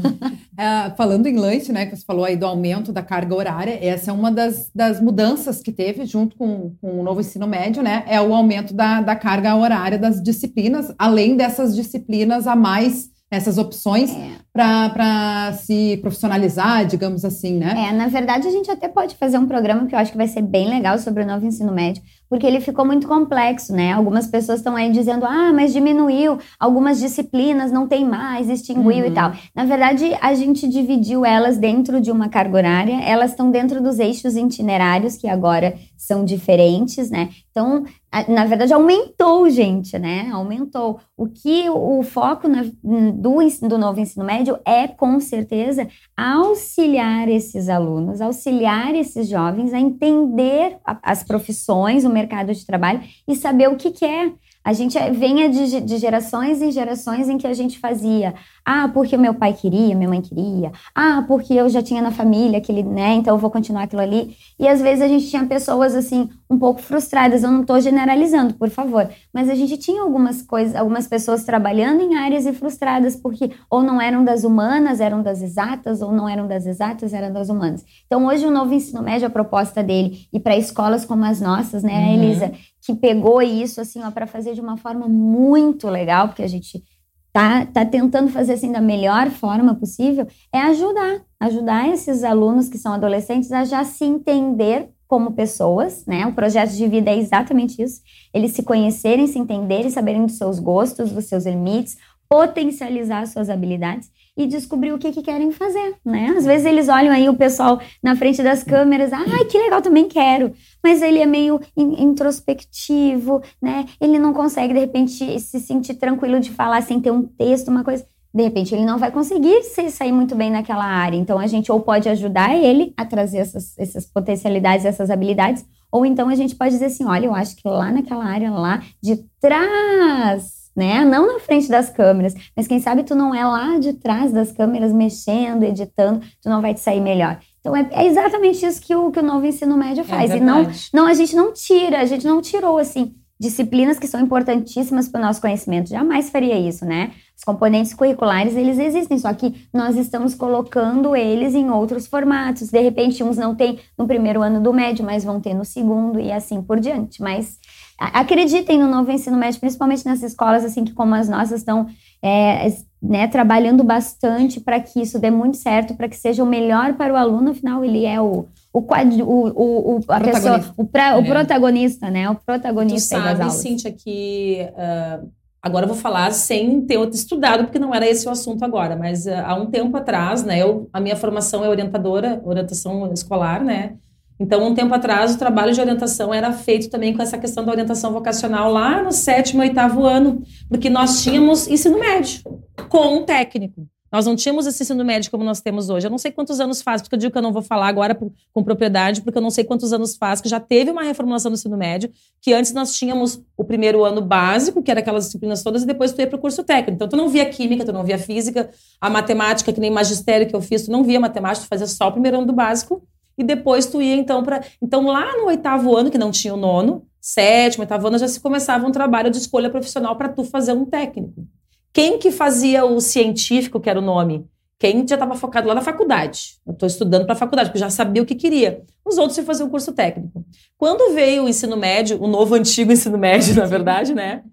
É, 0.58 0.92
falando 0.92 1.26
em 1.26 1.38
lanche, 1.38 1.72
né, 1.72 1.88
que 1.88 1.96
você 1.96 2.06
falou 2.06 2.24
aí 2.24 2.36
do 2.36 2.46
aumento 2.46 2.92
da 2.92 3.02
carga 3.02 3.34
horária, 3.34 3.80
essa 3.84 4.12
é 4.12 4.14
uma 4.14 4.32
das, 4.32 4.70
das 4.76 5.02
mudanças 5.02 5.60
que 5.60 5.72
teve 5.72 6.06
junto 6.06 6.36
com, 6.36 6.76
com 6.80 7.00
o 7.00 7.04
novo 7.04 7.20
ensino 7.22 7.48
médio, 7.48 7.82
né? 7.82 8.04
É 8.06 8.22
o 8.22 8.32
aumento 8.32 8.72
da, 8.72 9.02
da 9.02 9.16
carga 9.16 9.56
horária 9.56 9.98
das 9.98 10.22
disciplinas, 10.22 10.94
além 11.00 11.36
dessas 11.36 11.76
disciplinas 11.76 12.46
a 12.46 12.56
mais 12.56 13.10
essas 13.32 13.58
opções 13.58 14.12
é. 14.12 14.36
para 14.52 15.54
se 15.54 15.98
profissionalizar, 16.02 16.86
digamos 16.86 17.24
assim, 17.24 17.58
né? 17.58 17.88
É, 17.90 17.94
na 17.94 18.08
verdade, 18.08 18.46
a 18.46 18.52
gente 18.52 18.70
até 18.70 18.90
pode 18.90 19.16
fazer 19.16 19.38
um 19.38 19.48
programa 19.48 19.88
que 19.88 19.96
eu 19.96 20.00
acho 20.00 20.12
que 20.12 20.18
vai 20.18 20.28
ser 20.28 20.42
bem 20.42 20.68
legal 20.68 21.00
sobre 21.00 21.24
o 21.24 21.26
novo 21.26 21.46
ensino 21.46 21.72
médio, 21.72 22.04
porque 22.32 22.48
ele 22.48 22.62
ficou 22.62 22.86
muito 22.86 23.10
complexo, 23.10 23.74
né? 23.74 23.92
Algumas 23.92 24.26
pessoas 24.26 24.60
estão 24.60 24.74
aí 24.74 24.90
dizendo, 24.90 25.26
ah, 25.26 25.52
mas 25.54 25.74
diminuiu, 25.74 26.40
algumas 26.58 26.98
disciplinas 26.98 27.74
não 27.74 27.90
tem 27.90 28.06
mais, 28.06 28.50
extinguiu 28.50 29.04
uhum. 29.04 29.06
e 29.06 29.12
tal. 29.12 29.34
Na 29.54 29.66
verdade, 29.66 30.18
a 30.22 30.34
gente 30.34 30.66
dividiu 30.66 31.26
elas 31.26 31.58
dentro 31.58 32.00
de 32.00 32.10
uma 32.10 32.30
carga 32.30 32.56
horária, 32.56 33.04
elas 33.04 33.32
estão 33.32 33.52
dentro 33.52 33.84
dos 33.84 34.00
eixos 34.00 34.38
itinerários, 34.38 35.18
que 35.18 35.28
agora 35.28 35.76
são 35.98 36.24
diferentes, 36.24 37.12
né? 37.12 37.32
Então, 37.52 37.84
na 38.28 38.46
verdade, 38.46 38.74
aumentou, 38.74 39.50
gente, 39.50 40.00
né? 40.00 40.30
Aumentou. 40.34 41.00
O 41.16 41.28
que 41.28 41.70
o 41.70 42.02
foco 42.02 42.48
na, 42.48 42.64
do, 42.82 43.38
do 43.68 43.78
novo 43.78 44.00
ensino 44.00 44.26
médio 44.26 44.58
é, 44.66 44.88
com 44.88 45.20
certeza, 45.20 45.88
auxiliar 46.16 47.30
esses 47.30 47.70
alunos, 47.70 48.20
auxiliar 48.20 48.96
esses 48.96 49.28
jovens 49.28 49.74
a 49.74 49.80
entender 49.80 50.78
as 51.04 51.24
profissões, 51.24 52.04
o 52.04 52.10
mercado 52.22 52.54
de 52.54 52.66
trabalho 52.66 53.02
e 53.28 53.36
saber 53.36 53.68
o 53.70 53.76
que, 53.76 53.92
que 53.92 54.06
é. 54.06 54.32
A 54.64 54.74
gente 54.74 54.98
venha 55.12 55.50
de, 55.50 55.82
de, 55.82 55.98
gerações 55.98 56.62
em 56.62 56.72
gerações 56.72 57.28
em 57.28 57.38
que 57.38 57.48
a 57.48 57.54
gente 57.54 57.80
fazia, 57.80 58.36
ah, 58.64 58.90
porque 58.94 59.18
meu 59.18 59.34
pai 59.34 59.54
queria, 59.54 59.96
minha 59.96 60.08
mãe 60.08 60.22
queria, 60.22 60.72
ah, 60.94 61.24
porque 61.28 61.54
eu 61.54 61.68
já 61.68 61.82
tinha 61.82 62.02
na 62.02 62.12
família 62.12 62.60
aquele, 62.60 62.84
né, 62.84 63.16
então 63.16 63.34
eu 63.34 63.40
vou 63.40 63.50
continuar 63.50 63.84
aquilo 63.84 64.02
ali. 64.02 64.36
E 64.60 64.68
às 64.68 64.80
vezes 64.80 65.04
a 65.04 65.08
gente 65.08 65.28
tinha 65.30 65.44
pessoas 65.46 65.96
assim, 65.96 66.30
um 66.50 66.60
pouco 66.60 66.80
frustradas, 66.80 67.42
eu 67.42 67.52
não 67.52 67.62
estou 67.62 67.82
generalizando, 67.82 68.54
por 68.54 68.70
favor, 68.70 69.10
mas 69.34 69.50
a 69.50 69.56
gente 69.56 69.78
tinha 69.78 70.04
algumas 70.04 70.44
coisas, 70.44 70.76
algumas 70.76 71.08
pessoas 71.08 71.44
trabalhando 71.44 72.02
em 72.02 72.16
áreas 72.16 72.46
e 72.46 72.54
frustradas 72.54 73.16
porque 73.16 73.52
ou 73.70 73.82
não 73.82 74.00
eram 74.00 74.24
das 74.24 74.44
humanas, 74.44 75.00
eram 75.00 75.24
das 75.24 75.42
exatas, 75.42 76.02
ou 76.02 76.12
não 76.12 76.30
eram 76.30 76.48
das 76.48 76.66
exatas, 76.66 77.14
eram 77.14 77.34
das 77.34 77.50
humanas. 77.50 77.84
Então 78.06 78.26
hoje 78.26 78.46
o 78.46 78.52
novo 78.52 78.74
ensino 78.74 79.02
médio, 79.02 79.28
a 79.28 79.30
proposta 79.30 79.82
dele, 79.82 80.28
e 80.32 80.40
para 80.40 80.56
escolas 80.56 81.04
como 81.04 81.26
as 81.26 81.42
nossas, 81.42 81.82
né, 81.82 81.94
uhum. 81.94 82.14
Elisa, 82.14 82.52
que 82.82 82.96
pegou 82.96 83.42
isso 83.42 83.80
assim, 83.80 84.04
ó, 84.04 84.12
para 84.12 84.28
fazer 84.28 84.54
de 84.54 84.62
uma 84.62 84.78
forma 84.78 85.08
muito 85.08 85.88
legal, 85.88 86.28
porque 86.28 86.44
a 86.44 86.48
gente 86.48 86.84
tá, 87.32 87.66
tá 87.66 87.86
tentando 87.86 88.30
fazer 88.30 88.54
assim 88.54 88.72
da 88.72 88.82
melhor 88.82 89.30
forma 89.30 89.76
possível, 89.76 90.28
é 90.52 90.60
ajudar, 90.60 91.22
ajudar 91.40 91.90
esses 91.90 92.24
alunos 92.24 92.68
que 92.68 92.78
são 92.78 92.94
adolescentes 92.94 93.52
a 93.52 93.64
já 93.64 93.84
se 93.84 94.04
entender 94.04 94.90
como 95.08 95.34
pessoas, 95.34 96.06
né? 96.06 96.26
O 96.26 96.34
projeto 96.34 96.72
de 96.72 96.88
vida 96.88 97.12
é 97.12 97.18
exatamente 97.18 97.82
isso. 97.82 98.02
Eles 98.34 98.52
se 98.52 98.64
conhecerem, 98.64 99.28
se 99.28 99.38
entenderem, 99.38 99.90
saberem 99.90 100.26
dos 100.26 100.38
seus 100.38 100.58
gostos, 100.58 101.12
dos 101.12 101.26
seus 101.26 101.46
limites, 101.46 101.98
potencializar 102.30 103.28
suas 103.28 103.50
habilidades 103.50 104.10
e 104.38 104.48
descobrir 104.48 104.94
o 104.94 104.98
que, 104.98 105.12
que 105.12 105.22
querem 105.22 105.52
fazer, 105.52 105.96
né? 106.06 106.34
Às 106.38 106.46
vezes 106.46 106.66
eles 106.66 106.88
olham 106.88 107.12
aí 107.12 107.28
o 107.28 107.36
pessoal 107.36 107.82
na 108.02 108.16
frente 108.16 108.42
das 108.42 108.64
câmeras, 108.64 109.12
ai, 109.12 109.46
que 109.46 109.58
legal, 109.58 109.82
também 109.82 110.08
quero. 110.08 110.54
Mas 110.84 111.02
ele 111.02 111.20
é 111.20 111.26
meio 111.26 111.60
introspectivo, 111.76 113.42
né? 113.62 113.86
Ele 114.00 114.18
não 114.18 114.34
consegue, 114.34 114.74
de 114.74 114.80
repente, 114.80 115.40
se 115.40 115.60
sentir 115.60 115.96
tranquilo 115.96 116.40
de 116.40 116.50
falar 116.50 116.82
sem 116.82 117.00
ter 117.00 117.12
um 117.12 117.24
texto, 117.24 117.68
uma 117.68 117.84
coisa. 117.84 118.06
de 118.34 118.44
repente 118.44 118.74
ele 118.74 118.86
não 118.86 118.98
vai 118.98 119.12
conseguir 119.12 119.62
sair 119.92 120.12
muito 120.14 120.34
bem 120.36 120.50
naquela 120.50 120.86
área. 120.86 121.18
Então 121.18 121.38
a 121.38 121.48
gente 121.48 121.72
ou 121.72 121.82
pode 121.82 122.08
ajudar 122.08 122.56
ele 122.56 122.94
a 122.96 123.06
trazer 123.06 123.40
essas, 123.40 123.78
essas 123.78 124.06
potencialidades, 124.06 124.86
essas 124.86 125.10
habilidades, 125.10 125.66
ou 125.92 126.06
então 126.06 126.30
a 126.30 126.36
gente 126.36 126.56
pode 126.56 126.72
dizer 126.72 126.86
assim: 126.86 127.06
olha, 127.06 127.26
eu 127.26 127.36
acho 127.36 127.56
que 127.58 127.68
lá 127.68 127.92
naquela 127.92 128.24
área 128.26 128.50
lá 128.50 128.82
de 129.04 129.18
trás, 129.42 130.61
né? 130.76 131.04
Não 131.06 131.34
na 131.34 131.40
frente 131.40 131.70
das 131.70 131.90
câmeras, 131.90 132.34
mas 132.56 132.68
quem 132.68 132.80
sabe 132.80 133.04
tu 133.04 133.16
não 133.16 133.34
é 133.34 133.46
lá 133.46 133.78
de 133.78 133.94
trás 133.94 134.32
das 134.32 134.52
câmeras 134.52 134.94
mexendo, 134.94 135.64
editando, 135.64 136.22
tu 136.42 136.50
não 136.50 136.62
vai 136.62 136.74
te 136.74 136.80
sair 136.80 137.02
melhor. 137.02 137.40
Então 137.60 137.76
é, 137.76 137.88
é 137.92 138.08
exatamente 138.08 138.66
isso 138.66 138.82
que 138.82 138.96
o, 138.96 139.12
que 139.12 139.20
o 139.20 139.24
novo 139.24 139.46
ensino 139.46 139.78
médio 139.78 140.02
é 140.02 140.04
faz. 140.04 140.32
É 140.32 140.38
e 140.38 140.40
não, 140.40 140.68
não, 140.94 141.08
a 141.08 141.14
gente 141.14 141.36
não 141.36 141.54
tira, 141.54 142.00
a 142.00 142.06
gente 142.06 142.26
não 142.26 142.42
tirou 142.42 142.78
assim 142.78 143.16
disciplinas 143.42 143.98
que 143.98 144.06
são 144.06 144.20
importantíssimas 144.20 145.10
para 145.10 145.20
o 145.20 145.24
nosso 145.24 145.42
conhecimento. 145.42 145.90
Jamais 145.90 146.30
faria 146.30 146.60
isso, 146.60 146.86
né? 146.86 147.12
Os 147.36 147.44
componentes 147.44 147.92
curriculares, 147.92 148.56
eles 148.56 148.78
existem, 148.78 149.18
só 149.18 149.34
que 149.34 149.68
nós 149.74 149.98
estamos 149.98 150.36
colocando 150.36 151.16
eles 151.16 151.56
em 151.56 151.72
outros 151.72 152.06
formatos. 152.06 152.70
De 152.70 152.80
repente, 152.80 153.24
uns 153.24 153.38
não 153.38 153.56
têm 153.56 153.80
no 153.98 154.06
primeiro 154.06 154.44
ano 154.44 154.62
do 154.62 154.72
médio, 154.72 155.04
mas 155.04 155.24
vão 155.24 155.42
ter 155.42 155.56
no 155.56 155.66
segundo 155.66 156.20
e 156.20 156.32
assim 156.32 156.62
por 156.62 156.80
diante. 156.80 157.20
Mas 157.20 157.58
acreditem 158.02 158.80
no 158.80 158.88
novo 158.88 159.12
ensino 159.12 159.38
médio, 159.38 159.60
principalmente 159.60 160.06
nas 160.06 160.24
escolas 160.24 160.66
assim 160.66 160.84
que 160.84 160.94
como 160.94 161.14
as 161.14 161.30
nossas 161.30 161.60
estão 161.60 161.88
é, 162.22 162.68
né, 163.02 163.28
trabalhando 163.28 163.84
bastante 163.84 164.60
para 164.60 164.80
que 164.80 165.02
isso 165.02 165.20
dê 165.20 165.30
muito 165.30 165.58
certo, 165.58 165.94
para 165.96 166.10
que 166.10 166.16
seja 166.16 166.44
o 166.44 166.48
melhor 166.48 166.94
para 166.94 167.14
o 167.14 167.16
aluno. 167.16 167.52
Afinal, 167.52 167.86
ele 167.86 168.06
é 168.06 168.20
o 168.20 168.48
o, 168.74 168.80
o, 168.80 169.48
o, 169.50 169.96
o, 169.98 170.00
a 170.08 170.20
pessoa, 170.22 170.74
o, 170.78 170.86
pra, 170.86 171.10
é. 171.10 171.16
o 171.18 171.26
protagonista, 171.26 172.10
né? 172.10 172.30
O 172.30 172.36
protagonista 172.36 173.18
tu 173.18 173.22
sabe, 173.22 173.38
das 173.38 173.40
aulas. 173.42 173.56
Cíntia, 173.56 173.92
que 173.92 174.66
uh, 174.72 175.30
agora 175.62 175.84
eu 175.84 175.90
vou 175.90 175.98
falar 175.98 176.32
sem 176.32 176.80
ter 176.82 176.98
estudado, 177.10 177.66
porque 177.66 177.78
não 177.78 177.94
era 177.94 178.10
esse 178.10 178.26
o 178.28 178.32
assunto 178.32 178.64
agora, 178.64 178.96
mas 178.96 179.26
uh, 179.26 179.44
há 179.46 179.56
um 179.56 179.66
tempo 179.66 179.98
atrás, 179.98 180.46
né? 180.46 180.62
Eu, 180.62 180.90
a 180.94 181.02
minha 181.02 181.18
formação 181.18 181.66
é 181.66 181.70
orientadora, 181.70 182.42
orientação 182.46 183.12
escolar, 183.12 183.62
né? 183.62 183.96
Então, 184.42 184.66
um 184.66 184.74
tempo 184.74 184.92
atrás, 184.96 185.36
o 185.36 185.38
trabalho 185.38 185.72
de 185.72 185.80
orientação 185.80 186.34
era 186.34 186.52
feito 186.52 186.90
também 186.90 187.14
com 187.16 187.22
essa 187.22 187.38
questão 187.38 187.64
da 187.64 187.72
orientação 187.72 188.12
vocacional 188.12 188.72
lá 188.72 189.04
no 189.04 189.12
sétimo, 189.12 189.62
oitavo 189.62 190.04
ano, 190.04 190.42
porque 190.68 190.90
nós 190.90 191.22
tínhamos 191.22 191.68
ensino 191.68 192.00
médio 192.00 192.42
com 192.90 193.18
um 193.18 193.24
técnico. 193.24 193.88
Nós 194.12 194.26
não 194.26 194.36
tínhamos 194.36 194.66
esse 194.66 194.82
ensino 194.82 195.06
médio 195.06 195.30
como 195.30 195.44
nós 195.44 195.62
temos 195.62 195.92
hoje. 195.92 196.08
Eu 196.08 196.12
não 196.12 196.18
sei 196.18 196.32
quantos 196.32 196.60
anos 196.60 196.82
faz, 196.82 197.04
porque 197.04 197.14
eu 197.14 197.20
digo 197.20 197.32
que 197.32 197.38
eu 197.38 197.42
não 197.42 197.54
vou 197.54 197.62
falar 197.62 197.88
agora 197.88 198.14
com 198.16 198.64
propriedade, 198.64 199.22
porque 199.22 199.38
eu 199.38 199.42
não 199.44 199.52
sei 199.52 199.64
quantos 199.64 199.94
anos 199.94 200.18
faz 200.18 200.42
que 200.42 200.50
já 200.50 200.60
teve 200.60 200.90
uma 200.90 201.04
reformulação 201.04 201.52
do 201.52 201.54
ensino 201.54 201.78
médio, 201.78 202.10
que 202.42 202.52
antes 202.52 202.74
nós 202.74 202.96
tínhamos 202.96 203.40
o 203.56 203.64
primeiro 203.64 204.04
ano 204.04 204.22
básico, 204.22 204.82
que 204.82 204.90
era 204.90 205.02
aquelas 205.02 205.26
disciplinas 205.26 205.62
todas, 205.62 205.84
e 205.84 205.86
depois 205.86 206.12
tu 206.12 206.20
ia 206.20 206.26
para 206.26 206.36
o 206.36 206.42
curso 206.42 206.64
técnico. 206.64 206.96
Então, 206.96 207.08
tu 207.08 207.16
não 207.16 207.30
via 207.30 207.46
química, 207.46 207.86
tu 207.86 207.94
não 207.94 208.04
via 208.04 208.18
física, 208.18 208.72
a 209.00 209.08
matemática, 209.08 209.72
que 209.72 209.80
nem 209.80 209.92
magistério 209.92 210.48
que 210.48 210.56
eu 210.56 210.62
fiz, 210.62 210.86
tu 210.86 210.92
não 210.92 211.04
via 211.04 211.20
matemática, 211.20 211.64
tu 211.66 211.70
fazia 211.70 211.88
só 211.88 212.08
o 212.08 212.12
primeiro 212.12 212.38
ano 212.38 212.48
do 212.48 212.54
básico, 212.54 213.04
e 213.38 213.44
depois 213.44 213.86
tu 213.86 214.02
ia, 214.02 214.16
então, 214.16 214.44
para... 214.44 214.64
Então, 214.82 215.06
lá 215.08 215.38
no 215.38 215.46
oitavo 215.46 215.96
ano, 215.96 216.12
que 216.12 216.18
não 216.18 216.32
tinha 216.32 216.54
o 216.54 216.58
nono, 216.58 217.06
sétimo, 217.20 217.84
oitavo 217.84 218.08
ano, 218.08 218.18
já 218.18 218.28
se 218.28 218.40
começava 218.40 218.86
um 218.88 218.92
trabalho 218.92 219.30
de 219.30 219.38
escolha 219.38 219.70
profissional 219.70 220.16
para 220.16 220.30
tu 220.30 220.44
fazer 220.44 220.74
um 220.74 220.86
técnico. 220.86 221.48
Quem 221.94 222.18
que 222.18 222.32
fazia 222.32 222.86
o 222.86 223.00
científico, 223.00 223.80
que 223.80 223.90
era 223.90 224.00
o 224.00 224.02
nome? 224.02 224.46
Quem 224.80 225.08
já 225.08 225.16
estava 225.16 225.36
focado 225.36 225.68
lá 225.68 225.76
na 225.76 225.82
faculdade. 225.82 226.56
Eu 226.66 226.74
estou 226.74 226.88
estudando 226.88 227.26
para 227.26 227.34
a 227.34 227.38
faculdade, 227.38 227.70
porque 227.70 227.78
já 227.78 227.92
sabia 227.92 228.24
o 228.24 228.26
que 228.26 228.34
queria. 228.34 228.82
Os 229.06 229.20
outros 229.20 229.38
iam 229.38 229.46
fazer 229.46 229.64
um 229.64 229.70
curso 229.70 229.92
técnico. 229.92 230.44
Quando 230.76 231.14
veio 231.14 231.44
o 231.44 231.50
ensino 231.50 231.78
médio, 231.78 232.20
o 232.20 232.28
novo 232.28 232.56
antigo 232.56 232.92
ensino 232.92 233.18
médio, 233.18 233.54
na 233.56 233.66
verdade, 233.66 234.16
né? 234.16 234.44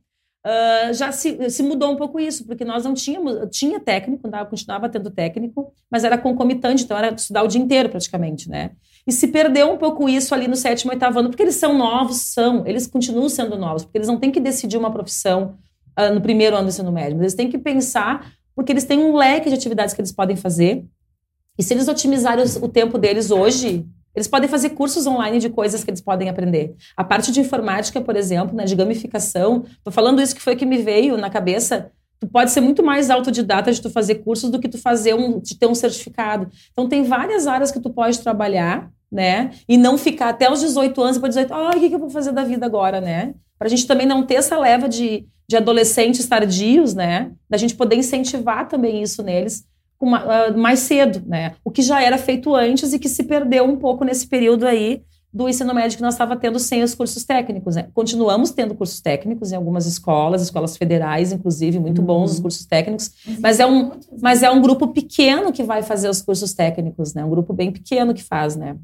Uh, 0.47 0.95
já 0.95 1.11
se, 1.11 1.51
se, 1.51 1.63
mudou 1.63 1.93
um 1.93 1.97
pouco 1.97 2.19
isso, 2.19 2.47
porque 2.47 2.65
nós 2.65 2.85
não 2.85 2.95
tínhamos, 2.95 3.49
tinha 3.51 3.81
técnico, 3.81 4.31
continuava 4.49 4.89
tendo 4.89 5.11
técnico, 5.11 5.73
mas 5.91 6.05
era 6.05 6.17
concomitante, 6.17 6.85
então 6.85 6.97
era 6.97 7.13
estudar 7.13 7.43
o 7.43 7.49
dia 7.49 7.61
inteiro 7.61 7.89
praticamente, 7.89 8.49
né? 8.49 8.71
E 9.07 9.13
se 9.13 9.29
perdeu 9.29 9.73
um 9.73 9.77
pouco 9.77 10.09
isso 10.09 10.35
ali 10.35 10.47
no 10.47 10.55
sétimo, 10.55 10.93
oitavo 10.93 11.19
ano, 11.19 11.29
porque 11.29 11.43
eles 11.43 11.57
são 11.57 11.77
novos, 11.77 12.19
são, 12.19 12.67
eles 12.67 12.87
continuam 12.87 13.29
sendo 13.29 13.59
novos, 13.59 13.85
porque 13.85 13.99
eles 13.99 14.09
não 14.09 14.19
têm 14.19 14.31
que 14.31 14.39
decidir 14.39 14.77
uma 14.77 14.93
profissão 14.93 15.57
uh, 15.99 16.15
no 16.15 16.21
primeiro 16.21 16.55
ano 16.55 16.67
do 16.67 16.69
ensino 16.69 16.93
médio. 16.93 17.17
Mas 17.17 17.23
eles 17.23 17.35
têm 17.35 17.51
que 17.51 17.59
pensar, 17.59 18.33
porque 18.55 18.71
eles 18.73 18.85
têm 18.85 19.01
um 19.01 19.17
leque 19.17 19.49
de 19.49 19.55
atividades 19.55 19.95
que 19.95 20.01
eles 20.01 20.13
podem 20.13 20.37
fazer. 20.37 20.85
E 21.59 21.63
se 21.63 21.75
eles 21.75 21.89
otimizarem 21.89 22.45
o 22.63 22.69
tempo 22.69 22.97
deles 22.97 23.31
hoje, 23.31 23.85
eles 24.15 24.27
podem 24.27 24.49
fazer 24.49 24.71
cursos 24.71 25.07
online 25.07 25.39
de 25.39 25.49
coisas 25.49 25.85
que 25.85 25.91
eles 25.91 26.01
podem 26.01 26.29
aprender. 26.29 26.75
A 26.97 27.05
parte 27.05 27.31
de 27.31 27.41
informática, 27.41 28.01
por 28.01 28.17
exemplo, 28.17 28.57
né, 28.57 28.65
de 28.65 28.75
gamificação, 28.75 29.65
tô 29.85 29.91
falando 29.91 30.21
isso 30.21 30.35
que 30.35 30.43
foi 30.43 30.57
que 30.57 30.67
me 30.67 30.79
veio 30.79 31.17
na 31.17 31.31
cabeça. 31.31 31.91
Tu 32.19 32.27
pode 32.27 32.51
ser 32.51 32.61
muito 32.61 32.83
mais 32.83 33.11
autodidata 33.11 33.71
de 33.71 33.81
tu 33.81 33.91
fazer 33.91 34.17
cursos 34.17 34.51
do 34.51 34.59
que 34.59 34.69
tu 34.69 34.77
fazer 34.77 35.15
um, 35.15 35.39
de 35.39 35.57
ter 35.57 35.67
um 35.67 35.75
certificado. 35.75 36.51
Então 36.73 36.89
tem 36.89 37.05
várias 37.05 37.47
áreas 37.47 37.71
que 37.71 37.79
tu 37.79 37.91
pode 37.91 38.19
trabalhar, 38.19 38.91
né? 39.11 39.51
E 39.69 39.79
não 39.79 39.97
ficar 39.97 40.31
até 40.31 40.51
os 40.51 40.61
18 40.61 41.01
anos 41.01 41.19
para 41.19 41.29
18, 41.29 41.55
ah, 41.55 41.71
o 41.77 41.81
que, 41.81 41.89
que 41.89 41.95
eu 41.95 42.01
vou 42.01 42.11
fazer 42.11 42.33
da 42.33 42.43
vida 42.43 42.67
agora, 42.67 43.01
né? 43.01 43.35
Para 43.57 43.67
a 43.67 43.71
gente 43.71 43.87
também 43.87 44.07
não 44.07 44.27
ter 44.27 44.35
essa 44.35 44.59
leva 44.59 44.89
de, 44.89 45.27
de 45.49 45.57
adolescentes 45.57 46.27
tardios, 46.27 46.93
né? 46.93 47.31
Da 47.49 47.57
gente 47.57 47.77
poder 47.77 47.95
incentivar 47.95 48.67
também 48.67 49.01
isso 49.01 49.23
neles 49.23 49.68
mais 50.57 50.81
cedo, 50.81 51.23
né? 51.27 51.55
O 51.65 51.71
que 51.71 51.83
já 51.83 52.03
era 52.03 52.19
feito 52.19 52.55
antes 52.55 52.93
e 52.93 52.99
que 52.99 53.09
se 53.09 53.25
perdeu 53.25 53.65
um 53.65 53.77
pouco 53.77 54.05
nesse 54.05 54.27
período 54.27 54.67
aí 54.67 55.03
do 55.33 55.49
ensino 55.49 55.75
médio 55.75 55.97
que 55.97 56.03
nós 56.03 56.15
estava 56.15 56.37
tendo 56.37 56.59
sem 56.59 56.83
os 56.83 56.95
cursos 56.95 57.25
técnicos. 57.25 57.77
Né? 57.77 57.89
Continuamos 57.93 58.51
tendo 58.51 58.75
cursos 58.75 59.01
técnicos 59.01 59.53
em 59.53 59.57
algumas 59.57 59.87
escolas, 59.87 60.43
escolas 60.43 60.77
federais, 60.77 61.33
inclusive, 61.33 61.79
muito 61.79 62.01
bons 62.01 62.31
os 62.31 62.37
uhum. 62.37 62.43
cursos 62.43 62.67
técnicos, 62.67 63.11
mas 63.41 63.61
é 63.61 63.67
um, 63.67 63.93
mas 64.21 64.43
é 64.43 64.51
um 64.51 64.63
grupo 64.63 64.89
pequeno 64.89 65.53
que 65.53 65.63
vai 65.63 65.83
fazer 65.83 66.09
os 66.09 66.23
cursos 66.23 66.55
técnicos, 66.55 67.15
né? 67.15 67.25
Um 67.25 67.31
grupo 67.31 67.53
bem 67.53 67.71
pequeno 67.71 68.15
que 68.15 68.23
faz, 68.23 68.57
né? 68.57 68.77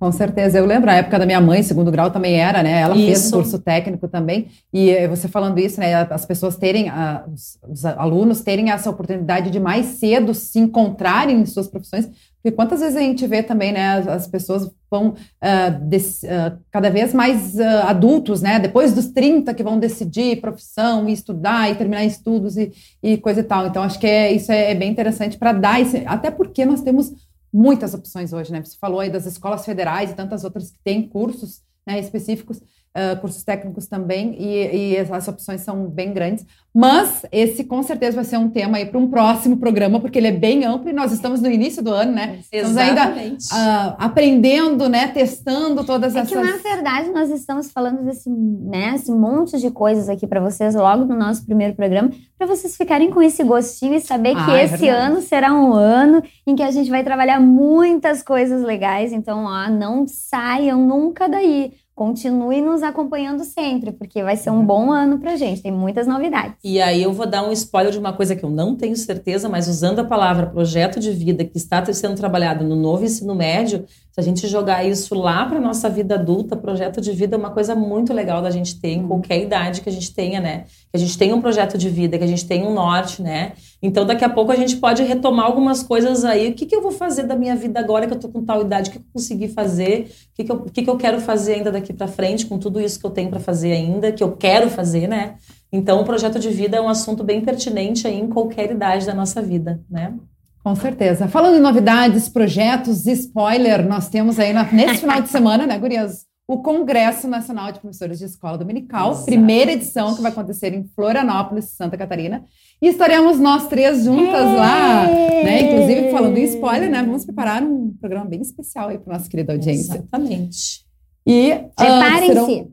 Com 0.00 0.10
certeza. 0.10 0.56
Eu 0.56 0.64
lembro, 0.64 0.88
a 0.90 0.94
época 0.94 1.18
da 1.18 1.26
minha 1.26 1.42
mãe, 1.42 1.62
segundo 1.62 1.90
grau 1.90 2.10
também 2.10 2.40
era, 2.40 2.62
né? 2.62 2.80
Ela 2.80 2.96
isso. 2.96 3.06
fez 3.06 3.30
curso 3.30 3.58
técnico 3.58 4.08
também. 4.08 4.48
E 4.72 4.88
eh, 4.88 5.06
você 5.06 5.28
falando 5.28 5.58
isso, 5.58 5.78
né? 5.78 5.94
As 5.94 6.24
pessoas 6.24 6.56
terem, 6.56 6.90
os, 7.30 7.58
os, 7.68 7.84
alunos 7.84 8.40
terem 8.40 8.70
essa 8.70 8.88
oportunidade 8.88 9.50
de 9.50 9.60
mais 9.60 9.84
cedo 9.98 10.32
se 10.32 10.58
encontrarem 10.58 11.38
em 11.38 11.44
suas 11.44 11.68
profissões. 11.68 12.08
Porque 12.42 12.56
quantas 12.56 12.80
vezes 12.80 12.96
a 12.96 13.00
gente 13.00 13.26
vê 13.26 13.42
também, 13.42 13.72
né? 13.72 13.98
As, 13.98 14.08
as 14.08 14.26
pessoas 14.26 14.70
vão 14.90 15.08
uh, 15.10 15.86
des, 15.86 16.22
uh, 16.22 16.58
cada 16.70 16.88
vez 16.88 17.12
mais 17.12 17.56
uh, 17.56 17.86
adultos, 17.86 18.40
né? 18.40 18.58
Depois 18.58 18.94
dos 18.94 19.08
30 19.08 19.52
que 19.52 19.62
vão 19.62 19.78
decidir 19.78 20.40
profissão 20.40 21.06
e 21.10 21.12
estudar 21.12 21.70
e 21.70 21.74
terminar 21.74 22.06
estudos 22.06 22.56
e, 22.56 22.72
e 23.02 23.18
coisa 23.18 23.40
e 23.40 23.44
tal. 23.44 23.66
Então, 23.66 23.82
acho 23.82 23.98
que 23.98 24.06
é, 24.06 24.32
isso 24.32 24.50
é, 24.50 24.70
é 24.70 24.74
bem 24.74 24.90
interessante 24.90 25.36
para 25.36 25.52
dar 25.52 25.78
esse. 25.78 26.02
Até 26.06 26.30
porque 26.30 26.64
nós 26.64 26.80
temos 26.80 27.12
muitas 27.52 27.94
opções 27.94 28.32
hoje, 28.32 28.52
né? 28.52 28.62
Você 28.62 28.76
falou 28.76 29.00
aí 29.00 29.10
das 29.10 29.26
escolas 29.26 29.64
federais 29.64 30.10
e 30.10 30.14
tantas 30.14 30.44
outras 30.44 30.70
que 30.70 30.78
têm 30.82 31.08
cursos 31.08 31.62
né, 31.86 31.98
específicos 31.98 32.60
uh, 32.96 33.20
cursos 33.20 33.42
técnicos 33.42 33.86
também, 33.86 34.34
e, 34.38 34.94
e, 34.94 34.98
as 34.98 35.28
opções 35.28 35.60
são 35.62 35.86
bem 35.86 36.12
grandes. 36.12 36.44
Mas 36.72 37.26
esse 37.32 37.64
com 37.64 37.82
certeza 37.82 38.14
vai 38.14 38.24
ser 38.24 38.36
um 38.36 38.48
tema 38.48 38.78
aí 38.78 38.86
para 38.86 38.98
um 38.98 39.10
próximo 39.10 39.56
programa, 39.56 39.98
porque 39.98 40.18
ele 40.18 40.28
é 40.28 40.32
bem 40.32 40.64
amplo 40.64 40.88
e 40.88 40.92
nós 40.92 41.10
estamos 41.10 41.40
no 41.40 41.50
início 41.50 41.82
do 41.82 41.92
ano, 41.92 42.12
né? 42.12 42.38
Exatamente. 42.52 43.42
Estamos 43.42 43.56
ainda 43.56 43.90
uh, 43.90 43.96
aprendendo, 43.98 44.88
né? 44.88 45.08
Testando 45.08 45.82
todas 45.82 46.14
é 46.14 46.20
essas. 46.20 46.32
É 46.32 46.40
que 46.40 46.48
na 46.48 46.56
verdade 46.58 47.10
nós 47.10 47.28
estamos 47.30 47.72
falando 47.72 48.04
desse, 48.04 48.30
né, 48.30 48.92
esse 48.94 49.10
monte 49.10 49.58
de 49.58 49.68
coisas 49.70 50.08
aqui 50.08 50.28
para 50.28 50.40
vocês 50.40 50.76
logo 50.76 51.04
no 51.04 51.16
nosso 51.16 51.44
primeiro 51.44 51.74
programa, 51.74 52.10
para 52.38 52.46
vocês 52.46 52.76
ficarem 52.76 53.10
com 53.10 53.20
esse 53.20 53.42
gostinho 53.42 53.94
e 53.94 54.00
saber 54.00 54.36
ah, 54.36 54.44
que 54.44 54.50
é 54.52 54.64
esse 54.64 54.76
verdade. 54.76 55.12
ano 55.12 55.20
será 55.20 55.52
um 55.52 55.72
ano 55.72 56.22
em 56.46 56.54
que 56.54 56.62
a 56.62 56.70
gente 56.70 56.88
vai 56.88 57.02
trabalhar 57.02 57.40
muitas 57.40 58.22
coisas 58.22 58.62
legais. 58.62 59.12
Então, 59.12 59.44
ó, 59.44 59.68
não 59.68 60.06
saiam 60.06 60.86
nunca 60.86 61.28
daí 61.28 61.72
continue 62.00 62.62
nos 62.62 62.82
acompanhando 62.82 63.44
sempre, 63.44 63.92
porque 63.92 64.22
vai 64.22 64.34
ser 64.34 64.48
um 64.48 64.64
bom 64.64 64.90
ano 64.90 65.18
pra 65.18 65.36
gente, 65.36 65.60
tem 65.60 65.70
muitas 65.70 66.06
novidades. 66.06 66.54
E 66.64 66.80
aí 66.80 67.02
eu 67.02 67.12
vou 67.12 67.26
dar 67.26 67.46
um 67.46 67.52
spoiler 67.52 67.92
de 67.92 67.98
uma 67.98 68.10
coisa 68.10 68.34
que 68.34 68.42
eu 68.42 68.48
não 68.48 68.74
tenho 68.74 68.96
certeza, 68.96 69.50
mas 69.50 69.68
usando 69.68 69.98
a 69.98 70.04
palavra 70.04 70.46
projeto 70.46 70.98
de 70.98 71.10
vida 71.10 71.44
que 71.44 71.58
está 71.58 71.84
sendo 71.92 72.16
trabalhado 72.16 72.64
no 72.64 72.74
novo 72.74 73.04
ensino 73.04 73.34
médio, 73.34 73.84
se 74.12 74.18
a 74.18 74.22
gente 74.22 74.48
jogar 74.48 74.82
isso 74.82 75.14
lá 75.14 75.44
para 75.44 75.60
nossa 75.60 75.90
vida 75.90 76.14
adulta, 76.14 76.56
projeto 76.56 77.02
de 77.02 77.12
vida 77.12 77.36
é 77.36 77.38
uma 77.38 77.50
coisa 77.50 77.74
muito 77.74 78.14
legal 78.14 78.40
da 78.40 78.50
gente 78.50 78.80
ter 78.80 78.92
em 78.92 79.02
uhum. 79.02 79.08
qualquer 79.08 79.42
idade 79.42 79.82
que 79.82 79.90
a 79.90 79.92
gente 79.92 80.14
tenha, 80.14 80.40
né? 80.40 80.64
Que 80.90 80.96
a 80.96 80.98
gente 80.98 81.18
tenha 81.18 81.36
um 81.36 81.40
projeto 81.42 81.76
de 81.76 81.90
vida, 81.90 82.16
que 82.16 82.24
a 82.24 82.26
gente 82.26 82.46
tenha 82.46 82.66
um 82.66 82.72
norte, 82.72 83.20
né? 83.20 83.52
Então 83.82 84.04
daqui 84.04 84.24
a 84.24 84.28
pouco 84.28 84.52
a 84.52 84.56
gente 84.56 84.76
pode 84.76 85.02
retomar 85.02 85.46
algumas 85.46 85.82
coisas 85.82 86.24
aí. 86.24 86.50
O 86.50 86.54
que, 86.54 86.66
que 86.66 86.76
eu 86.76 86.82
vou 86.82 86.90
fazer 86.90 87.22
da 87.22 87.34
minha 87.34 87.56
vida 87.56 87.80
agora 87.80 88.06
que 88.06 88.12
eu 88.12 88.18
tô 88.18 88.28
com 88.28 88.44
tal 88.44 88.60
idade? 88.60 88.90
O 88.90 88.92
que, 88.92 88.98
que 88.98 89.04
eu 89.04 89.12
consegui 89.12 89.48
fazer? 89.48 90.10
O 90.32 90.34
que, 90.34 90.44
que, 90.44 90.52
eu, 90.52 90.56
o 90.56 90.70
que, 90.70 90.82
que 90.82 90.90
eu 90.90 90.96
quero 90.96 91.20
fazer 91.20 91.54
ainda 91.54 91.72
daqui 91.72 91.92
para 91.92 92.06
frente 92.06 92.46
com 92.46 92.58
tudo 92.58 92.80
isso 92.80 93.00
que 93.00 93.06
eu 93.06 93.10
tenho 93.10 93.30
para 93.30 93.40
fazer 93.40 93.72
ainda, 93.72 94.12
que 94.12 94.22
eu 94.22 94.32
quero 94.32 94.68
fazer, 94.68 95.08
né? 95.08 95.36
Então 95.72 96.00
o 96.00 96.04
projeto 96.04 96.38
de 96.38 96.50
vida 96.50 96.76
é 96.76 96.80
um 96.80 96.88
assunto 96.88 97.24
bem 97.24 97.40
pertinente 97.40 98.06
aí 98.06 98.18
em 98.18 98.28
qualquer 98.28 98.70
idade 98.70 99.06
da 99.06 99.14
nossa 99.14 99.40
vida, 99.40 99.80
né? 99.88 100.14
Com 100.62 100.74
certeza. 100.74 101.26
Falando 101.26 101.56
em 101.56 101.60
novidades, 101.60 102.28
projetos, 102.28 103.06
spoiler, 103.06 103.88
nós 103.88 104.10
temos 104.10 104.38
aí 104.38 104.52
nesse 104.72 104.98
final 105.00 105.22
de 105.22 105.28
semana, 105.30 105.66
né, 105.66 105.78
Gurias? 105.78 106.28
o 106.50 106.58
Congresso 106.58 107.28
Nacional 107.28 107.70
de 107.70 107.78
Professores 107.78 108.18
de 108.18 108.24
Escola 108.24 108.58
Dominical, 108.58 109.12
Exato. 109.12 109.26
primeira 109.26 109.70
edição 109.70 110.16
que 110.16 110.20
vai 110.20 110.32
acontecer 110.32 110.74
em 110.74 110.82
Florianópolis, 110.96 111.66
Santa 111.66 111.96
Catarina. 111.96 112.44
E 112.82 112.88
estaremos 112.88 113.38
nós 113.38 113.66
três 113.68 114.04
juntas 114.04 114.42
lá, 114.56 115.06
né? 115.06 115.60
Inclusive, 115.62 116.10
falando 116.10 116.38
em 116.38 116.44
spoiler, 116.44 116.90
né? 116.90 117.02
Vamos 117.02 117.26
preparar 117.26 117.62
um 117.62 117.94
programa 118.00 118.24
bem 118.24 118.40
especial 118.40 118.88
aí 118.88 118.98
para 118.98 119.12
nossa 119.12 119.28
querida 119.28 119.52
audiência. 119.52 119.94
Exatamente. 119.94 120.86
E 121.26 121.52
ah, 121.52 121.68
preparem-se, 121.76 122.30
uh, 122.30 122.46
serão... 122.46 122.70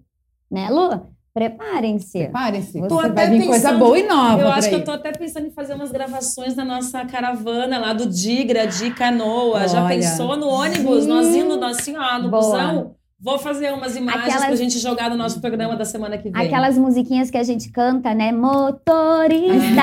né, 0.50 0.70
Lu? 0.70 1.18
Preparem-se. 1.34 2.20
Preparem-se. 2.20 2.80
Vai 2.80 3.30
vir 3.30 3.40
pensando, 3.40 3.48
coisa 3.48 3.74
boa 3.74 4.00
e 4.00 4.08
nova. 4.08 4.42
Eu 4.42 4.48
acho 4.48 4.70
que 4.70 4.76
eu 4.76 4.84
tô 4.84 4.92
até 4.92 5.12
pensando 5.12 5.46
em 5.46 5.52
fazer 5.52 5.76
umas 5.76 5.92
gravações 5.92 6.56
da 6.56 6.66
nossa 6.66 7.06
caravana 7.06 7.78
lá 7.78 7.94
do 7.94 8.08
Digra, 8.08 8.66
de 8.66 8.90
Canoa. 8.92 9.58
Olha. 9.58 9.68
Já 9.68 9.88
pensou 9.88 10.36
no 10.36 10.48
ônibus? 10.48 11.04
Sim. 11.04 11.10
Nós 11.10 11.28
indo 11.28 11.64
assim, 11.64 11.96
ó, 11.96 12.18
no 12.18 12.30
Boa. 12.30 12.42
busão 12.42 12.97
Vou 13.20 13.40
fazer 13.40 13.74
umas 13.74 13.96
imagens 13.96 14.26
Aquelas... 14.26 14.46
pra 14.46 14.56
gente 14.56 14.78
jogar 14.78 15.10
no 15.10 15.18
nosso 15.18 15.42
programa 15.42 15.76
da 15.76 15.86
semana 15.86 16.20
que 16.20 16.30
vem. 16.30 16.46
Aquelas 16.46 16.78
musiquinhas 16.78 17.32
que 17.32 17.38
a 17.38 17.42
gente 17.42 17.72
canta, 17.72 18.14
né? 18.14 18.32
Motorista. 18.32 19.82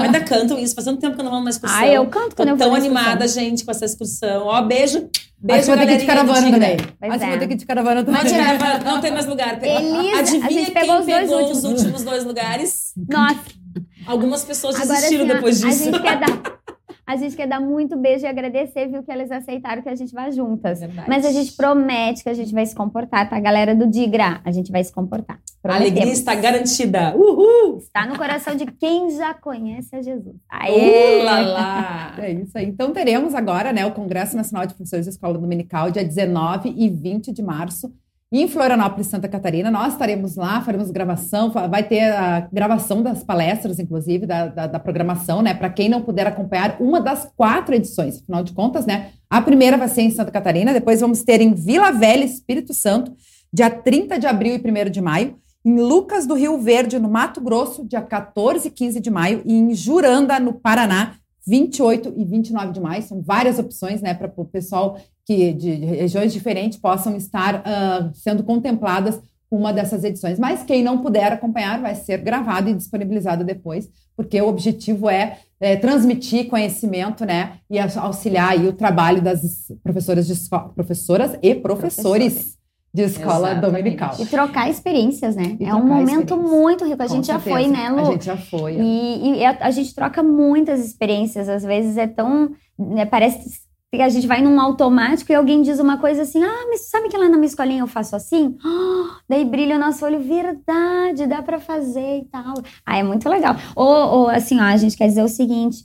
Ainda 0.00 0.20
cantam 0.20 0.58
isso, 0.58 0.74
fazendo 0.74 0.98
tempo 0.98 1.14
que 1.14 1.20
eu 1.20 1.24
não 1.24 1.30
vou 1.30 1.38
numa 1.38 1.50
excursão. 1.50 1.78
Ah, 1.78 1.86
eu 1.86 2.04
canto 2.06 2.34
quando 2.34 2.48
Tô 2.48 2.54
eu 2.54 2.58
tão 2.58 2.74
animada, 2.74 3.28
gente, 3.28 3.64
com 3.64 3.70
essa 3.70 3.84
excursão. 3.84 4.46
Ó, 4.46 4.60
beijo. 4.62 5.08
Beijo, 5.38 5.66
vou 5.68 5.76
ter 5.76 5.86
que 5.86 5.92
ir 5.92 5.98
de 5.98 6.06
caravana 6.06 6.50
também. 6.50 6.76
Acho 7.00 7.24
é. 7.24 7.28
vou 7.30 7.38
ter 7.38 7.46
que 7.46 7.54
ir 7.54 7.56
de 7.56 7.66
caravana 7.66 8.02
também. 8.02 8.22
Não, 8.24 8.94
não 8.94 9.00
tem 9.00 9.12
mais 9.12 9.26
lugar. 9.26 9.62
Elisa, 9.62 10.18
Adivinha 10.18 10.64
quem 10.64 10.74
pegou, 10.74 10.98
os, 10.98 11.06
pegou 11.06 11.50
os 11.52 11.64
últimos 11.64 12.02
dois 12.02 12.24
lugares? 12.24 12.92
Nossa. 13.08 13.62
Algumas 14.06 14.44
pessoas 14.44 14.74
desistiram 14.76 15.24
Agora, 15.24 15.38
assim, 15.38 15.50
depois 15.52 15.60
disso. 15.60 15.88
A 15.88 15.92
gente 15.92 16.02
quer 16.02 16.18
dar 16.18 16.42
a 17.06 17.16
gente 17.16 17.36
quer 17.36 17.48
dar 17.48 17.60
muito 17.60 17.96
beijo 17.96 18.24
e 18.24 18.28
agradecer, 18.28 18.88
viu, 18.88 19.02
que 19.02 19.10
eles 19.10 19.30
aceitaram 19.30 19.82
que 19.82 19.88
a 19.88 19.94
gente 19.94 20.12
vá 20.14 20.30
juntas. 20.30 20.80
Verdade. 20.80 21.08
Mas 21.08 21.26
a 21.26 21.32
gente 21.32 21.52
promete 21.52 22.22
que 22.22 22.28
a 22.28 22.34
gente 22.34 22.52
vai 22.52 22.64
se 22.64 22.74
comportar, 22.74 23.28
tá? 23.28 23.38
Galera 23.40 23.74
do 23.74 23.86
Digra, 23.88 24.40
a 24.44 24.52
gente 24.52 24.70
vai 24.70 24.82
se 24.84 24.92
comportar. 24.92 25.40
A 25.64 25.74
alegria 25.74 26.12
está 26.12 26.34
garantida. 26.34 27.14
Uhul! 27.16 27.78
Está 27.78 28.06
no 28.06 28.16
coração 28.16 28.54
de 28.54 28.66
quem 28.66 29.10
já 29.10 29.34
conhece 29.34 29.94
a 29.94 30.02
Jesus. 30.02 30.36
Aê! 30.48 31.20
Uh, 31.20 31.24
lá, 31.24 31.40
lá. 31.40 32.14
É 32.18 32.32
isso 32.32 32.56
aí. 32.56 32.66
Então 32.66 32.92
teremos 32.92 33.34
agora, 33.34 33.72
né, 33.72 33.84
o 33.84 33.92
Congresso 33.92 34.36
Nacional 34.36 34.66
de 34.66 34.74
Professores 34.74 35.04
de 35.06 35.10
Escola 35.10 35.38
Dominical, 35.38 35.90
dia 35.90 36.04
19 36.04 36.72
e 36.76 36.88
20 36.88 37.32
de 37.32 37.42
março 37.42 37.92
em 38.32 38.48
Florianópolis, 38.48 39.08
Santa 39.08 39.28
Catarina. 39.28 39.70
Nós 39.70 39.92
estaremos 39.92 40.36
lá, 40.36 40.62
faremos 40.62 40.90
gravação, 40.90 41.50
vai 41.50 41.82
ter 41.82 42.10
a 42.10 42.48
gravação 42.50 43.02
das 43.02 43.22
palestras, 43.22 43.78
inclusive, 43.78 44.24
da, 44.24 44.46
da, 44.46 44.66
da 44.66 44.78
programação, 44.78 45.42
né? 45.42 45.52
Para 45.52 45.68
quem 45.68 45.88
não 45.88 46.00
puder 46.00 46.26
acompanhar 46.26 46.78
uma 46.80 46.98
das 46.98 47.30
quatro 47.36 47.74
edições, 47.74 48.22
afinal 48.22 48.42
de 48.42 48.52
contas, 48.52 48.86
né? 48.86 49.10
A 49.28 49.42
primeira 49.42 49.76
vai 49.76 49.88
ser 49.88 50.00
em 50.00 50.10
Santa 50.10 50.30
Catarina, 50.30 50.72
depois 50.72 51.00
vamos 51.02 51.22
ter 51.22 51.42
em 51.42 51.52
Vila 51.52 51.92
Velha, 51.92 52.24
Espírito 52.24 52.72
Santo, 52.72 53.12
dia 53.52 53.68
30 53.68 54.18
de 54.18 54.26
abril 54.26 54.54
e 54.56 54.86
1 54.86 54.90
de 54.90 55.02
maio, 55.02 55.36
em 55.64 55.78
Lucas 55.78 56.26
do 56.26 56.34
Rio 56.34 56.58
Verde, 56.58 56.98
no 56.98 57.10
Mato 57.10 57.40
Grosso, 57.40 57.86
dia 57.86 58.00
14 58.00 58.66
e 58.66 58.70
15 58.70 58.98
de 58.98 59.10
maio, 59.10 59.42
e 59.44 59.54
em 59.54 59.74
Juranda, 59.74 60.40
no 60.40 60.54
Paraná, 60.54 61.16
28 61.46 62.14
e 62.16 62.24
29 62.24 62.72
de 62.72 62.80
maio. 62.80 63.02
São 63.02 63.22
várias 63.22 63.58
opções, 63.58 64.00
né, 64.00 64.14
para 64.14 64.32
o 64.36 64.44
pessoal 64.44 64.98
que 65.24 65.52
de, 65.52 65.74
regiões 65.74 66.32
diferentes 66.32 66.78
possam 66.78 67.16
estar 67.16 67.60
uh, 67.60 68.14
sendo 68.14 68.42
contempladas 68.42 69.20
uma 69.50 69.72
dessas 69.72 70.02
edições. 70.02 70.38
Mas 70.38 70.62
quem 70.62 70.82
não 70.82 70.98
puder 70.98 71.32
acompanhar 71.32 71.80
vai 71.80 71.94
ser 71.94 72.18
gravado 72.18 72.70
e 72.70 72.74
disponibilizado 72.74 73.44
depois, 73.44 73.88
porque 74.16 74.40
o 74.40 74.48
objetivo 74.48 75.10
é, 75.10 75.38
é 75.60 75.76
transmitir 75.76 76.48
conhecimento, 76.48 77.24
né, 77.24 77.58
e 77.70 77.78
auxiliar 77.78 78.58
o 78.58 78.72
trabalho 78.72 79.20
das 79.20 79.42
professoras, 79.82 80.26
de 80.26 80.34
professoras 80.74 81.38
e 81.42 81.54
professores. 81.54 82.34
professores 82.34 82.61
de 82.94 83.02
escola 83.02 83.52
Exatamente. 83.52 83.60
dominical. 83.60 84.16
E 84.18 84.26
trocar 84.26 84.68
experiências, 84.68 85.34
né? 85.34 85.56
E 85.58 85.64
é 85.64 85.74
um 85.74 85.86
momento 85.86 86.36
muito 86.36 86.84
rico. 86.84 87.02
A 87.02 87.06
gente 87.06 87.26
já 87.26 87.40
foi, 87.40 87.66
né, 87.66 87.88
Lu? 87.88 88.00
A 88.00 88.04
gente 88.12 88.26
já 88.26 88.36
foi. 88.36 88.76
E, 88.76 89.38
e 89.38 89.44
a, 89.44 89.56
a, 89.60 89.70
gente 89.70 89.94
troca 89.94 90.22
muitas 90.22 90.84
experiências. 90.84 91.48
Às 91.48 91.62
vezes 91.62 91.96
é 91.96 92.06
tão. 92.06 92.50
Né, 92.78 93.06
parece 93.06 93.62
que 93.90 94.02
a 94.02 94.08
gente 94.08 94.26
vai 94.26 94.42
num 94.42 94.60
automático 94.60 95.32
e 95.32 95.34
alguém 95.34 95.62
diz 95.62 95.78
uma 95.78 95.96
coisa 95.96 96.22
assim: 96.22 96.44
ah, 96.44 96.66
mas 96.68 96.90
sabe 96.90 97.08
que 97.08 97.16
lá 97.16 97.30
na 97.30 97.36
minha 97.36 97.46
escolinha 97.46 97.80
eu 97.80 97.86
faço 97.86 98.14
assim? 98.14 98.56
Oh, 98.62 99.06
daí 99.26 99.44
brilha 99.44 99.76
o 99.76 99.80
nosso 99.80 100.04
olho, 100.04 100.20
verdade, 100.20 101.26
dá 101.26 101.42
para 101.42 101.58
fazer 101.58 102.18
e 102.18 102.24
tal. 102.26 102.54
Ah, 102.84 102.98
é 102.98 103.02
muito 103.02 103.26
legal. 103.26 103.56
Ou, 103.74 103.86
ou 103.86 104.28
assim, 104.28 104.60
ó, 104.60 104.64
a 104.64 104.76
gente 104.76 104.98
quer 104.98 105.06
dizer 105.06 105.22
o 105.22 105.28
seguinte: 105.28 105.78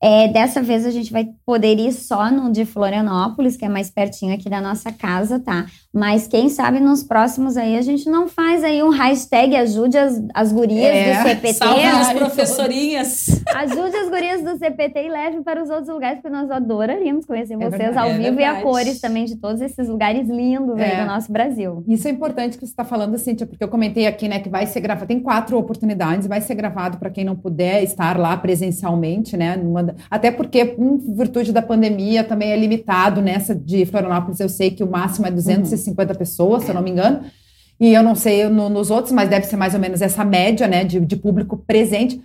é, 0.00 0.28
dessa 0.28 0.62
vez 0.62 0.86
a 0.86 0.90
gente 0.90 1.10
vai 1.10 1.28
poder 1.44 1.78
ir 1.78 1.92
só 1.92 2.30
no 2.30 2.52
de 2.52 2.64
Florianópolis, 2.64 3.56
que 3.56 3.64
é 3.64 3.68
mais 3.68 3.90
pertinho 3.90 4.32
aqui 4.32 4.48
da 4.48 4.60
nossa 4.60 4.92
casa, 4.92 5.40
tá? 5.40 5.66
Mas 5.92 6.28
quem 6.28 6.48
sabe 6.48 6.78
nos 6.78 7.02
próximos 7.02 7.56
aí 7.56 7.76
a 7.76 7.82
gente 7.82 8.08
não 8.08 8.28
faz 8.28 8.62
aí 8.62 8.80
um 8.82 8.90
hashtag 8.90 9.56
ajude 9.56 9.98
as, 9.98 10.22
as 10.32 10.52
gurias 10.52 10.94
é, 10.94 11.14
do 11.14 11.28
CPT. 11.28 11.54
Salve 11.54 11.82
as 11.82 12.12
professorinhas. 12.12 13.42
Ajude 13.54 13.96
as 13.96 14.08
gurias 14.08 14.42
do 14.42 14.56
CPT 14.56 15.06
e 15.06 15.08
leve 15.08 15.42
para 15.42 15.62
os 15.62 15.68
outros 15.68 15.88
lugares, 15.88 16.20
porque 16.20 16.34
nós 16.34 16.48
adoraríamos 16.48 17.26
conhecer 17.26 17.54
é 17.54 17.56
vocês 17.56 17.70
verdade, 17.70 17.98
ao 17.98 18.10
é 18.10 18.18
vivo 18.18 18.40
e 18.40 18.44
a 18.44 18.62
cores 18.62 19.00
também 19.00 19.24
de 19.24 19.36
todos 19.36 19.60
esses 19.60 19.88
lugares 19.88 20.28
lindos 20.28 20.78
aí 20.78 20.92
é. 20.92 21.00
do 21.00 21.06
nosso 21.06 21.32
Brasil. 21.32 21.82
Isso 21.88 22.06
é 22.06 22.10
importante 22.12 22.56
que 22.56 22.64
você 22.64 22.72
está 22.72 22.84
falando, 22.84 23.18
Cíntia, 23.18 23.46
porque 23.46 23.64
eu 23.64 23.68
comentei 23.68 24.06
aqui, 24.06 24.28
né, 24.28 24.38
que 24.38 24.48
vai 24.48 24.66
ser 24.66 24.80
gravado, 24.80 25.08
tem 25.08 25.18
quatro 25.18 25.58
oportunidades, 25.58 26.28
vai 26.28 26.40
ser 26.40 26.54
gravado 26.54 26.98
para 26.98 27.10
quem 27.10 27.24
não 27.24 27.34
puder 27.34 27.82
estar 27.82 28.16
lá 28.16 28.36
presencialmente, 28.36 29.36
né? 29.36 29.56
Numa 29.56 29.87
até 30.10 30.30
porque, 30.30 30.76
em 30.78 31.14
virtude 31.14 31.52
da 31.52 31.62
pandemia, 31.62 32.24
também 32.24 32.50
é 32.50 32.56
limitado 32.56 33.20
nessa 33.20 33.54
de 33.54 33.84
Florianópolis. 33.86 34.40
Eu 34.40 34.48
sei 34.48 34.70
que 34.70 34.84
o 34.84 34.90
máximo 34.90 35.26
é 35.26 35.30
250 35.30 36.12
uhum. 36.12 36.18
pessoas, 36.18 36.64
se 36.64 36.70
eu 36.70 36.74
não 36.74 36.82
me 36.82 36.90
engano. 36.90 37.22
E 37.80 37.94
eu 37.94 38.02
não 38.02 38.14
sei 38.14 38.48
no, 38.48 38.68
nos 38.68 38.90
outros, 38.90 39.12
mas 39.12 39.28
deve 39.28 39.46
ser 39.46 39.56
mais 39.56 39.74
ou 39.74 39.80
menos 39.80 40.02
essa 40.02 40.24
média, 40.24 40.66
né, 40.66 40.84
de, 40.84 40.98
de 41.00 41.16
público 41.16 41.56
presente. 41.56 42.20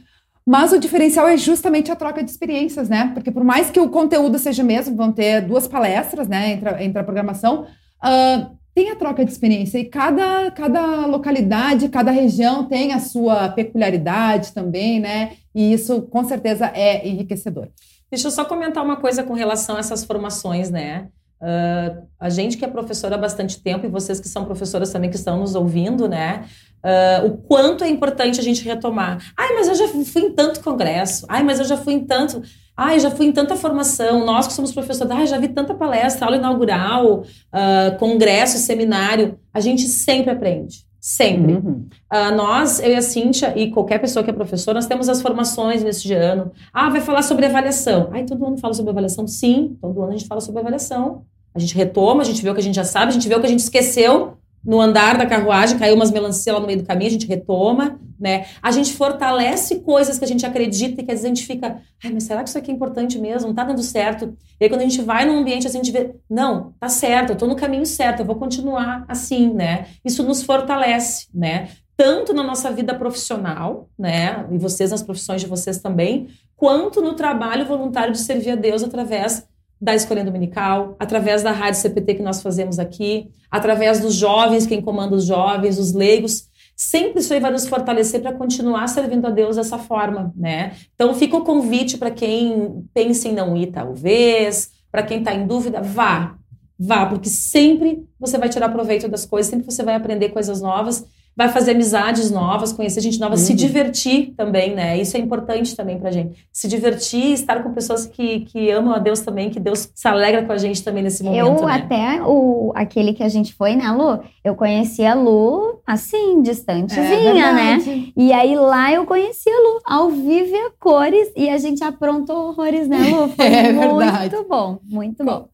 Mas 0.45 0.74
o 0.74 0.80
diferencial 0.80 1.28
é 1.28 1.38
justamente 1.38 1.91
a 1.91 1.95
troca 1.95 2.24
de 2.24 2.30
experiências, 2.30 2.89
né? 2.89 3.11
Porque 3.14 3.32
por 3.32 3.43
mais 3.43 3.70
que 3.70 3.80
o 3.80 3.89
conteúdo 3.89 4.38
seja 4.38 4.64
mesmo, 4.64 4.95
vão 4.95 5.11
ter 5.11 5.41
duas 5.41 5.68
palestras, 5.68 6.28
né, 6.28 6.51
entre, 6.51 6.84
entre 6.84 6.99
a 6.99 7.03
programação, 7.03 7.66
uh, 8.03 8.57
tem 8.76 8.89
a 8.89 8.95
troca 8.95 9.24
de 9.24 9.32
experiência 9.32 9.78
e 9.78 9.86
cada, 9.86 10.49
cada 10.51 11.05
localidade, 11.05 11.89
cada 11.89 12.11
região 12.11 12.65
tem 12.65 12.93
a 12.93 12.99
sua 12.99 13.49
peculiaridade 13.49 14.51
também, 14.51 14.99
né? 14.99 15.34
E 15.53 15.74
isso 15.74 16.01
com 16.03 16.24
certeza 16.24 16.71
é 16.74 17.07
enriquecedor. 17.07 17.67
Deixa 18.09 18.28
eu 18.28 18.32
só 18.32 18.45
comentar 18.45 18.84
uma 18.84 18.97
coisa 18.97 19.24
com 19.24 19.34
relação 19.34 19.76
a 19.76 19.80
essas 19.80 20.03
formações, 20.03 20.69
né? 20.69 21.07
Uh, 21.41 22.07
a 22.17 22.30
gente 22.30 22.57
que 22.57 22.63
é 22.63 22.67
professora 22.67 23.15
há 23.15 23.17
bastante 23.17 23.61
tempo 23.61 23.86
e 23.86 23.89
vocês 23.89 24.19
que 24.19 24.30
são 24.30 24.45
professoras 24.45 24.91
também 24.91 25.09
que 25.09 25.17
estão 25.17 25.39
nos 25.39 25.55
ouvindo, 25.55 26.07
né? 26.07 26.45
Uh, 26.84 27.28
o 27.28 27.38
quanto 27.38 27.84
é 27.84 27.89
importante 27.89 28.39
a 28.39 28.43
gente 28.43 28.63
retomar. 28.63 29.17
Ai, 29.38 29.53
mas 29.53 29.67
eu 29.67 29.76
já 29.76 29.88
fui 29.88 30.21
em 30.21 30.32
tanto 30.32 30.61
congresso. 30.61 31.26
Ai, 31.28 31.43
mas 31.43 31.59
eu 31.59 31.65
já 31.65 31.76
fui 31.76 31.93
em 31.93 32.05
tanto. 32.05 32.41
Ai, 32.76 32.99
já 32.99 33.11
fui 33.11 33.28
em 33.28 33.32
tanta 33.32 33.55
formação. 33.55 34.26
Nós 34.26 34.47
que 34.47 34.53
somos 34.53 34.71
professores, 34.71 35.11
ai, 35.11 35.28
já 35.28 35.38
vi 35.38 35.47
tanta 35.47 35.74
palestra, 35.74 36.26
aula 36.26 36.38
inaugural, 36.38 37.21
uh, 37.21 37.97
congresso, 37.99 38.57
seminário. 38.57 39.38
A 39.53 39.59
gente 39.59 39.88
sempre 39.88 40.32
aprende. 40.32 40.86
Sempre. 40.99 41.53
Uhum. 41.53 41.88
Uh, 42.11 42.36
nós, 42.36 42.80
eu 42.80 42.91
e 42.91 42.95
a 42.95 43.01
Cíntia, 43.01 43.53
e 43.57 43.69
qualquer 43.69 43.99
pessoa 43.99 44.24
que 44.24 44.30
é 44.30 44.34
professora, 44.34 44.76
nós 44.76 44.88
temos 44.88 45.09
as 45.09 45.21
formações 45.21 45.84
nesse 45.84 46.13
ano. 46.13 46.51
Ah, 46.74 46.89
vai 46.89 47.01
falar 47.01 47.21
sobre 47.24 47.45
avaliação. 47.45 48.09
Ai, 48.11 48.24
todo 48.24 48.45
ano 48.45 48.57
fala 48.57 48.74
sobre 48.74 48.91
avaliação? 48.91 49.28
Sim, 49.28 49.78
todo 49.82 50.01
ano 50.01 50.13
a 50.13 50.17
gente 50.17 50.28
fala 50.28 50.41
sobre 50.41 50.61
avaliação. 50.61 51.26
A 51.53 51.59
gente 51.59 51.76
retoma, 51.76 52.21
a 52.21 52.26
gente 52.26 52.41
vê 52.41 52.49
o 52.49 52.53
que 52.53 52.61
a 52.61 52.63
gente 52.63 52.76
já 52.76 52.86
sabe, 52.86 53.11
a 53.11 53.13
gente 53.13 53.28
vê 53.28 53.36
o 53.36 53.39
que 53.39 53.45
a 53.45 53.49
gente 53.49 53.59
esqueceu 53.59 54.38
no 54.66 54.80
andar 54.80 55.18
da 55.18 55.26
carruagem, 55.26 55.78
caiu 55.78 55.95
umas 55.95 56.11
melancia 56.11 56.53
lá 56.53 56.59
no 56.59 56.68
meio 56.68 56.80
do 56.80 56.86
caminho, 56.86 57.09
a 57.09 57.14
gente 57.14 57.28
retoma, 57.28 57.99
né? 58.20 58.45
A 58.61 58.72
gente 58.72 58.93
fortalece 58.93 59.82
coisas 59.82 60.18
que 60.18 60.24
a 60.24 60.28
gente 60.28 60.45
acredita 60.45 61.01
e 61.01 61.03
que 61.03 61.11
às 61.11 61.22
vezes 61.22 61.26
a 61.26 61.28
gente 61.28 61.45
fica, 61.45 61.82
ai, 62.01 62.11
mas 62.14 62.24
será 62.24 62.41
que 62.41 62.49
isso 62.49 62.57
aqui 62.57 62.72
é 62.72 62.74
importante 62.74 63.20
mesmo? 63.20 63.49
Não 63.49 63.55
tá 63.55 63.66
dando 63.66 63.84
certo. 63.84 64.34
E 64.59 64.64
aí 64.64 64.70
quando 64.70 64.82
a 64.82 64.86
gente 64.86 65.01
vai 65.01 65.26
num 65.26 65.38
ambiente 65.38 65.68
assim, 65.68 65.80
a 65.80 65.84
gente 65.84 65.91
vê, 65.91 66.16
não, 66.30 66.74
tá 66.80 66.88
certo, 66.88 67.32
eu 67.32 67.36
tô 67.36 67.45
no 67.45 67.55
caminho 67.55 67.86
certo, 67.86 68.22
eu 68.22 68.26
vou 68.26 68.36
continuar 68.36 69.03
assim, 69.09 69.53
né? 69.53 69.88
Isso 70.05 70.24
nos 70.24 70.41
fortalece, 70.41 71.28
né? 71.34 71.70
Tanto 71.97 72.34
na 72.34 72.43
nossa 72.43 72.72
vida 72.72 72.95
profissional, 72.95 73.89
né? 73.99 74.47
E 74.49 74.57
vocês 74.57 74.91
nas 74.91 75.03
profissões 75.03 75.41
de 75.41 75.47
vocês 75.47 75.80
também, 75.80 76.30
quanto 76.55 77.01
no 77.01 77.14
trabalho 77.14 77.66
voluntário 77.66 78.14
de 78.14 78.20
servir 78.20 78.51
a 78.51 78.55
Deus 78.55 78.82
através 78.82 79.45
da 79.84 79.93
Escolinha 79.93 80.23
Dominical, 80.23 80.95
através 80.97 81.43
da 81.43 81.51
Rádio 81.51 81.81
CPT 81.81 82.15
que 82.15 82.23
nós 82.23 82.41
fazemos 82.41 82.79
aqui, 82.79 83.29
através 83.51 83.99
dos 83.99 84.15
jovens, 84.15 84.65
quem 84.65 84.81
comanda 84.81 85.13
os 85.13 85.25
jovens, 85.25 85.77
os 85.77 85.91
leigos. 85.91 86.47
Sempre 86.73 87.19
isso 87.19 87.34
aí 87.34 87.41
vai 87.41 87.51
nos 87.51 87.67
fortalecer 87.67 88.21
para 88.21 88.31
continuar 88.31 88.88
servindo 88.88 89.27
a 89.27 89.29
Deus 89.29 89.57
dessa 89.57 89.77
forma, 89.77 90.34
né? 90.38 90.71
Então 90.95 91.13
fica 91.13 91.36
o 91.36 91.43
convite 91.43 91.97
para 91.97 92.09
quem 92.09 92.86
pensa 92.93 93.27
em 93.27 93.34
não 93.34 93.57
ir 93.57 93.67
talvez, 93.73 94.71
para 94.89 95.03
quem 95.03 95.19
está 95.19 95.36
em 95.36 95.45
dúvida, 95.45 95.81
vá, 95.81 96.38
vá, 96.79 97.05
porque 97.05 97.27
sempre 97.27 98.07
você 98.17 98.38
vai 98.38 98.47
tirar 98.47 98.69
proveito 98.69 99.09
das 99.09 99.25
coisas, 99.25 99.49
sempre 99.49 99.69
você 99.69 99.84
vai 99.84 99.95
aprender 99.95 100.29
coisas 100.29 100.61
novas. 100.61 101.05
Vai 101.36 101.49
fazer 101.49 101.71
amizades 101.71 102.29
novas, 102.29 102.71
conhecer 102.71 103.01
gente 103.01 103.19
nova, 103.19 103.34
uhum. 103.34 103.41
se 103.41 103.53
divertir 103.53 104.34
também, 104.38 104.75
né? 104.75 104.99
Isso 104.99 105.17
é 105.17 105.19
importante 105.19 105.75
também 105.75 105.99
pra 105.99 106.11
gente. 106.11 106.47
Se 106.51 106.67
divertir, 106.67 107.34
estar 107.34 107.63
com 107.63 107.73
pessoas 107.73 108.05
que, 108.05 108.41
que 108.41 108.69
amam 108.69 108.93
a 108.93 108.99
Deus 108.99 109.21
também, 109.21 109.49
que 109.49 109.59
Deus 109.59 109.89
se 109.93 110.07
alegra 110.07 110.43
com 110.43 110.51
a 110.51 110.57
gente 110.57 110.84
também 110.84 111.03
nesse 111.03 111.23
momento. 111.23 111.39
Eu 111.39 111.65
né? 111.65 111.73
até, 111.73 112.21
o, 112.23 112.71
aquele 112.75 113.13
que 113.13 113.23
a 113.23 113.29
gente 113.29 113.53
foi, 113.53 113.75
né, 113.75 113.89
Lu? 113.91 114.19
Eu 114.43 114.55
conheci 114.55 115.03
a 115.05 115.13
Lu, 115.13 115.81
assim, 115.86 116.41
distantezinha, 116.41 117.47
é 117.47 117.53
né? 117.53 117.77
E 118.15 118.31
aí 118.31 118.55
lá 118.55 118.91
eu 118.91 119.05
conheci 119.05 119.49
a 119.49 119.59
Lu, 119.59 119.81
ao 119.86 120.09
vivo 120.09 120.55
e 120.55 120.57
a 120.57 120.71
cores, 120.79 121.31
e 121.36 121.49
a 121.49 121.57
gente 121.57 121.84
aprontou 121.84 122.49
horrores, 122.49 122.88
né, 122.88 122.97
Lu? 123.09 123.29
Foi 123.36 123.45
é 123.45 123.73
muito 123.73 123.97
verdade. 123.97 124.36
bom, 124.47 124.77
muito 124.84 125.23
bom. 125.23 125.53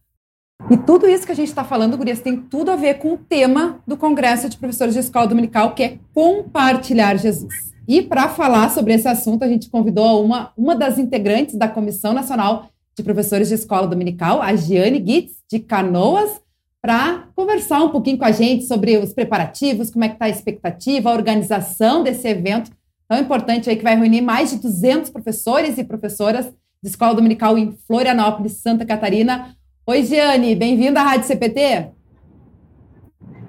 E 0.68 0.78
tudo 0.78 1.07
isso 1.07 1.26
que 1.26 1.32
a 1.32 1.36
gente 1.36 1.47
está 1.47 1.64
falando, 1.64 1.97
Gurias, 1.97 2.20
tem 2.20 2.38
tudo 2.38 2.72
a 2.72 2.76
ver 2.76 2.95
com 2.95 3.14
o 3.14 3.18
tema 3.18 3.80
do 3.88 3.95
Congresso 3.95 4.49
de 4.49 4.57
Professores 4.57 4.93
de 4.93 4.99
Escola 4.99 5.28
Dominical, 5.28 5.74
que 5.74 5.84
é 5.84 5.99
compartilhar 6.14 7.16
Jesus. 7.18 7.74
E 7.88 8.01
para 8.01 8.30
falar 8.30 8.70
sobre 8.70 8.93
esse 8.93 9.07
assunto, 9.07 9.43
a 9.43 9.47
gente 9.47 9.70
convidou 9.70 10.24
uma, 10.24 10.51
uma 10.57 10.76
das 10.76 10.97
integrantes 10.97 11.55
da 11.55 11.68
Comissão 11.68 12.14
Nacional 12.14 12.70
de 12.95 13.03
Professores 13.03 13.47
de 13.47 13.55
Escola 13.55 13.88
Dominical, 13.88 14.41
a 14.41 14.55
Giane 14.55 15.03
Gitz, 15.05 15.34
de 15.49 15.60
Canoas, 15.60 16.39
para 16.82 17.28
conversar 17.36 17.84
um 17.84 17.89
pouquinho 17.89 18.18
com 18.18 18.26
a 18.26 18.32
gente 18.32 18.66
sobre 18.66 18.97
os 18.97 19.14
preparativos, 19.14 19.89
como 19.89 20.05
é 20.05 20.07
que 20.10 20.16
está 20.16 20.26
a 20.26 20.30
expectativa, 20.30 21.10
a 21.10 21.14
organização 21.14 22.03
desse 22.03 22.28
evento 22.28 22.72
tão 23.10 23.20
importante 23.20 23.70
aí 23.70 23.76
que 23.76 23.84
vai 23.84 23.95
reunir 23.95 24.22
mais 24.22 24.51
de 24.51 24.57
200 24.57 25.10
professores 25.10 25.80
e 25.80 25.84
professoras 25.84 26.45
de 26.82 26.89
escola 26.89 27.16
dominical 27.16 27.57
em 27.57 27.76
Florianópolis, 27.88 28.53
Santa 28.53 28.86
Catarina. 28.86 29.55
Oi, 29.89 30.05
Giane, 30.05 30.53
bem-vinda 30.53 31.01
à 31.01 31.03
Rádio 31.03 31.25
CPT. 31.25 31.89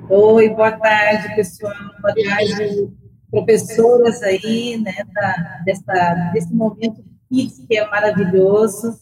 Oi, 0.08 0.48
boa 0.48 0.72
tarde, 0.72 1.36
pessoal. 1.36 1.74
Boa 2.00 2.14
tarde, 2.14 2.88
professoras 3.30 4.22
aí, 4.22 4.78
né, 4.78 5.04
da, 5.12 5.60
dessa, 5.66 6.30
desse 6.32 6.54
momento 6.54 7.04
que 7.30 7.76
é 7.76 7.86
maravilhoso. 7.86 8.98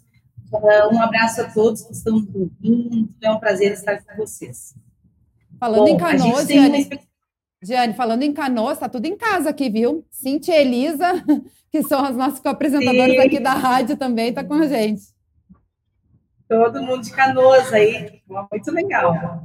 Uh, 0.53 0.93
um 0.93 1.01
abraço 1.01 1.43
a 1.43 1.45
todos 1.45 1.83
que 1.83 1.93
estão 1.93 2.17
nos 2.17 2.35
ouvindo. 2.35 3.09
É 3.23 3.31
um 3.31 3.39
prazer 3.39 3.71
estar 3.71 4.03
com 4.03 4.17
vocês. 4.17 4.75
Falando 5.61 5.85
Bom, 5.85 5.89
em 5.91 5.97
Canoas, 5.97 6.49
Giane, 6.49 6.91
Giane, 7.63 7.95
falando 7.95 8.25
em 8.25 8.33
Canoas, 8.33 8.81
tá 8.81 8.89
tudo 8.89 9.07
em 9.07 9.17
casa 9.17 9.51
aqui, 9.51 9.71
viu? 9.71 10.05
Cintia 10.11 10.57
e 10.57 10.63
Elisa, 10.63 11.25
que 11.71 11.85
são 11.85 12.05
as 12.05 12.17
nossas 12.17 12.41
co-apresentadoras 12.41 13.17
aqui 13.21 13.39
da 13.39 13.53
rádio 13.53 13.97
também, 13.97 14.33
tá 14.33 14.43
com 14.43 14.55
a 14.55 14.67
gente 14.67 15.17
todo 16.49 16.83
mundo 16.83 17.03
de 17.03 17.13
canoas 17.13 17.73
aí, 17.73 18.21
muito 18.51 18.71
legal. 18.71 19.45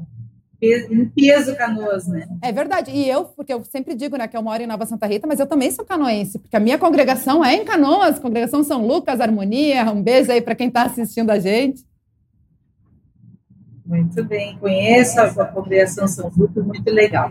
Em 0.62 1.06
peso 1.10 1.58
canoas, 1.58 2.08
né? 2.08 2.26
É 2.41 2.49
verdade. 2.49 2.89
E 2.89 3.10
eu, 3.10 3.26
porque 3.26 3.54
eu 3.54 3.66
sempre 3.66 3.93
digo, 3.93 4.16
né, 4.16 4.30
que 4.30 4.38
eu 4.38 4.41
moro 4.41 4.64
em 4.64 4.68
Nova 4.68 4.86
Santa 4.86 5.06
Rita, 5.06 5.28
mas 5.28 5.38
eu 5.38 5.45
também 5.45 5.70
sou 5.70 5.84
canoense, 5.84 6.39
porque 6.39 6.56
a 6.56 6.60
minha 6.60 6.78
congregação 6.78 7.43
é 7.43 7.54
em 7.56 7.66
Canoas, 7.66 8.18
congregação 8.18 8.64
São 8.64 8.88
Lucas, 8.88 9.20
Harmonia. 9.20 9.91
Um 9.91 10.01
beijo 10.01 10.32
aí 10.32 10.41
para 10.41 10.56
quem 10.56 10.70
está 10.70 10.84
assistindo 10.84 11.32
a 11.32 11.39
gente. 11.39 11.86
Muito 13.86 14.24
bem, 14.24 14.58
conheço 14.58 15.20
a 15.20 15.45
congregação 15.45 16.08
São 16.08 16.32
Lucas, 16.34 16.66
muito 16.66 16.89
legal. 16.89 17.30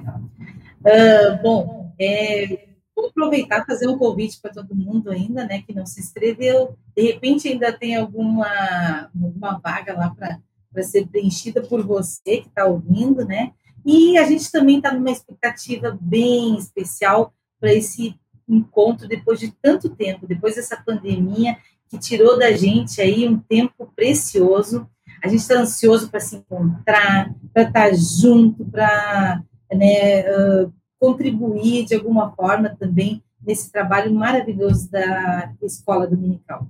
Uh, 0.85 1.43
bom, 1.43 1.93
é, 1.99 2.68
Vou 3.03 3.09
aproveitar 3.11 3.66
fazer 3.66 3.88
um 3.88 3.98
convite 3.98 4.38
para 4.40 4.53
todo 4.53 4.76
mundo 4.76 5.11
ainda, 5.11 5.44
né, 5.44 5.61
que 5.62 5.74
não 5.74 5.84
se 5.84 5.98
inscreveu. 5.98 6.76
De 6.96 7.03
repente 7.03 7.48
ainda 7.48 7.72
tem 7.72 7.96
alguma, 7.96 9.11
alguma 9.12 9.59
vaga 9.59 9.92
lá 9.92 10.14
para 10.14 10.82
ser 10.84 11.09
preenchida 11.09 11.61
por 11.62 11.84
você 11.84 12.36
que 12.36 12.46
está 12.46 12.64
ouvindo, 12.64 13.24
né? 13.24 13.53
E 13.84 14.16
a 14.16 14.24
gente 14.24 14.53
também 14.53 14.76
está 14.76 14.94
numa 14.94 15.11
expectativa 15.11 15.98
bem 16.00 16.57
especial 16.57 17.34
para 17.59 17.74
esse 17.74 18.14
encontro 18.48 19.09
depois 19.09 19.40
de 19.40 19.50
tanto 19.50 19.88
tempo, 19.88 20.24
depois 20.24 20.55
dessa 20.55 20.76
pandemia 20.76 21.57
que 21.88 21.98
tirou 21.98 22.38
da 22.38 22.53
gente 22.53 23.03
aí 23.03 23.28
um 23.28 23.36
tempo 23.36 23.92
precioso. 23.96 24.88
A 25.24 25.26
gente 25.26 25.40
está 25.40 25.57
ansioso 25.57 26.09
para 26.09 26.20
se 26.20 26.36
encontrar, 26.36 27.34
para 27.53 27.64
estar 27.64 27.90
tá 27.90 27.92
junto, 27.92 28.64
para 28.64 29.42
né, 29.72 30.22
uh, 30.30 30.72
contribuir 31.03 31.84
de 31.84 31.96
alguma 31.96 32.30
forma 32.30 32.76
também 32.78 33.20
nesse 33.44 33.72
trabalho 33.72 34.14
maravilhoso 34.14 34.88
da 34.88 35.53
escola 35.61 36.07
dominical. 36.07 36.68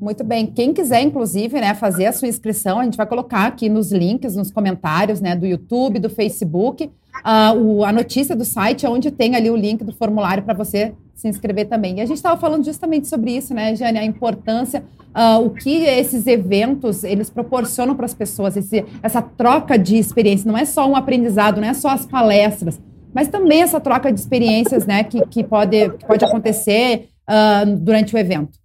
Muito 0.00 0.24
bem. 0.24 0.46
Quem 0.46 0.72
quiser, 0.72 1.02
inclusive, 1.02 1.60
né, 1.60 1.74
fazer 1.74 2.06
a 2.06 2.12
sua 2.12 2.26
inscrição, 2.26 2.80
a 2.80 2.84
gente 2.84 2.96
vai 2.96 3.06
colocar 3.06 3.46
aqui 3.46 3.68
nos 3.68 3.92
links, 3.92 4.34
nos 4.34 4.50
comentários, 4.50 5.20
né, 5.20 5.36
do 5.36 5.46
YouTube, 5.46 6.00
do 6.00 6.10
Facebook, 6.10 6.86
uh, 6.86 7.56
o, 7.56 7.84
a 7.84 7.92
notícia 7.92 8.34
do 8.34 8.44
site, 8.44 8.84
onde 8.84 9.12
tem 9.12 9.36
ali 9.36 9.48
o 9.48 9.56
link 9.56 9.84
do 9.84 9.92
formulário 9.92 10.42
para 10.42 10.54
você 10.54 10.92
se 11.14 11.28
inscrever 11.28 11.68
também. 11.68 11.98
E 11.98 12.00
a 12.00 12.06
gente 12.06 12.16
estava 12.16 12.40
falando 12.40 12.64
justamente 12.64 13.06
sobre 13.06 13.32
isso, 13.32 13.54
né, 13.54 13.76
Jane, 13.76 13.98
a 13.98 14.04
importância, 14.04 14.84
uh, 15.08 15.44
o 15.44 15.50
que 15.50 15.84
esses 15.84 16.26
eventos 16.26 17.02
eles 17.04 17.30
proporcionam 17.30 17.94
para 17.94 18.06
as 18.06 18.14
pessoas, 18.14 18.56
esse, 18.56 18.84
essa 19.02 19.22
troca 19.22 19.76
de 19.78 19.96
experiência. 19.96 20.50
Não 20.50 20.58
é 20.58 20.64
só 20.64 20.88
um 20.88 20.96
aprendizado, 20.96 21.60
não 21.60 21.68
é 21.68 21.74
só 21.74 21.90
as 21.90 22.06
palestras, 22.06 22.80
mas 23.14 23.28
também 23.28 23.62
essa 23.62 23.80
troca 23.80 24.12
de 24.12 24.20
experiências, 24.20 24.86
né, 24.86 25.04
que, 25.04 25.24
que, 25.26 25.44
pode, 25.44 25.90
que 25.90 26.06
pode 26.06 26.24
acontecer 26.24 27.08
uh, 27.28 27.76
durante 27.76 28.14
o 28.14 28.18
evento. 28.18 28.58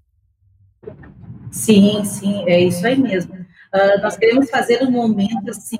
Sim, 1.51 2.03
sim, 2.03 2.43
é 2.47 2.59
isso 2.59 2.85
aí 2.85 2.97
mesmo. 2.97 3.33
Uh, 3.33 4.01
nós 4.01 4.17
queremos 4.17 4.49
fazer 4.49 4.83
um 4.83 4.91
momento, 4.91 5.49
assim, 5.49 5.77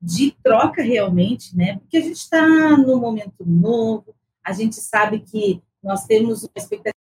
de 0.00 0.32
troca 0.42 0.82
realmente, 0.82 1.56
né, 1.56 1.78
porque 1.78 1.96
a 1.96 2.00
gente 2.00 2.16
está 2.16 2.46
num 2.76 2.98
momento 2.98 3.44
novo, 3.46 4.14
a 4.44 4.52
gente 4.52 4.76
sabe 4.76 5.20
que 5.20 5.62
nós 5.82 6.04
temos 6.04 6.42
uma 6.42 6.50
expectativa 6.56 6.96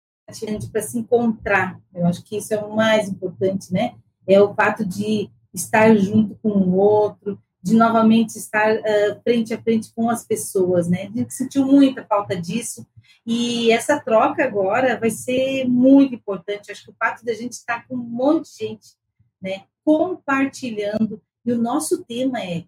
para 0.73 0.83
se 0.83 0.99
encontrar, 0.99 1.79
eu 1.95 2.07
acho 2.07 2.25
que 2.25 2.37
isso 2.39 2.53
é 2.53 2.59
o 2.59 2.75
mais 2.75 3.09
importante, 3.09 3.73
né, 3.73 3.95
é 4.27 4.41
o 4.41 4.55
fato 4.55 4.85
de 4.85 5.31
estar 5.53 5.95
junto 5.97 6.35
com 6.43 6.49
o 6.49 6.77
outro, 6.77 7.39
de 7.67 7.75
novamente 7.75 8.39
estar 8.39 8.77
uh, 8.77 9.21
frente 9.25 9.53
a 9.53 9.61
frente 9.61 9.93
com 9.93 10.09
as 10.09 10.25
pessoas, 10.25 10.89
né? 10.89 11.11
A 11.13 11.19
gente 11.19 11.35
sentiu 11.35 11.67
muita 11.67 12.05
falta 12.05 12.41
disso 12.41 12.87
e 13.27 13.73
essa 13.73 13.99
troca 13.99 14.45
agora 14.45 14.97
vai 14.97 15.11
ser 15.11 15.65
muito 15.65 16.15
importante. 16.15 16.71
Acho 16.71 16.85
que 16.85 16.91
o 16.93 16.97
fato 16.97 17.25
da 17.25 17.35
gente 17.35 17.55
estar 17.55 17.85
com 17.89 17.97
um 17.97 17.99
monte 17.99 18.53
de 18.53 18.57
gente, 18.69 18.89
né, 19.43 19.65
compartilhando 19.85 21.21
e 21.45 21.53
o 21.53 21.61
nosso 21.61 22.05
tema 22.05 22.41
é 22.41 22.63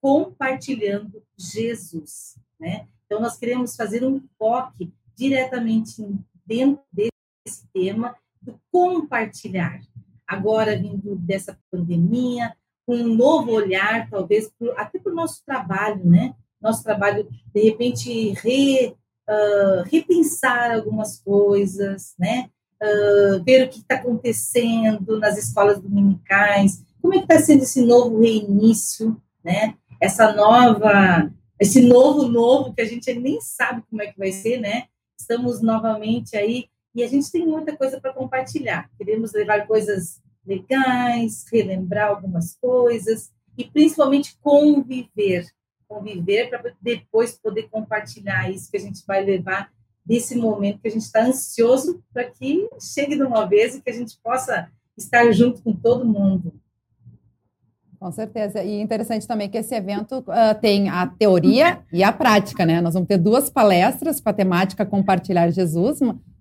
compartilhando 0.00 1.22
Jesus, 1.36 2.38
né? 2.58 2.88
Então 3.04 3.20
nós 3.20 3.36
queremos 3.36 3.76
fazer 3.76 4.02
um 4.02 4.18
foco 4.38 4.90
diretamente 5.14 6.02
dentro 6.46 6.82
desse 6.90 7.68
tema 7.74 8.16
do 8.40 8.58
compartilhar. 8.72 9.78
Agora 10.26 10.74
vindo 10.74 11.16
dessa 11.16 11.58
pandemia, 11.70 12.56
um 12.94 13.14
novo 13.14 13.52
olhar, 13.52 14.08
talvez, 14.10 14.50
até 14.76 14.98
para 14.98 15.12
o 15.12 15.14
nosso 15.14 15.42
trabalho, 15.44 16.04
né? 16.04 16.34
Nosso 16.60 16.82
trabalho, 16.82 17.28
de 17.54 17.60
repente, 17.60 18.32
re, 18.32 18.94
uh, 19.28 19.82
repensar 19.90 20.72
algumas 20.72 21.20
coisas, 21.20 22.14
né? 22.18 22.48
Uh, 22.82 23.42
ver 23.44 23.66
o 23.66 23.68
que 23.68 23.80
está 23.80 23.96
acontecendo 23.96 25.18
nas 25.18 25.36
escolas 25.36 25.80
dominicais, 25.80 26.82
como 27.00 27.14
é 27.14 27.18
que 27.18 27.24
está 27.32 27.38
sendo 27.38 27.62
esse 27.62 27.84
novo 27.84 28.20
reinício, 28.20 29.20
né? 29.44 29.74
Essa 30.00 30.32
nova, 30.32 31.30
esse 31.58 31.80
novo 31.80 32.28
novo 32.28 32.72
que 32.72 32.82
a 32.82 32.84
gente 32.84 33.12
nem 33.14 33.40
sabe 33.40 33.82
como 33.88 34.02
é 34.02 34.06
que 34.06 34.18
vai 34.18 34.32
ser, 34.32 34.58
né? 34.60 34.84
Estamos 35.18 35.60
novamente 35.60 36.36
aí 36.36 36.66
e 36.94 37.02
a 37.02 37.08
gente 37.08 37.30
tem 37.30 37.46
muita 37.46 37.76
coisa 37.76 38.00
para 38.00 38.12
compartilhar. 38.12 38.88
Queremos 38.96 39.32
levar 39.32 39.66
coisas 39.66 40.20
legais, 40.48 41.44
relembrar 41.52 42.08
algumas 42.08 42.56
coisas 42.56 43.30
e 43.56 43.64
principalmente 43.64 44.38
conviver, 44.40 45.46
conviver 45.86 46.48
para 46.48 46.72
depois 46.80 47.38
poder 47.38 47.68
compartilhar 47.68 48.50
isso 48.50 48.70
que 48.70 48.78
a 48.78 48.80
gente 48.80 49.04
vai 49.06 49.22
levar 49.22 49.70
desse 50.04 50.34
momento 50.36 50.80
que 50.80 50.88
a 50.88 50.90
gente 50.90 51.02
está 51.02 51.22
ansioso 51.22 52.02
para 52.12 52.24
que 52.24 52.66
chegue 52.80 53.14
de 53.14 53.22
uma 53.22 53.44
vez 53.44 53.74
e 53.74 53.82
que 53.82 53.90
a 53.90 53.92
gente 53.92 54.18
possa 54.22 54.70
estar 54.96 55.30
junto 55.32 55.62
com 55.62 55.74
todo 55.74 56.04
mundo. 56.04 56.54
Com 58.00 58.12
certeza. 58.12 58.62
E 58.62 58.80
interessante 58.80 59.26
também 59.26 59.50
que 59.50 59.58
esse 59.58 59.74
evento 59.74 60.18
uh, 60.20 60.58
tem 60.60 60.88
a 60.88 61.06
teoria 61.06 61.80
e 61.92 62.02
a 62.02 62.12
prática, 62.12 62.64
né? 62.64 62.80
Nós 62.80 62.94
vamos 62.94 63.08
ter 63.08 63.18
duas 63.18 63.50
palestras 63.50 64.20
com 64.20 64.28
a 64.28 64.32
temática 64.32 64.86
Compartilhar 64.86 65.50
Jesus, 65.50 65.98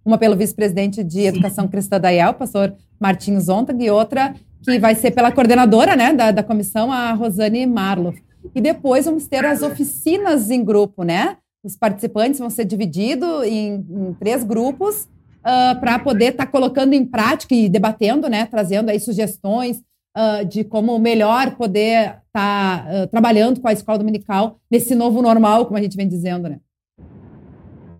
uma, 0.07 0.17
pelo 0.17 0.37
vice-presidente 0.37 1.03
de 1.03 1.23
Educação 1.23 1.67
Cristã 1.67 1.99
da 1.99 2.09
IEL, 2.09 2.33
pastor 2.33 2.73
Martins 2.97 3.43
Zontag, 3.43 3.83
e 3.83 3.91
outra 3.91 4.33
que 4.63 4.79
vai 4.79 4.95
ser 4.95 5.11
pela 5.11 5.31
coordenadora 5.33 5.97
né, 5.97 6.13
da, 6.13 6.31
da 6.31 6.41
comissão, 6.41 6.91
a 6.91 7.11
Rosane 7.11 7.65
Marlo. 7.67 8.13
E 8.55 8.61
depois 8.61 9.05
vamos 9.05 9.27
ter 9.27 9.43
as 9.45 9.61
oficinas 9.61 10.49
em 10.49 10.63
grupo, 10.63 11.03
né? 11.03 11.35
Os 11.61 11.75
participantes 11.75 12.39
vão 12.39 12.49
ser 12.49 12.63
divididos 12.63 13.43
em, 13.43 13.85
em 13.89 14.13
três 14.13 14.43
grupos 14.45 15.03
uh, 15.39 15.77
para 15.79 15.99
poder 15.99 16.31
estar 16.31 16.45
tá 16.45 16.51
colocando 16.51 16.93
em 16.93 17.05
prática 17.05 17.53
e 17.53 17.67
debatendo, 17.67 18.29
né? 18.29 18.45
Trazendo 18.45 18.89
aí 18.89 19.01
sugestões 19.01 19.81
uh, 20.17 20.45
de 20.45 20.63
como 20.63 20.97
melhor 20.97 21.55
poder 21.57 22.21
estar 22.27 22.85
tá, 22.85 22.87
uh, 23.03 23.07
trabalhando 23.07 23.59
com 23.59 23.67
a 23.67 23.73
escola 23.73 23.97
dominical 23.97 24.57
nesse 24.71 24.95
novo 24.95 25.21
normal, 25.21 25.65
como 25.65 25.77
a 25.77 25.81
gente 25.81 25.97
vem 25.97 26.07
dizendo, 26.07 26.47
né? 26.47 26.59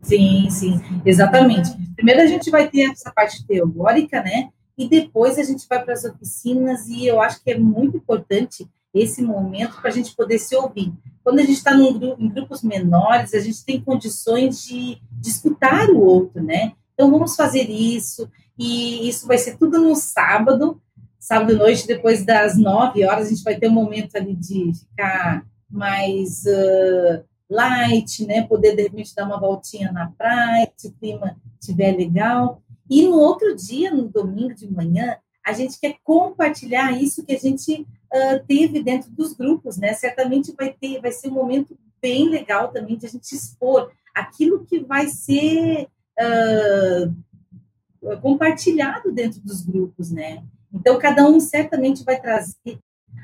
Sim, 0.02 0.50
sim, 0.50 0.82
exatamente. 1.06 1.70
Primeiro 1.96 2.22
a 2.22 2.28
gente 2.28 2.50
vai 2.50 2.70
ter 2.70 2.92
essa 2.92 3.12
parte 3.12 3.46
teórica, 3.46 4.22
né? 4.22 4.50
E 4.78 4.88
depois 4.88 5.38
a 5.40 5.44
gente 5.44 5.66
vai 5.68 5.84
para 5.84 5.94
as 5.94 6.04
oficinas 6.06 6.88
e 6.88 7.06
eu 7.06 7.22
acho 7.22 7.44
que 7.44 7.52
é 7.52 7.58
muito 7.58 7.98
importante 7.98 8.68
esse 8.94 9.22
momento 9.22 9.80
para 9.82 9.90
a 9.90 9.94
gente 9.94 10.16
poder 10.16 10.40
se 10.40 10.56
ouvir. 10.56 10.94
Quando 11.24 11.40
a 11.40 11.44
gente 11.44 11.58
está 11.58 11.74
em 11.76 12.30
grupos 12.30 12.64
menores, 12.64 13.34
a 13.34 13.40
gente 13.40 13.66
tem 13.66 13.82
condições 13.82 14.64
de, 14.64 15.02
de 15.12 15.30
escutar 15.30 15.90
o 15.90 16.00
outro, 16.00 16.42
né? 16.42 16.74
Então 16.94 17.12
vamos 17.12 17.36
fazer 17.36 17.70
isso, 17.70 18.30
e 18.58 19.08
isso 19.08 19.28
vai 19.28 19.38
ser 19.38 19.58
tudo 19.58 19.80
no 19.80 19.96
sábado, 19.96 20.82
sábado 21.20 21.54
à 21.54 21.58
noite, 21.58 21.86
depois 21.86 22.26
das 22.26 22.58
nove 22.58 23.06
horas, 23.06 23.28
a 23.28 23.30
gente 23.30 23.44
vai 23.44 23.56
ter 23.56 23.68
um 23.68 23.74
momento 23.74 24.16
ali 24.16 24.36
de 24.36 24.72
ficar 24.74 25.46
mais 25.70 26.44
uh, 26.46 27.24
light, 27.50 28.26
né? 28.26 28.44
Poder 28.44 28.76
de 28.76 28.84
repente 28.84 29.16
dar 29.16 29.26
uma 29.26 29.40
voltinha 29.40 29.92
na 29.92 30.12
praia, 30.12 30.72
se 30.76 30.88
o 30.88 30.94
clima 30.94 31.38
estiver 31.60 31.96
legal. 31.96 32.62
E 32.90 33.04
no 33.08 33.18
outro 33.18 33.56
dia, 33.56 33.92
no 33.92 34.08
domingo 34.08 34.54
de 34.54 34.72
manhã, 34.72 35.18
a 35.46 35.54
gente 35.54 35.80
quer 35.80 35.98
compartilhar 36.04 36.92
isso 36.92 37.26
que 37.26 37.34
a 37.34 37.40
gente 37.40 37.82
uh, 37.82 38.46
teve 38.48 38.84
dentro 38.84 39.10
dos 39.12 39.34
grupos, 39.34 39.78
né? 39.78 39.94
Certamente 39.94 40.54
vai 40.54 40.74
ter, 40.74 41.02
vai 41.02 41.12
ser 41.12 41.30
um 41.30 41.36
momento 41.36 41.78
bem 42.02 42.30
legal 42.30 42.70
também 42.70 42.98
de 42.98 43.06
a 43.06 43.10
gente 43.10 43.34
expor 43.34 43.92
aquilo 44.14 44.66
que 44.66 44.80
vai 44.80 45.08
ser 45.08 45.88
uh, 46.20 48.18
compartilhado 48.22 49.12
dentro 49.12 49.40
dos 49.42 49.62
grupos, 49.62 50.12
né? 50.12 50.44
Então, 50.74 51.00
cada 51.00 51.26
um 51.28 51.40
certamente 51.40 52.04
vai 52.04 52.20
trazer 52.20 52.80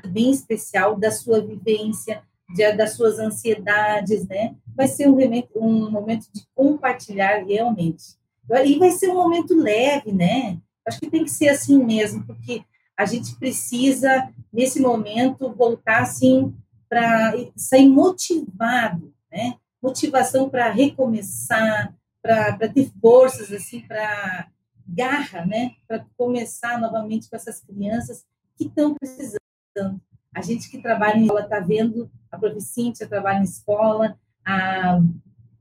bem 0.06 0.30
especial 0.30 0.96
da 0.96 1.10
sua 1.10 1.40
vivência, 1.40 2.22
de, 2.54 2.72
das 2.72 2.92
suas 2.92 3.18
ansiedades, 3.18 4.26
né? 4.28 4.54
Vai 4.74 4.86
ser 4.86 5.08
um, 5.08 5.18
um 5.56 5.90
momento 5.90 6.26
de 6.32 6.46
compartilhar 6.54 7.44
realmente. 7.44 8.16
E 8.64 8.78
vai 8.78 8.92
ser 8.92 9.10
um 9.10 9.14
momento 9.14 9.54
leve, 9.54 10.12
né? 10.12 10.58
Acho 10.86 11.00
que 11.00 11.10
tem 11.10 11.24
que 11.24 11.30
ser 11.30 11.48
assim 11.48 11.82
mesmo, 11.82 12.24
porque 12.24 12.62
a 12.96 13.04
gente 13.04 13.34
precisa, 13.36 14.30
nesse 14.52 14.80
momento, 14.80 15.52
voltar 15.52 16.02
assim 16.02 16.54
para 16.88 17.32
sair 17.56 17.88
motivado, 17.88 19.12
né? 19.32 19.56
Motivação 19.82 20.48
para 20.48 20.70
recomeçar, 20.70 21.92
para 22.22 22.68
ter 22.68 22.90
forças, 23.00 23.50
assim, 23.50 23.80
para 23.80 24.48
garra, 24.86 25.44
né? 25.44 25.72
Para 25.88 26.06
começar 26.16 26.80
novamente 26.80 27.28
com 27.28 27.34
essas 27.34 27.60
crianças 27.60 28.24
que 28.56 28.66
estão 28.66 28.94
precisando. 28.94 30.00
A 30.34 30.42
gente 30.42 30.68
que 30.68 30.82
trabalha 30.82 31.16
em 31.16 31.22
escola 31.22 31.40
está 31.42 31.60
vendo, 31.60 32.10
a 32.30 32.36
prof. 32.36 32.60
Cíntia 32.60 33.06
trabalha 33.06 33.38
em 33.38 33.44
escola, 33.44 34.18
a, 34.44 35.00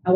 a, 0.04 0.12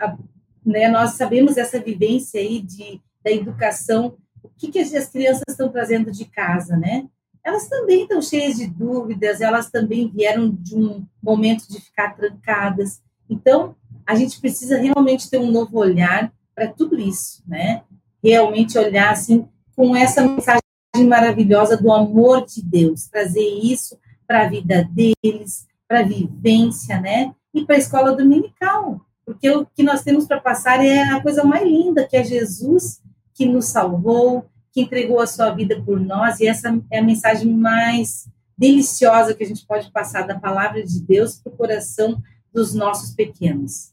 a, 0.00 0.18
né, 0.64 0.88
nós 0.88 1.10
sabemos 1.12 1.56
essa 1.56 1.78
vivência 1.78 2.40
aí 2.40 2.60
de, 2.62 3.00
da 3.22 3.30
educação, 3.30 4.16
o 4.42 4.48
que, 4.48 4.68
que 4.68 4.78
as 4.78 5.08
crianças 5.08 5.42
estão 5.48 5.68
trazendo 5.68 6.10
de 6.10 6.24
casa, 6.24 6.76
né? 6.76 7.06
Elas 7.44 7.68
também 7.68 8.02
estão 8.02 8.22
cheias 8.22 8.56
de 8.56 8.66
dúvidas, 8.66 9.42
elas 9.42 9.70
também 9.70 10.08
vieram 10.08 10.50
de 10.50 10.74
um 10.74 11.06
momento 11.22 11.68
de 11.68 11.78
ficar 11.78 12.16
trancadas. 12.16 13.02
Então, 13.28 13.76
a 14.06 14.14
gente 14.14 14.40
precisa 14.40 14.78
realmente 14.78 15.28
ter 15.28 15.38
um 15.38 15.50
novo 15.50 15.78
olhar 15.78 16.32
para 16.54 16.68
tudo 16.68 16.98
isso, 16.98 17.42
né? 17.46 17.82
Realmente 18.22 18.78
olhar 18.78 19.10
assim 19.10 19.46
com 19.76 19.94
essa 19.94 20.22
mensagem 20.22 20.63
maravilhosa 21.02 21.76
do 21.76 21.90
amor 21.90 22.44
de 22.46 22.62
Deus, 22.62 23.08
trazer 23.08 23.40
isso 23.40 23.98
para 24.26 24.42
a 24.42 24.48
vida 24.48 24.88
deles, 24.92 25.66
para 25.88 26.00
a 26.00 26.04
vivência, 26.04 27.00
né? 27.00 27.34
E 27.52 27.64
para 27.64 27.76
a 27.76 27.78
escola 27.78 28.12
dominical, 28.14 29.00
porque 29.24 29.50
o 29.50 29.66
que 29.66 29.82
nós 29.82 30.02
temos 30.02 30.26
para 30.26 30.40
passar 30.40 30.84
é 30.84 31.02
a 31.02 31.20
coisa 31.20 31.42
mais 31.44 31.66
linda, 31.66 32.06
que 32.06 32.16
é 32.16 32.22
Jesus 32.22 33.00
que 33.32 33.46
nos 33.46 33.66
salvou, 33.66 34.46
que 34.72 34.80
entregou 34.80 35.20
a 35.20 35.26
sua 35.26 35.50
vida 35.50 35.80
por 35.82 35.98
nós, 36.00 36.40
e 36.40 36.46
essa 36.46 36.68
é 36.90 36.98
a 36.98 37.02
mensagem 37.02 37.52
mais 37.52 38.28
deliciosa 38.56 39.34
que 39.34 39.42
a 39.42 39.46
gente 39.46 39.66
pode 39.66 39.90
passar 39.90 40.26
da 40.26 40.38
palavra 40.38 40.82
de 40.84 41.00
Deus 41.00 41.38
para 41.38 41.52
o 41.52 41.56
coração 41.56 42.20
dos 42.52 42.74
nossos 42.74 43.10
pequenos. 43.14 43.92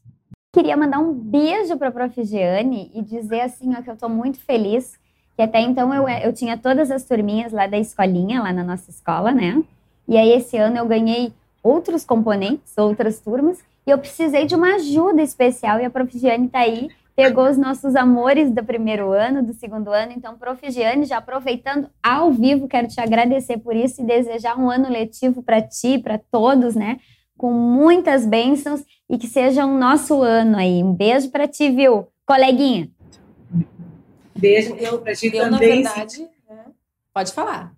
Queria 0.52 0.76
mandar 0.76 0.98
um 0.98 1.12
beijo 1.12 1.76
para 1.76 1.88
a 1.88 1.90
Prof. 1.90 2.24
Giane 2.24 2.90
e 2.94 3.02
dizer 3.02 3.40
assim, 3.40 3.74
ó, 3.74 3.82
que 3.82 3.88
eu 3.90 3.94
estou 3.94 4.08
muito 4.08 4.38
feliz, 4.38 4.92
que 5.36 5.42
até 5.42 5.60
então 5.60 5.92
eu, 5.94 6.08
eu 6.08 6.32
tinha 6.32 6.56
todas 6.56 6.90
as 6.90 7.04
turminhas 7.04 7.52
lá 7.52 7.66
da 7.66 7.78
escolinha, 7.78 8.42
lá 8.42 8.52
na 8.52 8.64
nossa 8.64 8.90
escola, 8.90 9.32
né? 9.32 9.62
E 10.06 10.16
aí 10.16 10.32
esse 10.32 10.56
ano 10.56 10.76
eu 10.76 10.86
ganhei 10.86 11.32
outros 11.62 12.04
componentes, 12.04 12.76
outras 12.76 13.20
turmas, 13.20 13.58
e 13.86 13.90
eu 13.90 13.98
precisei 13.98 14.46
de 14.46 14.54
uma 14.54 14.74
ajuda 14.74 15.22
especial, 15.22 15.80
e 15.80 15.84
a 15.84 15.90
Prof. 15.90 16.16
Giane 16.18 16.46
está 16.46 16.60
aí, 16.60 16.88
pegou 17.14 17.48
os 17.48 17.56
nossos 17.56 17.94
amores 17.96 18.50
do 18.50 18.64
primeiro 18.64 19.12
ano, 19.12 19.42
do 19.42 19.52
segundo 19.52 19.90
ano, 19.90 20.12
então, 20.14 20.36
Prof. 20.36 20.70
Giane, 20.70 21.04
já 21.04 21.18
aproveitando 21.18 21.88
ao 22.02 22.30
vivo, 22.32 22.68
quero 22.68 22.88
te 22.88 23.00
agradecer 23.00 23.58
por 23.58 23.74
isso 23.74 24.02
e 24.02 24.06
desejar 24.06 24.58
um 24.58 24.70
ano 24.70 24.90
letivo 24.90 25.42
para 25.42 25.60
ti, 25.62 25.98
para 25.98 26.18
todos, 26.30 26.74
né? 26.74 26.98
Com 27.36 27.52
muitas 27.52 28.26
bênçãos 28.26 28.84
e 29.08 29.18
que 29.18 29.26
seja 29.26 29.66
um 29.66 29.78
nosso 29.78 30.22
ano 30.22 30.56
aí. 30.56 30.82
Um 30.82 30.92
beijo 30.92 31.30
para 31.30 31.48
ti, 31.48 31.70
viu, 31.70 32.06
coleguinha? 32.26 32.88
Beijo 34.42 34.74
para 34.98 35.14
ti 35.14 35.28
eu, 35.28 35.44
também. 35.44 35.82
Na 35.84 35.92
verdade, 35.92 36.28
né? 36.48 36.64
pode 37.14 37.32
falar. 37.32 37.72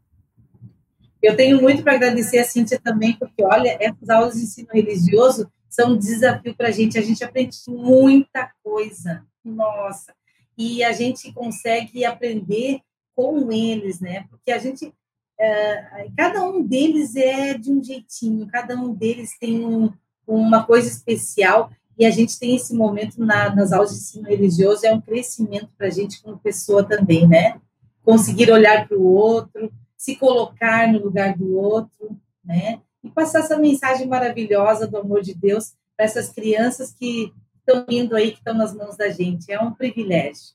Eu 1.23 1.37
tenho 1.37 1.61
muito 1.61 1.83
para 1.83 1.95
agradecer 1.95 2.39
a 2.39 2.45
Cíntia 2.45 2.81
também, 2.83 3.15
porque, 3.17 3.45
olha, 3.45 3.77
essas 3.81 4.09
aulas 4.09 4.35
de 4.35 4.41
ensino 4.41 4.69
religioso 4.73 5.51
são 5.69 5.93
um 5.93 5.99
desafio 5.99 6.55
para 6.55 6.69
a 6.69 6.71
gente. 6.71 6.99
A 6.99 7.03
gente 7.03 7.23
aprende 7.23 7.59
muita 7.69 8.51
coisa, 8.63 9.27
nossa. 9.45 10.15
E 10.57 10.83
a 10.83 10.93
gente 10.93 11.33
consegue 11.33 12.05
aprender 12.05 12.81
com 13.15 13.53
eles, 13.53 14.01
né? 14.01 14.27
Porque 14.31 14.51
a 14.51 14.59
gente, 14.59 14.93
é, 15.39 16.09
cada 16.17 16.45
um 16.45 16.63
deles 16.63 17.15
é 17.15 17.59
de 17.59 17.71
um 17.71 17.83
jeitinho, 17.83 18.47
cada 18.47 18.75
um 18.75 18.95
deles 18.95 19.37
tem 19.39 19.65
um, 19.65 19.93
uma 20.27 20.65
coisa 20.65 20.89
especial. 20.89 21.71
E 21.99 22.05
a 22.05 22.11
gente 22.11 22.39
tem 22.39 22.57
esse 22.57 22.75
momento 22.75 23.25
na, 23.25 23.55
nas 23.55 23.73
aulas 23.73 23.91
de 23.91 23.97
ensino 23.97 24.29
religioso, 24.29 24.85
é 24.85 24.93
um 24.93 25.01
crescimento 25.01 25.69
para 25.79 25.87
a 25.87 25.91
gente 25.91 26.23
como 26.23 26.39
pessoa 26.39 26.83
também, 26.83 27.27
né? 27.27 27.61
Conseguir 28.03 28.51
olhar 28.51 28.89
para 28.89 28.99
o 28.99 29.05
outro, 29.05 29.73
se 29.97 30.17
colocar 30.17 30.93
no 30.93 30.99
lugar 30.99 31.37
do 31.37 31.57
outro, 31.57 32.17
né? 32.45 32.81
E 33.03 33.11
passar 33.11 33.41
essa 33.41 33.57
mensagem 33.57 34.07
maravilhosa 34.07 34.87
do 34.87 34.97
amor 34.97 35.23
de 35.23 35.35
Deus 35.35 35.73
para 35.97 36.07
essas 36.07 36.31
crianças 36.31 36.93
que 36.93 37.33
estão 37.59 37.85
vindo 37.89 38.17
aí, 38.17 38.33
que 38.33 38.39
estão 38.39 38.55
nas 38.55 38.75
mãos 38.75 38.97
da 38.97 39.09
gente. 39.11 39.51
É 39.51 39.61
um 39.61 39.73
privilégio. 39.73 40.55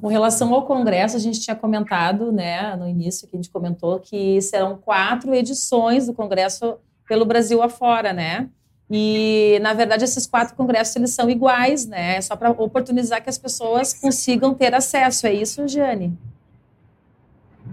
Com 0.00 0.08
relação 0.08 0.52
ao 0.54 0.66
congresso, 0.66 1.16
a 1.16 1.20
gente 1.20 1.40
tinha 1.40 1.56
comentado, 1.56 2.30
né, 2.30 2.76
no 2.76 2.86
início 2.86 3.26
que 3.26 3.36
a 3.36 3.38
gente 3.38 3.50
comentou 3.50 3.98
que 3.98 4.40
serão 4.42 4.76
quatro 4.76 5.34
edições 5.34 6.06
do 6.06 6.14
congresso 6.14 6.78
pelo 7.08 7.24
Brasil 7.24 7.62
afora, 7.62 8.12
né? 8.12 8.50
E, 8.90 9.58
na 9.62 9.74
verdade, 9.74 10.04
esses 10.04 10.26
quatro 10.26 10.54
congressos 10.54 10.94
eles 10.94 11.10
são 11.10 11.28
iguais, 11.28 11.86
né? 11.86 12.16
É 12.16 12.20
só 12.20 12.36
para 12.36 12.50
oportunizar 12.50 13.20
que 13.22 13.28
as 13.28 13.38
pessoas 13.38 13.92
consigam 13.92 14.54
ter 14.54 14.72
acesso. 14.74 15.26
É 15.26 15.34
isso, 15.34 15.66
Jane? 15.66 16.16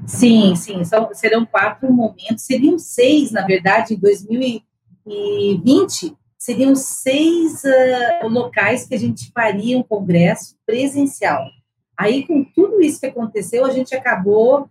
Sim, 0.07 0.55
sim, 0.55 0.83
são, 0.83 1.13
serão 1.13 1.45
quatro 1.45 1.93
momentos, 1.93 2.43
seriam 2.43 2.79
seis, 2.79 3.31
na 3.31 3.45
verdade, 3.45 3.93
em 3.93 3.97
2020, 3.97 6.17
seriam 6.37 6.75
seis 6.75 7.63
uh, 7.63 8.27
locais 8.27 8.85
que 8.85 8.95
a 8.95 8.99
gente 8.99 9.31
faria 9.31 9.77
um 9.77 9.83
congresso 9.83 10.57
presencial. 10.65 11.45
Aí, 11.97 12.27
com 12.27 12.43
tudo 12.43 12.81
isso 12.81 12.99
que 12.99 13.05
aconteceu, 13.05 13.65
a 13.65 13.71
gente 13.71 13.95
acabou 13.95 14.63
uh, 14.63 14.69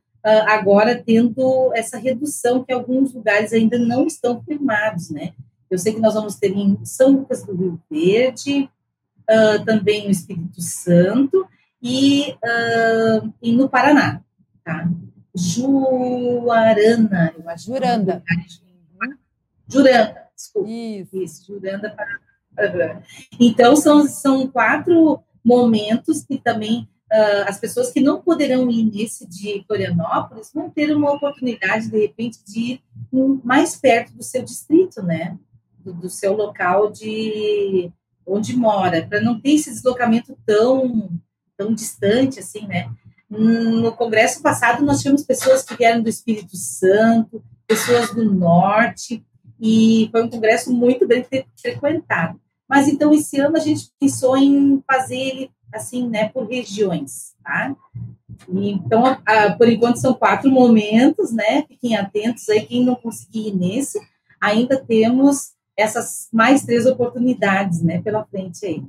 agora 0.49 1.03
tendo 1.03 1.73
essa 1.75 1.97
redução, 1.97 2.63
que 2.63 2.73
alguns 2.73 3.15
lugares 3.15 3.55
ainda 3.55 3.79
não 3.79 4.07
estão 4.07 4.43
firmados, 4.43 5.09
né? 5.09 5.33
Eu 5.73 5.79
sei 5.79 5.95
que 5.95 6.01
nós 6.01 6.15
vamos 6.15 6.37
ter 6.37 6.53
em 6.53 6.85
São 6.85 7.13
Lucas 7.13 7.45
do 7.45 7.55
Rio 7.55 7.81
Verde, 7.91 8.69
uh, 9.23 9.65
também 9.65 10.05
no 10.05 10.11
Espírito 10.11 10.61
Santo 10.61 11.49
e, 11.83 12.37
e 13.41 13.53
no 13.53 13.69
Paraná, 13.69 14.23
tá? 14.63 14.89
Juarana, 15.35 17.35
eu 17.39 17.49
acho. 17.49 17.67
Juranda. 17.67 18.23
Juranda, 19.67 20.29
desculpa. 20.37 20.69
Isso. 20.69 21.17
Isso, 21.17 21.47
Juranda 21.47 21.91
para. 21.91 23.03
Então, 23.41 23.75
são, 23.75 24.07
são 24.07 24.47
quatro 24.47 25.21
momentos 25.43 26.23
que 26.23 26.39
também 26.39 26.87
uh, 27.11 27.49
as 27.49 27.59
pessoas 27.59 27.91
que 27.91 28.01
não 28.01 28.21
poderão 28.21 28.71
ir 28.71 28.85
nesse 28.85 29.27
de 29.27 29.65
Florianópolis 29.67 30.53
vão 30.55 30.69
ter 30.69 30.95
uma 30.95 31.13
oportunidade, 31.13 31.91
de 31.91 31.99
repente, 31.99 32.45
de 32.45 32.61
ir 32.61 32.83
mais 33.43 33.75
perto 33.75 34.13
do 34.13 34.23
seu 34.23 34.43
distrito, 34.43 35.03
né? 35.03 35.39
Do, 35.85 35.93
do 35.93 36.11
seu 36.11 36.35
local 36.35 36.91
de 36.91 37.91
onde 38.27 38.57
mora, 38.57 39.07
para 39.07 39.21
não 39.21 39.41
ter 39.41 39.55
esse 39.55 39.71
deslocamento 39.71 40.37
tão, 40.47 41.11
tão 41.57 41.75
distante, 41.75 42.39
assim, 42.39 42.67
né? 42.67 42.91
No 43.29 43.93
congresso 43.93 44.43
passado, 44.43 44.85
nós 44.85 44.99
tivemos 44.99 45.25
pessoas 45.25 45.63
que 45.63 45.77
vieram 45.77 46.03
do 46.03 46.09
Espírito 46.09 46.57
Santo, 46.57 47.43
pessoas 47.67 48.15
do 48.15 48.25
Norte, 48.31 49.25
e 49.61 50.09
foi 50.11 50.25
um 50.25 50.29
congresso 50.29 50.73
muito 50.73 51.07
bem 51.07 51.27
frequentado. 51.61 52.41
Mas 52.69 52.89
então 52.89 53.13
esse 53.13 53.39
ano 53.41 53.57
a 53.57 53.61
gente 53.61 53.91
pensou 53.99 54.37
em 54.37 54.83
fazer 54.87 55.17
ele 55.17 55.51
assim, 55.73 56.09
né, 56.09 56.29
por 56.29 56.47
regiões, 56.47 57.35
tá? 57.43 57.75
Então, 58.49 59.07
a, 59.25 59.53
por 59.53 59.69
enquanto 59.69 59.97
são 59.97 60.13
quatro 60.13 60.51
momentos, 60.51 61.33
né? 61.33 61.65
Fiquem 61.67 61.97
atentos 61.97 62.49
aí, 62.49 62.67
quem 62.67 62.85
não 62.85 62.95
conseguir 62.95 63.49
ir 63.49 63.55
nesse, 63.55 63.99
ainda 64.41 64.79
temos 64.79 65.53
essas 65.83 66.29
mais 66.33 66.65
três 66.65 66.87
oportunidades, 66.87 67.83
né, 67.83 68.01
pela 68.01 68.25
frente 68.25 68.65
aí. 68.65 68.83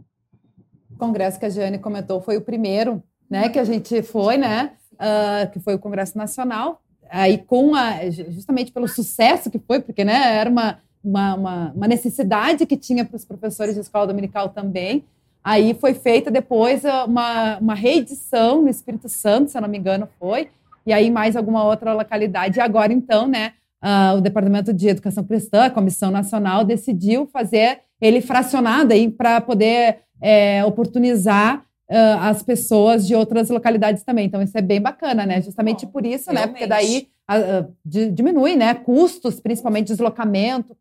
O 0.92 0.98
congresso 0.98 1.40
que 1.40 1.46
a 1.46 1.50
Jane 1.50 1.80
comentou 1.80 2.22
foi 2.22 2.38
o 2.38 2.42
primeiro, 2.42 3.04
né, 3.30 3.50
que 3.50 3.60
a 3.60 3.64
gente 3.64 4.02
foi, 4.02 4.38
né, 4.38 4.72
uh, 4.94 5.52
que 5.52 5.60
foi 5.60 5.76
o 5.76 5.80
Congresso 5.80 6.18
Nacional, 6.18 6.82
aí 7.10 7.38
com 7.38 7.76
a, 7.76 8.10
justamente 8.10 8.72
pelo 8.72 8.88
sucesso 8.88 9.50
que 9.50 9.60
foi, 9.60 9.80
porque, 9.80 10.04
né, 10.04 10.38
era 10.38 10.50
uma, 10.50 10.80
uma, 11.04 11.36
uma, 11.36 11.72
uma 11.72 11.88
necessidade 11.88 12.66
que 12.66 12.78
tinha 12.78 13.04
para 13.04 13.16
os 13.16 13.26
professores 13.26 13.76
de 13.76 13.82
escola 13.82 14.08
dominical 14.08 14.50
também, 14.50 15.04
Aí 15.44 15.74
foi 15.74 15.94
feita 15.94 16.32
depois 16.32 16.84
uma, 17.06 17.58
uma 17.58 17.76
reedição 17.76 18.62
no 18.62 18.70
Espírito 18.70 19.10
Santo, 19.10 19.52
se 19.52 19.58
eu 19.58 19.62
não 19.62 19.68
me 19.68 19.78
engano, 19.78 20.08
foi, 20.18 20.50
e 20.86 20.94
aí 20.94 21.12
mais 21.12 21.36
alguma 21.36 21.66
outra 21.66 21.94
localidade. 21.94 22.60
E 22.60 22.62
agora, 22.62 22.94
então, 22.94 23.28
né, 23.28 23.54
uh, 23.84 24.18
o 24.18 24.22
Departamento 24.22 24.74
de 24.74 24.88
Educação 24.88 25.24
Cristã, 25.24 25.66
a 25.66 25.70
Comissão 25.70 26.10
Nacional, 26.10 26.64
decidiu 26.64 27.28
fazer 27.28 27.82
ele 28.00 28.22
fracionado 28.22 28.94
para 29.18 29.42
poder 29.42 30.00
é, 30.22 30.64
oportunizar 30.66 31.60
uh, 31.90 32.20
as 32.22 32.42
pessoas 32.42 33.06
de 33.06 33.14
outras 33.16 33.50
localidades 33.50 34.04
também. 34.04 34.26
Então, 34.26 34.42
isso 34.42 34.58
é 34.58 34.62
bem 34.62 34.82
bacana, 34.82 35.26
né? 35.26 35.42
Justamente 35.42 35.86
Bom, 35.86 35.92
por 35.92 36.06
isso, 36.06 36.32
realmente. 36.32 36.46
né? 36.46 36.48
Porque 36.48 36.68
daí 36.68 37.08
uh, 37.30 37.74
diminui, 37.86 38.56
né? 38.56 38.74
Custos, 38.74 39.40
principalmente 39.40 39.88
deslocamento 39.88 40.76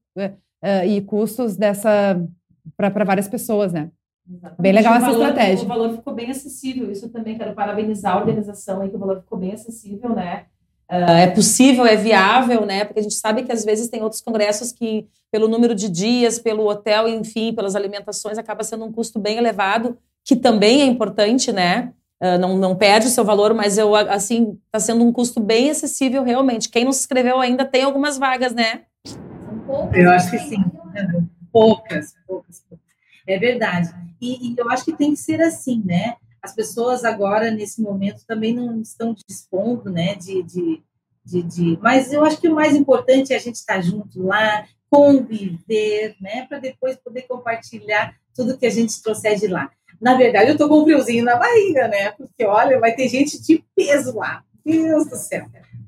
e 0.86 1.00
custos 1.00 1.56
dessa 1.56 2.22
para 2.76 3.04
várias 3.04 3.26
pessoas, 3.26 3.72
né? 3.72 3.90
Exatamente. 4.28 4.62
Bem 4.62 4.72
legal 4.72 4.94
essa 4.94 5.06
valor, 5.06 5.28
estratégia. 5.28 5.64
O 5.64 5.68
valor 5.68 5.96
ficou 5.96 6.14
bem 6.14 6.30
acessível. 6.30 6.90
Isso 6.90 7.08
também 7.08 7.36
quero 7.36 7.54
parabenizar 7.54 8.14
a 8.14 8.20
organização 8.20 8.80
aí, 8.80 8.88
que 8.88 8.96
o 8.96 8.98
valor 8.98 9.20
ficou 9.20 9.38
bem 9.38 9.52
acessível, 9.52 10.14
né? 10.14 10.46
Uh, 10.92 11.10
é 11.10 11.26
possível, 11.26 11.86
é 11.86 11.96
viável, 11.96 12.66
né? 12.66 12.84
Porque 12.84 13.00
a 13.00 13.02
gente 13.02 13.14
sabe 13.14 13.44
que 13.44 13.50
às 13.50 13.64
vezes 13.64 13.88
tem 13.88 14.02
outros 14.02 14.20
congressos 14.20 14.72
que, 14.72 15.08
pelo 15.30 15.48
número 15.48 15.74
de 15.74 15.88
dias, 15.88 16.38
pelo 16.38 16.68
hotel, 16.68 17.08
enfim, 17.08 17.54
pelas 17.54 17.74
alimentações, 17.74 18.36
acaba 18.36 18.62
sendo 18.62 18.84
um 18.84 18.92
custo 18.92 19.18
bem 19.18 19.38
elevado, 19.38 19.96
que 20.22 20.36
também 20.36 20.82
é 20.82 20.84
importante, 20.84 21.50
né? 21.50 21.94
Uh, 22.22 22.36
não, 22.38 22.58
não 22.58 22.76
perde 22.76 23.06
o 23.06 23.10
seu 23.10 23.24
valor, 23.24 23.54
mas 23.54 23.78
eu, 23.78 23.96
assim, 23.96 24.58
está 24.66 24.78
sendo 24.78 25.02
um 25.02 25.10
custo 25.10 25.40
bem 25.40 25.70
acessível 25.70 26.22
realmente. 26.22 26.68
Quem 26.68 26.84
não 26.84 26.92
se 26.92 27.00
inscreveu 27.00 27.40
ainda 27.40 27.64
tem 27.64 27.84
algumas 27.84 28.18
vagas, 28.18 28.52
né? 28.52 28.82
Eu 29.94 30.10
acho 30.10 30.30
que 30.30 30.38
sim. 30.40 30.62
Poucas, 31.50 32.14
poucas, 32.26 32.62
poucas. 32.68 32.86
É 33.26 33.38
verdade. 33.38 33.88
E, 34.20 34.50
e, 34.50 34.54
eu 34.58 34.70
acho 34.70 34.84
que 34.84 34.92
tem 34.92 35.12
que 35.12 35.18
ser 35.18 35.40
assim, 35.40 35.82
né? 35.84 36.16
As 36.42 36.54
pessoas 36.54 37.04
agora, 37.04 37.50
nesse 37.50 37.80
momento, 37.80 38.24
também 38.26 38.52
não 38.54 38.80
estão 38.80 39.14
dispondo, 39.28 39.90
né? 39.90 40.14
De, 40.16 40.42
de, 40.42 40.82
de, 41.24 41.42
de... 41.42 41.78
Mas 41.80 42.12
eu 42.12 42.24
acho 42.24 42.40
que 42.40 42.48
o 42.48 42.54
mais 42.54 42.74
importante 42.74 43.32
é 43.32 43.36
a 43.36 43.40
gente 43.40 43.54
estar 43.56 43.80
junto 43.80 44.22
lá, 44.22 44.66
conviver, 44.90 46.16
né? 46.20 46.46
Para 46.46 46.58
depois 46.58 46.96
poder 46.96 47.22
compartilhar 47.22 48.14
tudo 48.34 48.58
que 48.58 48.66
a 48.66 48.70
gente 48.70 49.00
trouxer 49.02 49.38
de 49.38 49.46
lá. 49.46 49.70
Na 50.00 50.16
verdade, 50.16 50.48
eu 50.48 50.54
estou 50.54 50.68
com 50.68 50.80
um 50.80 50.84
friozinho 50.84 51.24
na 51.24 51.36
barriga, 51.36 51.86
né? 51.86 52.10
Porque, 52.10 52.44
olha, 52.44 52.80
vai 52.80 52.92
ter 52.92 53.08
gente 53.08 53.40
de 53.40 53.64
peso 53.76 54.16
lá. 54.16 54.42
Deus 54.64 55.08
do 55.08 55.16
céu. 55.16 55.46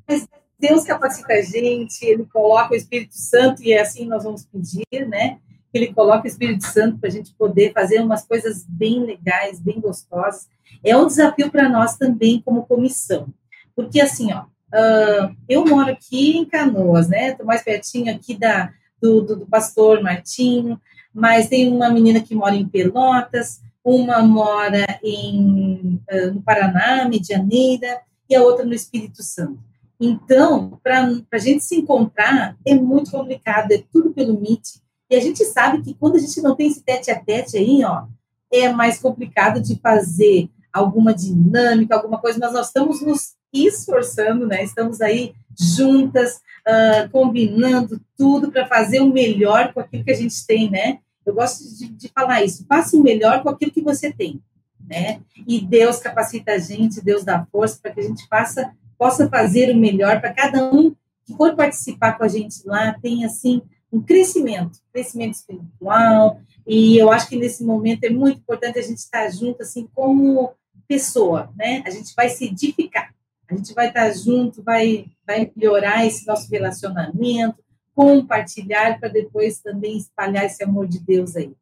Mas 0.09 0.27
Deus 0.59 0.85
capacita 0.85 1.33
a 1.33 1.43
gente, 1.43 2.05
Ele 2.05 2.25
coloca 2.27 2.73
o 2.73 2.77
Espírito 2.77 3.15
Santo 3.15 3.63
e 3.63 3.73
é 3.73 3.81
assim 3.81 4.07
nós 4.07 4.25
vamos 4.25 4.45
pedir, 4.45 5.09
né? 5.09 5.39
Que 5.75 5.79
ele 5.79 5.93
coloca 5.93 6.22
o 6.22 6.29
Espírito 6.29 6.64
Santo 6.68 6.99
para 6.99 7.09
a 7.09 7.12
gente 7.12 7.35
poder 7.35 7.72
fazer 7.72 8.01
umas 8.01 8.25
coisas 8.25 8.64
bem 8.68 9.05
legais, 9.05 9.59
bem 9.59 9.81
gostosas. 9.81 10.47
É 10.85 10.97
um 10.97 11.09
desafio 11.09 11.51
para 11.51 11.68
nós 11.68 11.97
também 11.97 12.41
como 12.41 12.64
comissão, 12.64 13.27
porque 13.75 14.01
assim, 14.01 14.33
ó, 14.33 14.43
uh, 14.43 15.35
eu 15.49 15.64
moro 15.66 15.91
aqui 15.91 16.37
em 16.37 16.45
Canoas, 16.45 17.09
né? 17.09 17.31
Estou 17.31 17.45
mais 17.45 17.64
pertinho 17.64 18.14
aqui 18.14 18.39
da 18.39 18.72
do, 19.03 19.20
do, 19.20 19.37
do, 19.37 19.47
pastor 19.47 20.01
Martinho, 20.01 20.81
mas 21.12 21.49
tem 21.49 21.68
uma 21.68 21.91
menina 21.91 22.20
que 22.20 22.37
mora 22.37 22.55
em 22.55 22.68
Pelotas, 22.68 23.61
uma 23.83 24.22
mora 24.22 24.87
em, 25.03 26.01
uh, 26.09 26.35
no 26.35 26.41
Paraná, 26.41 27.09
Medianeira, 27.09 28.01
e 28.31 28.37
a 28.37 28.43
outra 28.45 28.64
no 28.64 28.72
Espírito 28.72 29.25
Santo. 29.25 29.59
Então, 30.01 30.79
para 30.85 31.11
a 31.33 31.39
gente 31.39 31.64
se 31.64 31.75
encontrar 31.75 32.57
é 32.64 32.77
muito 32.77 33.11
complicado, 33.11 33.72
é 33.72 33.83
tudo 33.93 34.12
pelo 34.12 34.41
Meet, 34.41 34.84
e 35.15 35.17
a 35.17 35.21
gente 35.21 35.45
sabe 35.45 35.81
que 35.81 35.95
quando 35.95 36.17
a 36.17 36.19
gente 36.19 36.43
não 36.43 36.57
tem 36.57 36.67
esse 36.67 36.83
tete 36.83 37.09
a 37.09 37.19
tete 37.19 37.57
aí, 37.57 37.85
ó, 37.85 38.07
é 38.53 38.69
mais 38.73 38.99
complicado 38.99 39.61
de 39.61 39.77
fazer 39.77 40.51
alguma 40.73 41.15
dinâmica, 41.15 41.95
alguma 41.95 42.19
coisa, 42.19 42.37
mas 42.41 42.53
nós 42.53 42.67
estamos 42.67 43.01
nos 43.01 43.35
esforçando, 43.53 44.45
né? 44.45 44.65
Estamos 44.65 45.01
aí 45.01 45.33
juntas, 45.57 46.41
uh, 46.67 47.09
combinando 47.12 48.01
tudo 48.17 48.51
para 48.51 48.67
fazer 48.67 49.01
o 49.01 49.12
melhor 49.12 49.73
com 49.73 49.79
aquilo 49.79 50.03
que 50.03 50.11
a 50.11 50.17
gente 50.17 50.45
tem, 50.45 50.69
né? 50.69 50.99
Eu 51.25 51.33
gosto 51.33 51.62
de, 51.79 51.87
de 51.91 52.09
falar 52.09 52.43
isso. 52.43 52.67
Faça 52.69 52.97
o 52.97 53.03
melhor 53.03 53.41
com 53.41 53.51
aquilo 53.51 53.71
que 53.71 53.83
você 53.83 54.12
tem, 54.12 54.43
né? 54.85 55.21
E 55.47 55.61
Deus 55.61 56.01
capacita 56.01 56.55
a 56.55 56.59
gente, 56.59 57.01
Deus 57.01 57.23
dá 57.23 57.47
força 57.53 57.79
para 57.81 57.93
que 57.93 58.01
a 58.01 58.05
gente 58.05 58.27
faça, 58.27 58.73
possa 58.99 59.29
fazer 59.29 59.73
o 59.73 59.79
melhor 59.79 60.21
para 60.21 60.35
cada 60.35 60.75
um 60.75 60.93
que 61.25 61.35
for 61.37 61.55
participar 61.55 62.19
com 62.19 62.25
a 62.25 62.29
gente 62.29 62.67
lá, 62.67 62.99
tem 63.01 63.25
assim 63.25 63.62
um 63.95 64.03
crescimento, 64.03 64.81
crescimento 64.93 65.35
espiritual, 65.35 66.41
e 66.67 66.99
eu 66.99 67.13
acho 67.13 67.29
que 67.29 67.37
nesse 67.37 67.63
momento 67.63 68.03
é 68.03 68.11
muito 68.11 68.41
importante 68.41 68.79
a 68.79 68.83
gente 68.83 68.99
estar 68.99 69.31
junto, 69.31 69.63
assim, 69.63 69.89
como 69.95 70.53
pessoa, 70.89 71.53
né? 71.57 71.83
A 71.87 71.91
gente 71.91 72.13
vai 72.15 72.29
se 72.29 72.47
edificar, 72.47 73.15
a 73.49 73.55
gente 73.55 73.73
vai 73.73 73.89
estar 73.89 74.11
junto, 74.13 74.65
vai, 74.65 75.07
vai 75.25 75.51
melhorar 75.55 76.05
esse 76.05 76.27
nosso 76.27 76.51
relacionamento, 76.51 77.63
compartilhar 77.95 78.99
para 78.99 79.09
depois 79.09 79.61
também 79.61 79.97
espalhar 79.97 80.45
esse 80.45 80.65
amor 80.65 80.89
de 80.89 80.99
Deus 80.99 81.37
aí. 81.37 81.53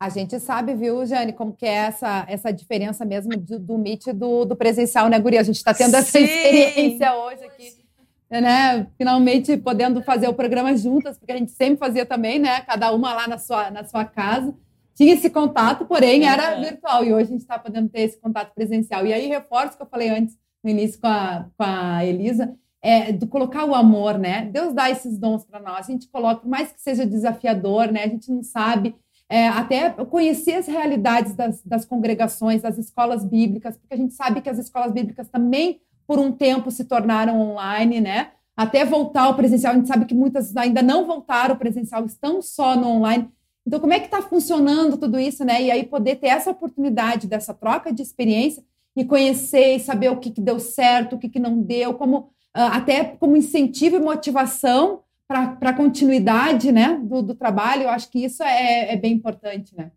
A 0.00 0.08
gente 0.08 0.40
sabe, 0.40 0.74
viu, 0.74 1.04
Jane, 1.04 1.32
como 1.32 1.54
que 1.54 1.66
é 1.66 1.74
essa, 1.74 2.24
essa 2.28 2.50
diferença 2.50 3.04
mesmo 3.04 3.36
do, 3.36 3.58
do 3.58 3.74
MIT 3.74 4.10
e 4.10 4.12
do, 4.12 4.44
do 4.46 4.56
presencial, 4.56 5.08
né, 5.08 5.18
Guria? 5.18 5.40
A 5.40 5.44
gente 5.44 5.56
está 5.56 5.74
tendo 5.74 5.94
essa 5.94 6.18
Sim. 6.18 6.24
experiência 6.24 7.14
hoje 7.14 7.44
aqui 7.44 7.85
né, 8.30 8.86
finalmente 8.98 9.56
podendo 9.56 10.02
fazer 10.02 10.28
o 10.28 10.34
programa 10.34 10.76
juntas, 10.76 11.18
porque 11.18 11.32
a 11.32 11.36
gente 11.36 11.52
sempre 11.52 11.78
fazia 11.78 12.04
também, 12.04 12.38
né, 12.38 12.60
cada 12.62 12.92
uma 12.92 13.14
lá 13.14 13.28
na 13.28 13.38
sua, 13.38 13.70
na 13.70 13.84
sua 13.84 14.04
casa. 14.04 14.54
Tinha 14.94 15.14
esse 15.14 15.28
contato, 15.28 15.84
porém 15.84 16.26
era 16.26 16.58
virtual, 16.58 17.04
e 17.04 17.12
hoje 17.12 17.24
a 17.24 17.32
gente 17.32 17.42
está 17.42 17.58
podendo 17.58 17.88
ter 17.88 18.00
esse 18.00 18.18
contato 18.18 18.54
presencial. 18.54 19.06
E 19.06 19.12
aí, 19.12 19.26
reforço 19.28 19.74
o 19.74 19.76
que 19.76 19.82
eu 19.82 19.88
falei 19.88 20.08
antes, 20.08 20.36
no 20.64 20.70
início 20.70 21.00
com 21.00 21.06
a, 21.06 21.46
com 21.56 21.64
a 21.64 22.04
Elisa, 22.04 22.54
é 22.82 23.12
de 23.12 23.26
colocar 23.26 23.64
o 23.64 23.74
amor, 23.74 24.18
né? 24.18 24.48
Deus 24.52 24.72
dá 24.72 24.90
esses 24.90 25.18
dons 25.18 25.44
para 25.44 25.60
nós, 25.60 25.88
a 25.88 25.92
gente 25.92 26.08
coloca, 26.08 26.40
por 26.40 26.48
mais 26.48 26.72
que 26.72 26.80
seja 26.80 27.04
desafiador, 27.04 27.92
né? 27.92 28.04
A 28.04 28.08
gente 28.08 28.30
não 28.30 28.42
sabe, 28.42 28.94
é, 29.28 29.48
até 29.48 29.90
conhecer 29.90 30.54
as 30.54 30.66
realidades 30.66 31.34
das, 31.34 31.62
das 31.62 31.84
congregações, 31.84 32.62
das 32.62 32.78
escolas 32.78 33.24
bíblicas, 33.24 33.76
porque 33.76 33.94
a 33.94 33.96
gente 33.96 34.14
sabe 34.14 34.40
que 34.40 34.48
as 34.48 34.58
escolas 34.58 34.92
bíblicas 34.92 35.28
também 35.28 35.80
por 36.06 36.18
um 36.18 36.32
tempo 36.32 36.70
se 36.70 36.84
tornaram 36.84 37.40
online, 37.40 38.00
né? 38.00 38.30
Até 38.56 38.84
voltar 38.84 39.24
ao 39.24 39.34
presencial, 39.34 39.72
a 39.72 39.76
gente 39.76 39.88
sabe 39.88 40.06
que 40.06 40.14
muitas 40.14 40.56
ainda 40.56 40.82
não 40.82 41.04
voltaram 41.04 41.54
ao 41.54 41.58
presencial, 41.58 42.06
estão 42.06 42.40
só 42.40 42.76
no 42.76 42.88
online. 42.88 43.28
Então, 43.66 43.80
como 43.80 43.92
é 43.92 43.98
que 43.98 44.06
está 44.06 44.22
funcionando 44.22 44.96
tudo 44.96 45.18
isso, 45.18 45.44
né? 45.44 45.62
E 45.62 45.70
aí 45.70 45.84
poder 45.84 46.16
ter 46.16 46.28
essa 46.28 46.50
oportunidade 46.50 47.26
dessa 47.26 47.52
troca 47.52 47.92
de 47.92 48.02
experiência 48.02 48.62
e 48.94 49.04
conhecer 49.04 49.76
e 49.76 49.80
saber 49.80 50.10
o 50.10 50.18
que, 50.18 50.30
que 50.30 50.40
deu 50.40 50.58
certo, 50.58 51.16
o 51.16 51.18
que, 51.18 51.28
que 51.28 51.40
não 51.40 51.60
deu, 51.60 51.94
como 51.94 52.30
ah, 52.54 52.76
até 52.78 53.04
como 53.04 53.36
incentivo 53.36 53.96
e 53.96 54.00
motivação 54.00 55.02
para 55.28 55.58
a 55.60 55.74
continuidade 55.74 56.72
né, 56.72 56.98
do, 57.02 57.20
do, 57.20 57.34
trabalho, 57.34 57.82
eu 57.82 57.90
acho 57.90 58.10
que 58.10 58.24
isso 58.24 58.42
é, 58.42 58.94
é 58.94 58.96
bem 58.96 59.12
importante, 59.12 59.76
né? 59.76 59.90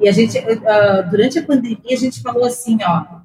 E 0.00 0.08
a 0.08 0.12
gente, 0.12 0.38
uh, 0.38 1.10
durante 1.10 1.38
a 1.38 1.44
pandemia, 1.44 1.92
a 1.92 1.96
gente 1.96 2.22
falou 2.22 2.44
assim, 2.46 2.78
ó, 2.82 3.19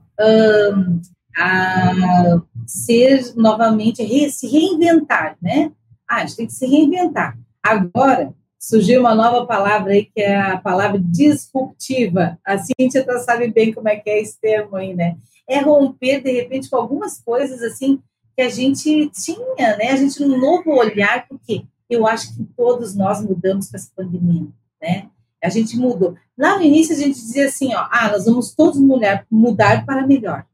a 1.38 2.41
ser 2.66 3.34
novamente, 3.36 4.03
re, 4.03 4.30
se 4.30 4.47
reinventar, 4.47 5.38
né? 5.41 5.72
Ah, 6.07 6.18
a 6.18 6.20
gente 6.26 6.38
tem 6.38 6.47
que 6.47 6.53
se 6.53 6.66
reinventar. 6.66 7.38
Agora, 7.61 8.34
surgiu 8.59 9.01
uma 9.01 9.13
nova 9.13 9.45
palavra 9.45 9.93
aí, 9.93 10.05
que 10.05 10.22
é 10.22 10.39
a 10.39 10.57
palavra 10.57 10.99
disruptiva. 10.99 12.39
A 12.45 12.57
Cíntia 12.57 13.05
tá, 13.05 13.20
sabe 13.20 13.51
bem 13.51 13.74
como 13.74 13.89
é 13.89 13.95
que 13.95 14.09
é 14.09 14.22
esse 14.22 14.39
termo 14.39 14.76
aí, 14.76 14.93
né? 14.95 15.18
É 15.47 15.59
romper, 15.59 16.22
de 16.24 16.32
repente, 16.32 16.70
com 16.70 16.78
algumas 16.78 17.22
coisas, 17.22 17.61
assim, 17.61 17.99
que 18.36 18.41
a 18.41 18.49
gente 18.49 19.09
tinha, 19.11 19.78
né? 19.78 19.91
A 19.91 19.95
gente 19.95 20.24
um 20.24 20.39
novo 20.39 20.72
olhar, 20.72 21.28
porque 21.28 21.63
eu 21.89 22.07
acho 22.07 22.36
que 22.36 22.43
todos 22.57 22.95
nós 22.95 23.22
mudamos 23.22 23.70
com 23.70 23.78
essa 23.78 23.91
pandemia, 23.95 24.47
né? 24.82 25.09
A 25.45 25.49
gente 25.49 25.77
mudou. 25.77 26.15
Lá 26.37 26.57
no 26.57 26.63
início 26.63 26.95
a 26.95 26.99
gente 26.99 27.15
dizia 27.15 27.45
assim, 27.45 27.73
ó, 27.73 27.87
ah, 27.91 28.09
nós 28.11 28.25
vamos 28.25 28.53
todos 28.53 28.79
mudar, 28.79 29.25
mudar 29.29 29.85
para 29.85 30.05
melhor. 30.05 30.45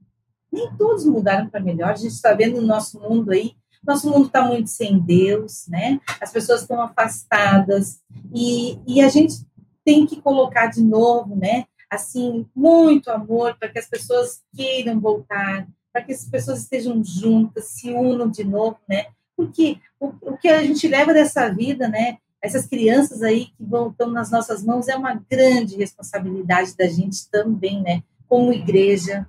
Nem 0.51 0.69
todos 0.77 1.05
mudaram 1.05 1.49
para 1.49 1.59
melhor. 1.59 1.91
A 1.91 1.95
gente 1.95 2.11
está 2.11 2.33
vendo 2.33 2.59
no 2.59 2.67
nosso 2.67 2.99
mundo 2.99 3.31
aí 3.31 3.55
Nosso 3.83 4.09
mundo 4.09 4.27
está 4.27 4.43
muito 4.43 4.69
sem 4.69 4.99
Deus, 4.99 5.65
né? 5.67 5.99
As 6.19 6.31
pessoas 6.31 6.61
estão 6.61 6.79
afastadas 6.81 7.99
e, 8.33 8.77
e 8.85 9.01
a 9.01 9.09
gente 9.09 9.35
tem 9.83 10.05
que 10.05 10.21
colocar 10.21 10.67
de 10.67 10.83
novo, 10.83 11.35
né? 11.35 11.65
Assim, 11.89 12.45
muito 12.55 13.09
amor 13.09 13.57
para 13.57 13.69
que 13.69 13.79
as 13.79 13.87
pessoas 13.87 14.41
queiram 14.55 14.99
voltar, 14.99 15.67
para 15.91 16.03
que 16.03 16.13
as 16.13 16.25
pessoas 16.25 16.61
estejam 16.61 17.03
juntas, 17.03 17.65
se 17.69 17.91
unam 17.91 18.29
de 18.29 18.43
novo, 18.43 18.77
né? 18.87 19.07
Porque 19.35 19.79
o, 19.99 20.13
o 20.21 20.37
que 20.37 20.47
a 20.47 20.63
gente 20.63 20.87
leva 20.87 21.13
dessa 21.13 21.49
vida, 21.49 21.87
né? 21.87 22.17
Essas 22.41 22.65
crianças 22.65 23.21
aí 23.21 23.45
que 23.45 23.63
vão 23.63 23.89
estão 23.89 24.09
nas 24.09 24.31
nossas 24.31 24.63
mãos 24.63 24.87
é 24.87 24.95
uma 24.95 25.13
grande 25.29 25.75
responsabilidade 25.75 26.75
da 26.75 26.87
gente 26.87 27.29
também, 27.29 27.81
né? 27.81 28.01
Como 28.27 28.51
igreja, 28.51 29.27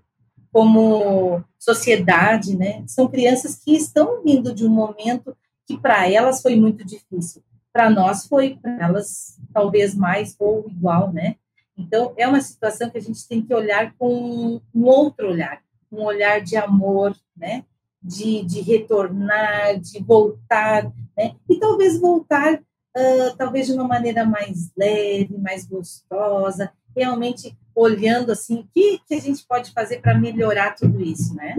como 0.50 1.42
sociedade, 1.58 2.56
né? 2.56 2.82
São 2.86 3.08
crianças 3.08 3.56
que 3.56 3.74
estão 3.74 4.22
vindo 4.22 4.54
de 4.54 4.66
um 4.66 4.70
momento 4.70 5.36
que 5.66 5.78
para 5.78 6.10
elas 6.10 6.40
foi 6.40 6.56
muito 6.56 6.84
difícil. 6.84 7.42
Para 7.72 7.88
nós 7.88 8.26
foi, 8.26 8.58
para 8.60 8.86
elas 8.86 9.38
talvez 9.52 9.94
mais 9.94 10.34
ou 10.38 10.66
igual, 10.68 11.12
né? 11.12 11.36
Então 11.76 12.12
é 12.16 12.26
uma 12.28 12.40
situação 12.40 12.90
que 12.90 12.98
a 12.98 13.02
gente 13.02 13.26
tem 13.26 13.42
que 13.42 13.54
olhar 13.54 13.94
com 13.98 14.60
um 14.74 14.84
outro 14.84 15.28
olhar, 15.28 15.62
um 15.90 16.02
olhar 16.02 16.40
de 16.40 16.56
amor, 16.56 17.16
né? 17.36 17.64
De, 18.02 18.42
de 18.44 18.60
retornar, 18.60 19.78
de 19.78 20.02
voltar, 20.02 20.84
né? 21.16 21.34
E 21.48 21.58
talvez 21.58 21.98
voltar, 21.98 22.60
uh, 22.96 23.36
talvez 23.36 23.66
de 23.66 23.72
uma 23.72 23.84
maneira 23.84 24.24
mais 24.24 24.70
leve, 24.76 25.36
mais 25.38 25.66
gostosa, 25.66 26.72
realmente 26.96 27.56
olhando 27.74 28.32
assim, 28.32 28.60
o 28.60 28.68
que, 28.74 28.98
que 29.06 29.14
a 29.14 29.20
gente 29.20 29.44
pode 29.46 29.70
fazer 29.72 30.00
para 30.00 30.18
melhorar 30.18 30.74
tudo 30.74 31.02
isso, 31.02 31.34
né? 31.34 31.56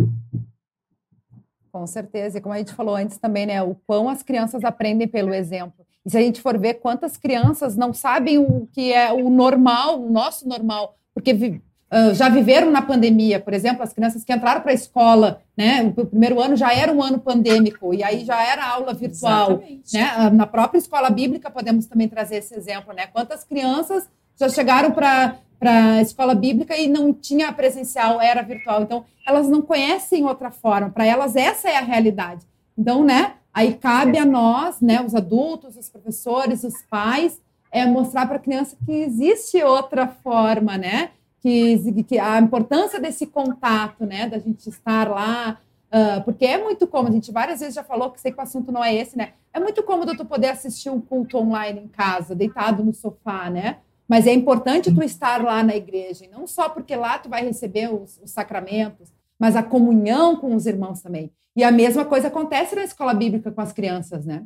Com 1.71 1.87
certeza, 1.87 2.37
e 2.37 2.41
como 2.41 2.53
a 2.53 2.59
gente 2.59 2.73
falou 2.73 2.95
antes 2.95 3.17
também, 3.17 3.47
né, 3.47 3.63
o 3.63 3.73
quão 3.87 4.07
as 4.07 4.21
crianças 4.21 4.63
aprendem 4.63 5.07
pelo 5.07 5.33
exemplo. 5.33 5.85
E 6.05 6.09
se 6.11 6.17
a 6.17 6.21
gente 6.21 6.39
for 6.39 6.57
ver 6.59 6.75
quantas 6.75 7.17
crianças 7.17 7.75
não 7.75 7.93
sabem 7.93 8.37
o 8.37 8.67
que 8.71 8.91
é 8.93 9.11
o 9.11 9.29
normal, 9.29 9.99
o 9.99 10.11
nosso 10.11 10.47
normal, 10.47 10.97
porque 11.15 11.33
uh, 11.93 12.13
já 12.13 12.27
viveram 12.29 12.71
na 12.71 12.81
pandemia, 12.81 13.39
por 13.39 13.53
exemplo, 13.53 13.83
as 13.83 13.93
crianças 13.93 14.23
que 14.23 14.33
entraram 14.33 14.61
para 14.61 14.71
a 14.71 14.75
escola, 14.75 15.41
né? 15.55 15.93
O 15.95 16.05
primeiro 16.05 16.41
ano 16.41 16.55
já 16.55 16.73
era 16.73 16.91
um 16.91 17.01
ano 17.01 17.19
pandêmico, 17.19 17.93
e 17.93 18.03
aí 18.03 18.25
já 18.25 18.41
era 18.43 18.65
aula 18.65 18.93
virtual. 18.93 19.61
Né? 19.93 20.11
Uh, 20.17 20.35
na 20.35 20.47
própria 20.47 20.79
escola 20.79 21.09
bíblica 21.09 21.51
podemos 21.51 21.85
também 21.85 22.07
trazer 22.07 22.37
esse 22.37 22.55
exemplo, 22.55 22.93
né? 22.93 23.07
Quantas 23.07 23.43
crianças 23.43 24.07
já 24.37 24.49
chegaram 24.49 24.91
para 24.91 25.35
para 25.59 25.93
a 25.93 26.01
escola 26.01 26.35
bíblica 26.35 26.75
e 26.75 26.89
não 26.89 27.13
tinha 27.13 27.49
presencial, 27.53 28.19
era 28.19 28.41
virtual. 28.41 28.81
Então, 28.81 29.05
elas 29.25 29.47
não 29.47 29.61
conhecem 29.61 30.25
outra 30.25 30.51
forma. 30.51 30.89
Para 30.89 31.05
elas, 31.05 31.37
essa 31.37 31.69
é 31.69 31.77
a 31.77 31.81
realidade. 31.81 32.45
Então, 32.77 33.01
né? 33.01 33.35
Aí 33.53 33.75
cabe 33.75 34.17
a 34.17 34.25
nós, 34.25 34.81
né, 34.81 35.01
os 35.01 35.15
adultos, 35.15 35.77
os 35.77 35.87
professores, 35.87 36.65
os 36.65 36.81
pais, 36.89 37.39
é 37.71 37.85
mostrar 37.85 38.25
para 38.25 38.35
a 38.37 38.39
criança 38.39 38.75
que 38.85 38.91
existe 38.91 39.61
outra 39.63 40.07
forma, 40.07 40.77
né? 40.77 41.11
Que, 41.43 42.03
que 42.03 42.17
a 42.17 42.39
importância 42.39 43.01
desse 43.01 43.27
contato, 43.27 44.05
né, 44.05 44.29
da 44.29 44.39
gente 44.39 44.69
estar 44.69 45.09
lá, 45.09 45.59
uh, 45.91 46.23
porque 46.23 46.45
é 46.45 46.57
muito 46.57 46.87
cômodo, 46.87 47.11
a 47.11 47.15
gente 47.15 47.33
várias 47.33 47.59
vezes 47.59 47.75
já 47.75 47.83
falou 47.83 48.09
que 48.11 48.21
sei 48.21 48.31
que 48.31 48.39
o 48.39 48.41
assunto 48.41 48.71
não 48.71 48.81
é 48.81 48.95
esse, 48.95 49.17
né? 49.17 49.33
É 49.51 49.59
muito 49.59 49.83
cômodo 49.83 50.15
tu 50.15 50.23
poder 50.23 50.47
assistir 50.47 50.89
um 50.89 51.01
culto 51.01 51.37
online 51.37 51.81
em 51.81 51.87
casa, 51.89 52.33
deitado 52.33 52.81
no 52.81 52.93
sofá, 52.93 53.49
né? 53.49 53.79
Mas 54.07 54.25
é 54.25 54.33
importante 54.33 54.93
tu 54.93 55.03
estar 55.03 55.43
lá 55.43 55.61
na 55.61 55.75
igreja, 55.75 56.23
e 56.23 56.29
não 56.29 56.47
só 56.47 56.69
porque 56.69 56.95
lá 56.95 57.19
tu 57.19 57.29
vai 57.29 57.43
receber 57.43 57.93
os, 57.93 58.17
os 58.23 58.31
sacramentos, 58.31 59.11
mas 59.37 59.57
a 59.57 59.63
comunhão 59.63 60.37
com 60.37 60.55
os 60.55 60.65
irmãos 60.65 61.01
também. 61.01 61.29
E 61.53 61.63
a 61.63 61.71
mesma 61.71 62.05
coisa 62.05 62.29
acontece 62.29 62.73
na 62.73 62.83
escola 62.83 63.13
bíblica 63.13 63.51
com 63.51 63.61
as 63.61 63.73
crianças, 63.73 64.25
né? 64.25 64.45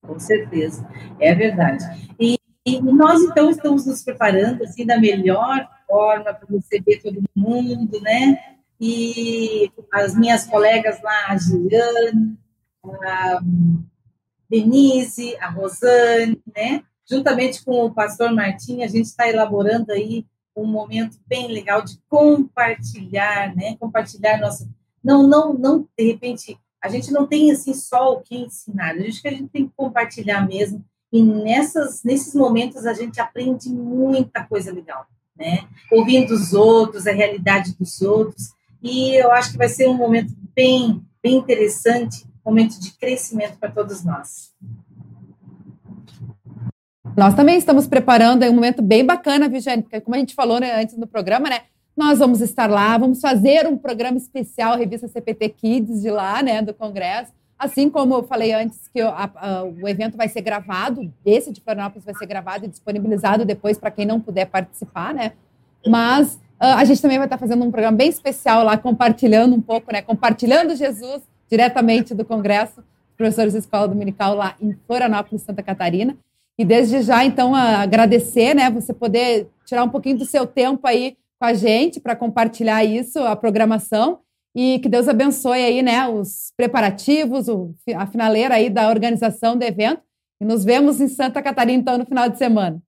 Com 0.00 0.18
certeza, 0.18 0.88
é 1.20 1.34
verdade. 1.34 1.84
E 2.18 2.38
e 2.78 2.92
nós, 2.92 3.20
então, 3.22 3.50
estamos 3.50 3.86
nos 3.86 4.02
preparando, 4.02 4.64
assim, 4.64 4.86
da 4.86 4.98
melhor 4.98 5.68
forma 5.86 6.32
para 6.34 6.48
receber 6.48 7.00
todo 7.02 7.22
mundo, 7.34 8.00
né? 8.00 8.56
E 8.80 9.70
as 9.92 10.14
minhas 10.14 10.44
colegas 10.46 11.02
lá, 11.02 11.26
a 11.28 11.36
Giane, 11.36 12.38
a 13.02 13.40
Denise, 14.48 15.36
a 15.40 15.50
Rosane, 15.50 16.40
né? 16.54 16.82
Juntamente 17.10 17.64
com 17.64 17.84
o 17.84 17.92
pastor 17.92 18.32
Martim, 18.32 18.82
a 18.82 18.86
gente 18.86 19.06
está 19.06 19.28
elaborando 19.28 19.92
aí 19.92 20.24
um 20.54 20.66
momento 20.66 21.18
bem 21.26 21.48
legal 21.48 21.82
de 21.82 21.98
compartilhar, 22.08 23.54
né? 23.54 23.76
Compartilhar 23.78 24.38
nossa... 24.38 24.68
Não, 25.02 25.26
não, 25.26 25.54
não, 25.54 25.88
de 25.96 26.04
repente, 26.04 26.58
a 26.82 26.88
gente 26.88 27.10
não 27.12 27.26
tem, 27.26 27.50
assim, 27.50 27.72
só 27.72 28.12
o 28.12 28.20
que 28.20 28.36
ensinar. 28.36 28.94
A 28.94 28.98
gente, 28.98 29.26
a 29.26 29.30
gente 29.30 29.48
tem 29.48 29.66
que 29.66 29.72
compartilhar 29.76 30.46
mesmo 30.46 30.84
e 31.12 31.22
nessas, 31.22 32.02
nesses 32.02 32.34
momentos 32.34 32.86
a 32.86 32.92
gente 32.92 33.20
aprende 33.20 33.68
muita 33.70 34.44
coisa 34.44 34.72
legal, 34.72 35.06
né? 35.36 35.66
Ouvindo 35.90 36.32
os 36.32 36.52
outros, 36.52 37.06
a 37.06 37.12
realidade 37.12 37.74
dos 37.78 38.02
outros. 38.02 38.50
E 38.82 39.14
eu 39.14 39.32
acho 39.32 39.52
que 39.52 39.58
vai 39.58 39.68
ser 39.68 39.88
um 39.88 39.94
momento 39.94 40.34
bem, 40.54 41.02
bem 41.22 41.36
interessante, 41.36 42.26
momento 42.44 42.78
de 42.80 42.92
crescimento 42.92 43.58
para 43.58 43.70
todos 43.70 44.04
nós. 44.04 44.52
Nós 47.16 47.34
também 47.34 47.58
estamos 47.58 47.86
preparando 47.86 48.44
um 48.44 48.54
momento 48.54 48.80
bem 48.80 49.04
bacana, 49.04 49.48
viu, 49.48 49.60
Jane? 49.60 49.82
Porque 49.82 50.00
como 50.00 50.14
a 50.14 50.18
gente 50.18 50.34
falou 50.34 50.60
né, 50.60 50.80
antes 50.80 50.96
no 50.96 51.06
programa, 51.06 51.48
né? 51.48 51.62
Nós 51.96 52.20
vamos 52.20 52.40
estar 52.40 52.70
lá, 52.70 52.96
vamos 52.96 53.20
fazer 53.20 53.66
um 53.66 53.76
programa 53.76 54.16
especial, 54.16 54.78
revista 54.78 55.08
CPT 55.08 55.48
Kids 55.48 56.00
de 56.00 56.10
lá, 56.10 56.40
né, 56.44 56.62
do 56.62 56.72
Congresso. 56.72 57.32
Assim 57.58 57.90
como 57.90 58.14
eu 58.14 58.22
falei 58.22 58.52
antes 58.52 58.88
que 58.88 59.00
a, 59.00 59.30
a, 59.34 59.64
o 59.64 59.88
evento 59.88 60.16
vai 60.16 60.28
ser 60.28 60.42
gravado, 60.42 61.12
esse 61.26 61.52
de 61.52 61.60
Florianópolis 61.60 62.04
vai 62.04 62.14
ser 62.14 62.26
gravado 62.26 62.64
e 62.64 62.68
disponibilizado 62.68 63.44
depois 63.44 63.76
para 63.76 63.90
quem 63.90 64.06
não 64.06 64.20
puder 64.20 64.46
participar, 64.46 65.12
né? 65.12 65.32
Mas 65.86 66.34
uh, 66.34 66.76
a 66.76 66.84
gente 66.84 67.02
também 67.02 67.18
vai 67.18 67.26
estar 67.26 67.38
fazendo 67.38 67.64
um 67.64 67.70
programa 67.70 67.96
bem 67.96 68.08
especial 68.08 68.62
lá, 68.62 68.78
compartilhando 68.78 69.56
um 69.56 69.60
pouco, 69.60 69.92
né? 69.92 70.02
Compartilhando 70.02 70.76
Jesus 70.76 71.22
diretamente 71.50 72.14
do 72.14 72.24
Congresso, 72.24 72.84
professores 73.16 73.54
da 73.54 73.58
Escola 73.58 73.88
Dominical 73.88 74.34
lá 74.34 74.54
em 74.60 74.76
Florianópolis, 74.86 75.42
Santa 75.42 75.62
Catarina. 75.62 76.16
E 76.56 76.64
desde 76.64 77.02
já, 77.02 77.24
então, 77.24 77.54
agradecer, 77.54 78.54
né? 78.54 78.70
Você 78.70 78.92
poder 78.92 79.48
tirar 79.66 79.82
um 79.82 79.88
pouquinho 79.88 80.18
do 80.18 80.24
seu 80.24 80.46
tempo 80.46 80.86
aí 80.86 81.16
com 81.38 81.46
a 81.46 81.54
gente 81.54 81.98
para 81.98 82.14
compartilhar 82.14 82.84
isso, 82.84 83.18
a 83.20 83.34
programação. 83.34 84.20
E 84.54 84.78
que 84.80 84.88
Deus 84.88 85.08
abençoe 85.08 85.62
aí, 85.62 85.82
né, 85.82 86.08
os 86.08 86.52
preparativos, 86.56 87.46
a 87.96 88.06
finaleira 88.06 88.54
aí 88.54 88.68
da 88.68 88.88
organização 88.88 89.56
do 89.56 89.62
evento. 89.62 90.02
E 90.40 90.44
nos 90.44 90.64
vemos 90.64 91.00
em 91.00 91.08
Santa 91.08 91.42
Catarina, 91.42 91.80
então, 91.80 91.98
no 91.98 92.06
final 92.06 92.28
de 92.28 92.38
semana. 92.38 92.80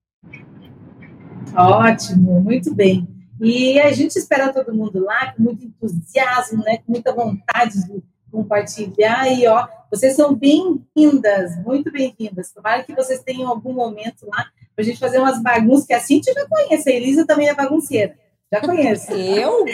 Ótimo, 1.56 2.40
muito 2.40 2.74
bem. 2.74 3.08
E 3.40 3.80
a 3.80 3.90
gente 3.92 4.16
espera 4.16 4.52
todo 4.52 4.74
mundo 4.74 5.02
lá 5.02 5.32
com 5.32 5.42
muito 5.42 5.64
entusiasmo, 5.64 6.62
né, 6.62 6.78
com 6.78 6.92
muita 6.92 7.12
vontade 7.12 7.86
de 7.86 8.02
compartilhar. 8.30 9.26
E, 9.28 9.46
ó, 9.46 9.66
vocês 9.90 10.14
são 10.14 10.34
bem-vindas, 10.34 11.56
muito 11.64 11.90
bem-vindas. 11.90 12.52
Tomara 12.52 12.84
que 12.84 12.94
vocês 12.94 13.22
tenham 13.22 13.48
algum 13.48 13.72
momento 13.72 14.26
lá 14.26 14.46
para 14.74 14.82
a 14.82 14.82
gente 14.82 14.98
fazer 14.98 15.18
umas 15.18 15.42
bagunças, 15.42 15.86
que 15.86 15.92
a 15.92 16.00
Cintia 16.00 16.32
já 16.32 16.46
conhece, 16.46 16.88
a 16.88 16.94
Elisa 16.94 17.26
também 17.26 17.48
é 17.48 17.54
bagunceira. 17.54 18.14
Já 18.52 18.60
conhece. 18.60 19.12
Eu? 19.12 19.64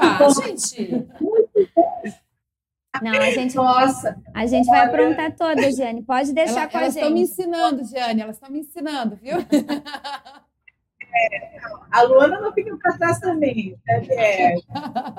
Ah, 0.00 0.28
gente. 0.42 1.08
Não, 3.02 3.12
a 3.12 3.30
gente, 3.30 3.54
Nossa, 3.54 4.20
a 4.34 4.46
gente 4.46 4.66
vai 4.66 4.80
aprontar 4.80 5.34
toda, 5.34 5.70
Giane. 5.72 6.02
Pode 6.02 6.32
deixar 6.32 6.62
Ela, 6.62 6.68
com 6.68 6.78
a 6.78 6.80
elas 6.82 6.94
gente. 6.94 7.04
Elas 7.04 7.10
estão 7.10 7.10
me 7.10 7.20
ensinando, 7.22 7.84
Giane. 7.84 8.20
Elas 8.20 8.36
estão 8.36 8.50
me 8.50 8.60
ensinando, 8.60 9.16
viu? 9.16 9.36
É, 11.12 11.58
a 11.90 12.02
Luana 12.02 12.40
não 12.40 12.52
fica 12.52 12.76
para 12.76 12.96
trás 12.96 13.18
também. 13.18 13.76
É, 13.88 14.52
é. 14.52 14.54
Uhum. 14.54 14.62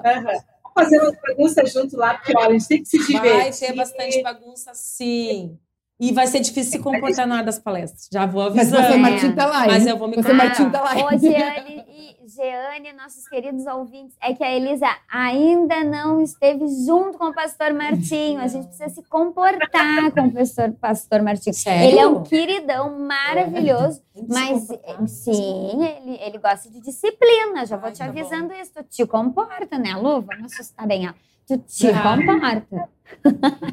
Vamos 0.02 0.44
fazer 0.74 1.02
umas 1.02 1.18
bagunças 1.22 1.74
junto 1.74 1.98
lá, 1.98 2.14
porque 2.14 2.34
olha, 2.38 2.48
a 2.48 2.52
gente 2.54 2.68
tem 2.68 2.82
que 2.82 2.90
se 2.90 2.98
divertir. 2.98 3.40
Vai 3.40 3.52
ter 3.52 3.76
bastante 3.76 4.22
bagunça, 4.22 4.72
sim. 4.74 5.60
E 6.02 6.12
vai 6.12 6.26
ser 6.26 6.40
difícil 6.40 6.72
se 6.72 6.80
comportar 6.80 7.28
na 7.28 7.36
hora 7.36 7.44
das 7.44 7.60
palestras. 7.60 8.10
Já 8.12 8.26
vou 8.26 8.42
avisar. 8.42 8.82
Mas 8.82 8.90
você, 8.90 8.98
Martim, 8.98 9.32
tá 9.34 9.46
lá. 9.46 9.68
Mas 9.68 9.86
eu 9.86 9.96
vou 9.96 10.08
me 10.08 10.16
Você, 10.16 10.34
Martim, 10.34 10.68
tá 10.72 10.82
lá. 10.82 10.96
Ô, 10.96 11.16
Giane 11.16 11.86
e 11.88 12.28
Jeane, 12.28 12.92
nossos 12.94 13.28
queridos 13.28 13.68
ouvintes, 13.68 14.18
é 14.20 14.34
que 14.34 14.44
a 14.44 14.52
Elisa 14.52 14.88
ainda 15.08 15.84
não 15.84 16.20
esteve 16.20 16.66
junto 16.88 17.20
com 17.20 17.26
o 17.26 17.34
pastor 17.36 17.72
Martinho. 17.74 18.40
A 18.40 18.48
gente 18.48 18.66
precisa 18.66 18.90
se 18.90 19.04
comportar 19.04 20.12
com 20.12 20.22
o 20.22 20.32
pastor, 20.32 20.72
pastor 20.72 21.22
Martinho. 21.22 21.54
Sério? 21.54 21.90
Ele 21.90 22.00
é 22.00 22.08
um 22.08 22.24
queridão 22.24 22.98
maravilhoso. 22.98 24.02
É. 24.16 24.24
Mas, 24.28 24.70
sim, 25.06 25.86
ele, 25.86 26.20
ele 26.20 26.40
gosta 26.40 26.68
de 26.68 26.82
disciplina. 26.82 27.64
Já 27.68 27.78
vou 27.78 27.86
Ai, 27.86 27.92
te 27.92 28.00
tá 28.00 28.06
avisando 28.06 28.48
tá 28.48 28.60
isso. 28.60 28.72
Tu 28.74 28.84
te 28.86 29.06
comporta, 29.06 29.78
né, 29.78 29.94
Lu? 29.94 30.22
Vamos 30.22 30.52
assustar 30.52 30.88
bem 30.88 31.06
ela. 31.06 31.16
Tu 31.46 31.60
te 31.60 31.90
ah. 31.90 32.18
comporta. 32.18 32.90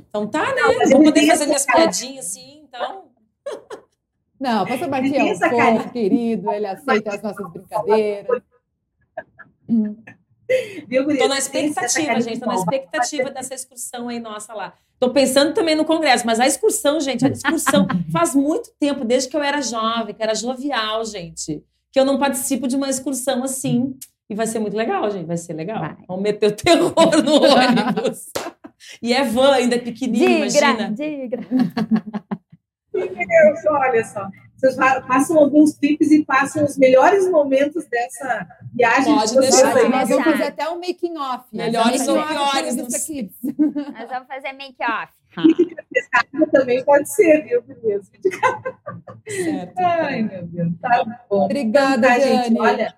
Então 0.09 0.27
tá, 0.27 0.55
né? 0.55 0.63
Vou 0.91 1.05
poder 1.05 1.27
fazer 1.27 1.47
minhas 1.47 1.67
piadinhas 1.67 2.27
assim, 2.27 2.63
então. 2.69 3.05
Não, 4.41 4.63
o 4.63 4.67
pastor 4.69 4.89
Martim 4.89 5.17
é 5.17 5.25
um 5.25 5.37
fofo, 5.37 5.91
querido, 5.91 6.51
ele 6.53 6.67
aceita 6.67 7.15
as 7.15 7.23
nossas 7.23 7.51
brincadeiras. 7.51 8.43
Estou 10.89 11.29
na 11.29 11.39
expectativa, 11.39 12.21
gente. 12.21 12.35
Estou 12.35 12.49
na 12.49 12.55
expectativa 12.55 13.31
dessa 13.31 13.55
excursão 13.55 14.09
aí 14.09 14.21
nossa 14.21 14.55
lá. 14.55 14.75
Estou 14.95 15.11
pensando 15.11 15.55
também 15.55 15.77
no 15.77 15.85
congresso, 15.85 16.27
mas 16.27 16.41
a 16.41 16.47
excursão, 16.47 17.01
gente, 17.01 17.25
a 17.25 17.29
excursão 17.29 17.87
faz 18.13 18.35
muito 18.35 18.71
tempo, 18.81 19.05
desde 19.05 19.29
que 19.29 19.37
eu 19.37 19.43
era 19.43 19.61
jovem, 19.61 20.15
que 20.15 20.23
era 20.23 20.35
jovial, 20.35 21.05
gente, 21.05 21.63
que 21.93 22.01
eu 22.01 22.05
não 22.05 22.19
participo 22.19 22.67
de 22.67 22.77
uma 22.77 22.89
excursão 22.89 23.45
assim. 23.45 23.97
E 24.31 24.35
vai 24.35 24.47
ser 24.47 24.59
muito 24.59 24.77
legal, 24.77 25.11
gente. 25.11 25.27
Vai 25.27 25.37
ser 25.37 25.55
legal. 25.55 25.81
Vai. 25.81 25.97
Vamos 26.07 26.23
meter 26.23 26.49
o 26.49 26.53
terror 26.57 26.95
no 27.25 27.35
ônibus. 27.43 28.27
E 29.03 29.13
é 29.13 29.25
van, 29.25 29.55
ainda 29.55 29.77
é 29.77 29.79
pequenininho, 29.79 30.49
digra, 30.49 30.71
imagina. 30.71 30.93
Digra. 30.93 31.41
Deus, 32.93 33.67
olha 33.69 34.05
só. 34.05 34.29
Vocês 34.59 34.75
passam 35.07 35.39
alguns 35.39 35.79
clipes 35.79 36.11
e 36.11 36.25
passam 36.25 36.65
os 36.65 36.77
melhores 36.77 37.31
momentos 37.31 37.87
dessa 37.89 38.45
viagem. 38.75 39.15
Pode 39.15 39.33
de 39.33 39.39
deixar. 39.39 39.77
Aí. 39.77 39.89
Nós 39.89 40.09
vamos 40.09 40.25
fazer 40.25 40.43
até 40.43 40.69
um 40.69 40.81
making 40.81 41.17
off. 41.17 41.45
Melhores 41.53 42.09
ou 42.09 42.27
piores. 42.27 42.75
Nós 42.75 44.09
vamos 44.09 44.27
fazer 44.27 44.53
make 44.55 44.83
off. 44.83 45.13
também 46.51 46.85
pode 46.85 47.09
ser, 47.15 47.45
viu, 47.45 47.63
beleza? 47.63 48.11
Certo. 49.29 49.79
Ai, 49.79 50.23
meu 50.23 50.43
Deus. 50.45 50.73
Tá 50.81 51.05
bom. 51.31 51.45
Obrigada, 51.45 52.09
então, 52.09 52.27
tá, 52.27 52.43
gente. 52.43 52.61
Olha, 52.61 52.95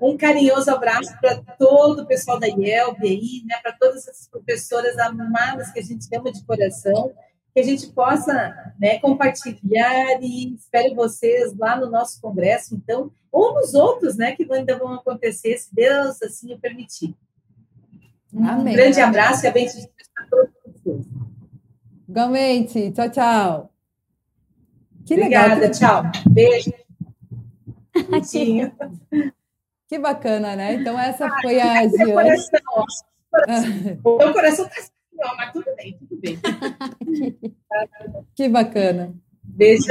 um 0.00 0.16
carinhoso 0.16 0.70
abraço 0.70 1.14
para 1.20 1.36
todo 1.58 2.02
o 2.02 2.06
pessoal 2.06 2.38
da 2.38 2.46
IELB 2.46 3.06
aí, 3.06 3.42
né, 3.46 3.56
para 3.62 3.72
todas 3.72 4.06
essas 4.08 4.28
professoras 4.28 4.98
amadas 4.98 5.70
que 5.70 5.78
a 5.78 5.82
gente 5.82 6.06
ama 6.14 6.32
de 6.32 6.44
coração 6.44 7.12
que 7.56 7.60
a 7.60 7.64
gente 7.64 7.86
possa 7.86 8.54
né, 8.78 8.98
compartilhar 8.98 10.20
e 10.20 10.54
espero 10.54 10.94
vocês 10.94 11.56
lá 11.56 11.80
no 11.80 11.90
nosso 11.90 12.20
congresso, 12.20 12.74
então, 12.74 13.10
ou 13.32 13.54
nos 13.54 13.72
outros, 13.72 14.14
né, 14.14 14.32
que 14.32 14.46
ainda 14.52 14.76
vão 14.76 14.92
acontecer, 14.92 15.56
se 15.56 15.74
Deus 15.74 16.20
assim 16.20 16.52
o 16.52 16.58
permitir. 16.58 17.16
Amém. 18.36 18.74
Um 18.74 18.76
grande 18.76 19.00
abraço 19.00 19.46
e 19.46 19.48
a 19.48 19.52
bênção 19.52 19.88
para 20.14 20.26
todos 20.26 20.52
vocês. 20.66 21.06
Igualmente. 22.06 22.92
Tchau, 22.92 23.10
tchau. 23.10 23.70
Que 25.06 25.14
Obrigada, 25.14 25.54
legal. 25.54 25.70
tchau. 25.70 26.02
Beijo. 26.30 26.85
que 29.88 29.98
bacana, 29.98 30.56
né? 30.56 30.74
Então, 30.74 30.98
essa 30.98 31.26
ah, 31.26 31.40
foi 31.42 31.60
a 31.60 31.88
Giane. 31.88 32.12
Coração, 32.12 32.60
Meu 34.04 34.32
coração 34.32 34.66
está 34.66 34.96
não, 35.18 35.36
mas 35.36 35.52
tudo 35.52 35.66
bem, 35.76 35.98
tudo 35.98 36.20
bem. 36.20 36.38
que 38.34 38.48
bacana. 38.48 39.14
Beijo, 39.42 39.86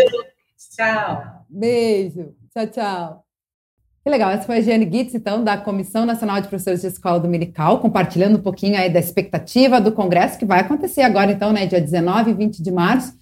tchau. 0.76 1.45
Beijo, 1.49 2.36
tchau, 2.53 2.68
tchau. 2.68 3.26
Que 4.03 4.09
legal, 4.11 4.30
essa 4.30 4.43
foi 4.43 4.57
a 4.57 4.61
Giane 4.61 4.89
Gitz, 4.91 5.16
então, 5.16 5.43
da 5.43 5.57
Comissão 5.57 6.05
Nacional 6.05 6.39
de 6.39 6.47
Professores 6.47 6.82
de 6.82 6.88
Escola 6.88 7.20
Dominical, 7.20 7.80
compartilhando 7.80 8.38
um 8.38 8.41
pouquinho 8.41 8.78
aí 8.78 8.88
da 8.88 8.99
expectativa 8.99 9.82
do 9.82 9.91
congresso 9.91 10.38
que 10.38 10.45
vai 10.45 10.59
acontecer 10.59 11.01
agora, 11.01 11.32
então, 11.32 11.51
né, 11.51 11.66
dia 11.66 11.82
19 11.82 12.30
e 12.30 12.34
20 12.36 12.61
de 12.61 12.72
março. 12.72 13.18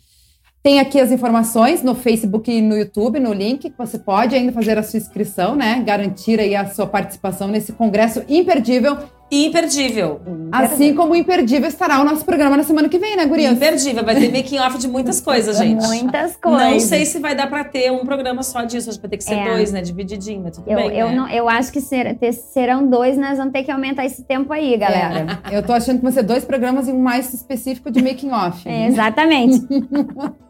Tem 0.64 0.80
aqui 0.80 0.98
as 0.98 1.12
informações 1.12 1.84
no 1.84 1.94
Facebook 1.94 2.50
e 2.50 2.62
no 2.62 2.78
YouTube, 2.78 3.20
no 3.20 3.34
link, 3.34 3.70
que 3.70 3.78
você 3.78 4.00
pode 4.00 4.34
ainda 4.34 4.54
fazer 4.54 4.78
a 4.78 4.84
sua 4.84 4.98
inscrição, 4.98 5.56
né, 5.56 5.84
garantir 5.86 6.40
aí 6.40 6.56
a 6.56 6.66
sua 6.68 6.88
participação 6.88 7.50
nesse 7.50 7.74
congresso 7.74 8.24
imperdível 8.30 8.98
Imperdível. 9.32 10.22
Assim 10.52 10.94
como 10.94 11.16
imperdível 11.16 11.68
estará 11.68 12.00
o 12.00 12.04
nosso 12.04 12.24
programa 12.24 12.56
na 12.56 12.62
semana 12.62 12.88
que 12.88 13.00
vem, 13.00 13.16
né, 13.16 13.26
Gurias? 13.26 13.54
Imperdível. 13.54 14.06
Vai 14.06 14.16
ter 14.16 14.32
making 14.32 14.60
off 14.60 14.78
de 14.78 14.88
muitas 14.88 15.20
coisas, 15.22 15.58
gente. 15.58 15.84
Muitas 15.88 16.36
coisas. 16.36 16.72
Não 16.72 16.80
sei 16.80 17.04
se 17.06 17.18
vai 17.18 17.34
dar 17.34 17.48
pra 17.48 17.64
ter 17.64 17.92
um 17.92 18.06
programa 18.06 18.44
só 18.44 18.64
disso. 18.64 18.90
Acho 18.90 19.00
que 19.00 19.08
vai 19.08 19.10
ter 19.10 19.18
que 19.18 19.24
ser 19.24 19.36
é. 19.36 19.46
dois, 19.46 19.72
né? 19.72 19.82
Divididinho, 19.82 20.44
mas 20.44 20.56
tudo 20.56 20.70
eu, 20.70 20.76
bem, 20.76 21.00
eu 21.00 21.08
né? 21.08 21.16
Não, 21.16 21.28
eu 21.30 21.50
acho 21.50 21.72
que 21.72 21.82
ser, 21.82 22.16
ter, 22.20 22.32
serão 22.32 22.88
dois, 22.88 23.18
nós 23.18 23.40
vamos 23.40 23.54
ter 23.54 23.64
que 23.64 23.72
aumentar 23.72 24.06
esse 24.06 24.24
tempo 24.24 24.54
aí, 24.54 24.78
galera. 24.78 25.42
É. 25.50 25.58
Eu 25.58 25.64
tô 25.64 25.74
achando 25.74 25.98
que 25.98 26.04
vão 26.04 26.12
ser 26.12 26.24
dois 26.24 26.46
programas 26.46 26.88
e 26.88 26.92
um 26.92 27.00
mais 27.00 27.34
específico 27.34 27.90
de 27.90 28.04
making 28.04 28.30
off. 28.30 28.70
É, 28.70 28.86
exatamente. 28.88 29.66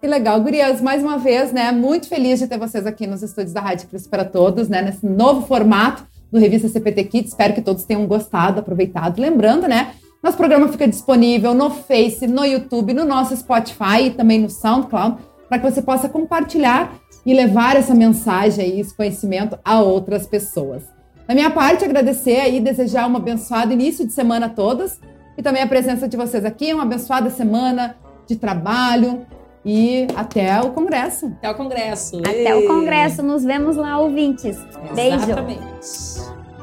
Que 0.00 0.06
legal, 0.06 0.40
Gurias, 0.40 0.80
mais 0.80 1.02
uma 1.02 1.18
vez, 1.18 1.52
né? 1.52 1.72
Muito 1.72 2.08
feliz 2.08 2.38
de 2.38 2.46
ter 2.46 2.58
vocês 2.58 2.86
aqui 2.86 3.06
nos 3.06 3.22
estúdios 3.22 3.52
da 3.52 3.60
Rádio 3.60 3.88
Cristo 3.88 4.08
para 4.08 4.24
Todos, 4.24 4.68
né? 4.68 4.82
Nesse 4.82 5.06
novo 5.06 5.46
formato 5.46 6.06
do 6.30 6.38
Revista 6.38 6.68
CPT 6.68 7.04
Kids. 7.04 7.30
Espero 7.30 7.54
que 7.54 7.62
todos 7.62 7.84
tenham 7.84 8.06
gostado, 8.06 8.60
aproveitado. 8.60 9.20
Lembrando, 9.20 9.68
né? 9.68 9.94
Nosso 10.22 10.36
programa 10.36 10.68
fica 10.68 10.88
disponível 10.88 11.52
no 11.54 11.70
Face, 11.70 12.26
no 12.26 12.44
YouTube, 12.44 12.94
no 12.94 13.04
nosso 13.04 13.36
Spotify 13.36 14.06
e 14.06 14.10
também 14.10 14.40
no 14.40 14.48
SoundCloud, 14.48 15.18
para 15.48 15.58
que 15.58 15.70
você 15.70 15.82
possa 15.82 16.08
compartilhar 16.08 16.94
e 17.26 17.34
levar 17.34 17.76
essa 17.76 17.94
mensagem 17.94 18.76
e 18.76 18.80
esse 18.80 18.96
conhecimento 18.96 19.58
a 19.64 19.80
outras 19.80 20.26
pessoas. 20.26 20.82
Da 21.26 21.34
minha 21.34 21.50
parte, 21.50 21.84
agradecer 21.84 22.40
aí, 22.40 22.60
desejar 22.60 23.06
um 23.08 23.16
abençoado 23.16 23.72
início 23.72 24.06
de 24.06 24.12
semana 24.12 24.46
a 24.46 24.48
todos 24.50 24.98
e 25.36 25.42
também 25.42 25.62
a 25.62 25.66
presença 25.66 26.06
de 26.06 26.16
vocês 26.16 26.44
aqui, 26.44 26.72
uma 26.72 26.84
abençoada 26.84 27.30
semana 27.30 27.96
de 28.26 28.36
trabalho 28.36 29.26
e 29.64 30.06
até 30.14 30.60
o 30.60 30.70
congresso. 30.70 31.26
Até 31.38 31.50
o 31.50 31.54
congresso. 31.54 32.18
Até 32.18 32.56
Ei. 32.56 32.64
o 32.64 32.68
congresso. 32.68 33.22
Nos 33.22 33.44
vemos 33.44 33.76
lá, 33.76 33.98
ouvintes. 33.98 34.58
Beijo. 34.94 35.16
Exatamente. 35.16 35.60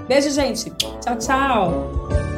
Beijo, 0.08 0.30
gente. 0.30 0.70
Tchau, 1.02 1.18
tchau. 1.18 2.31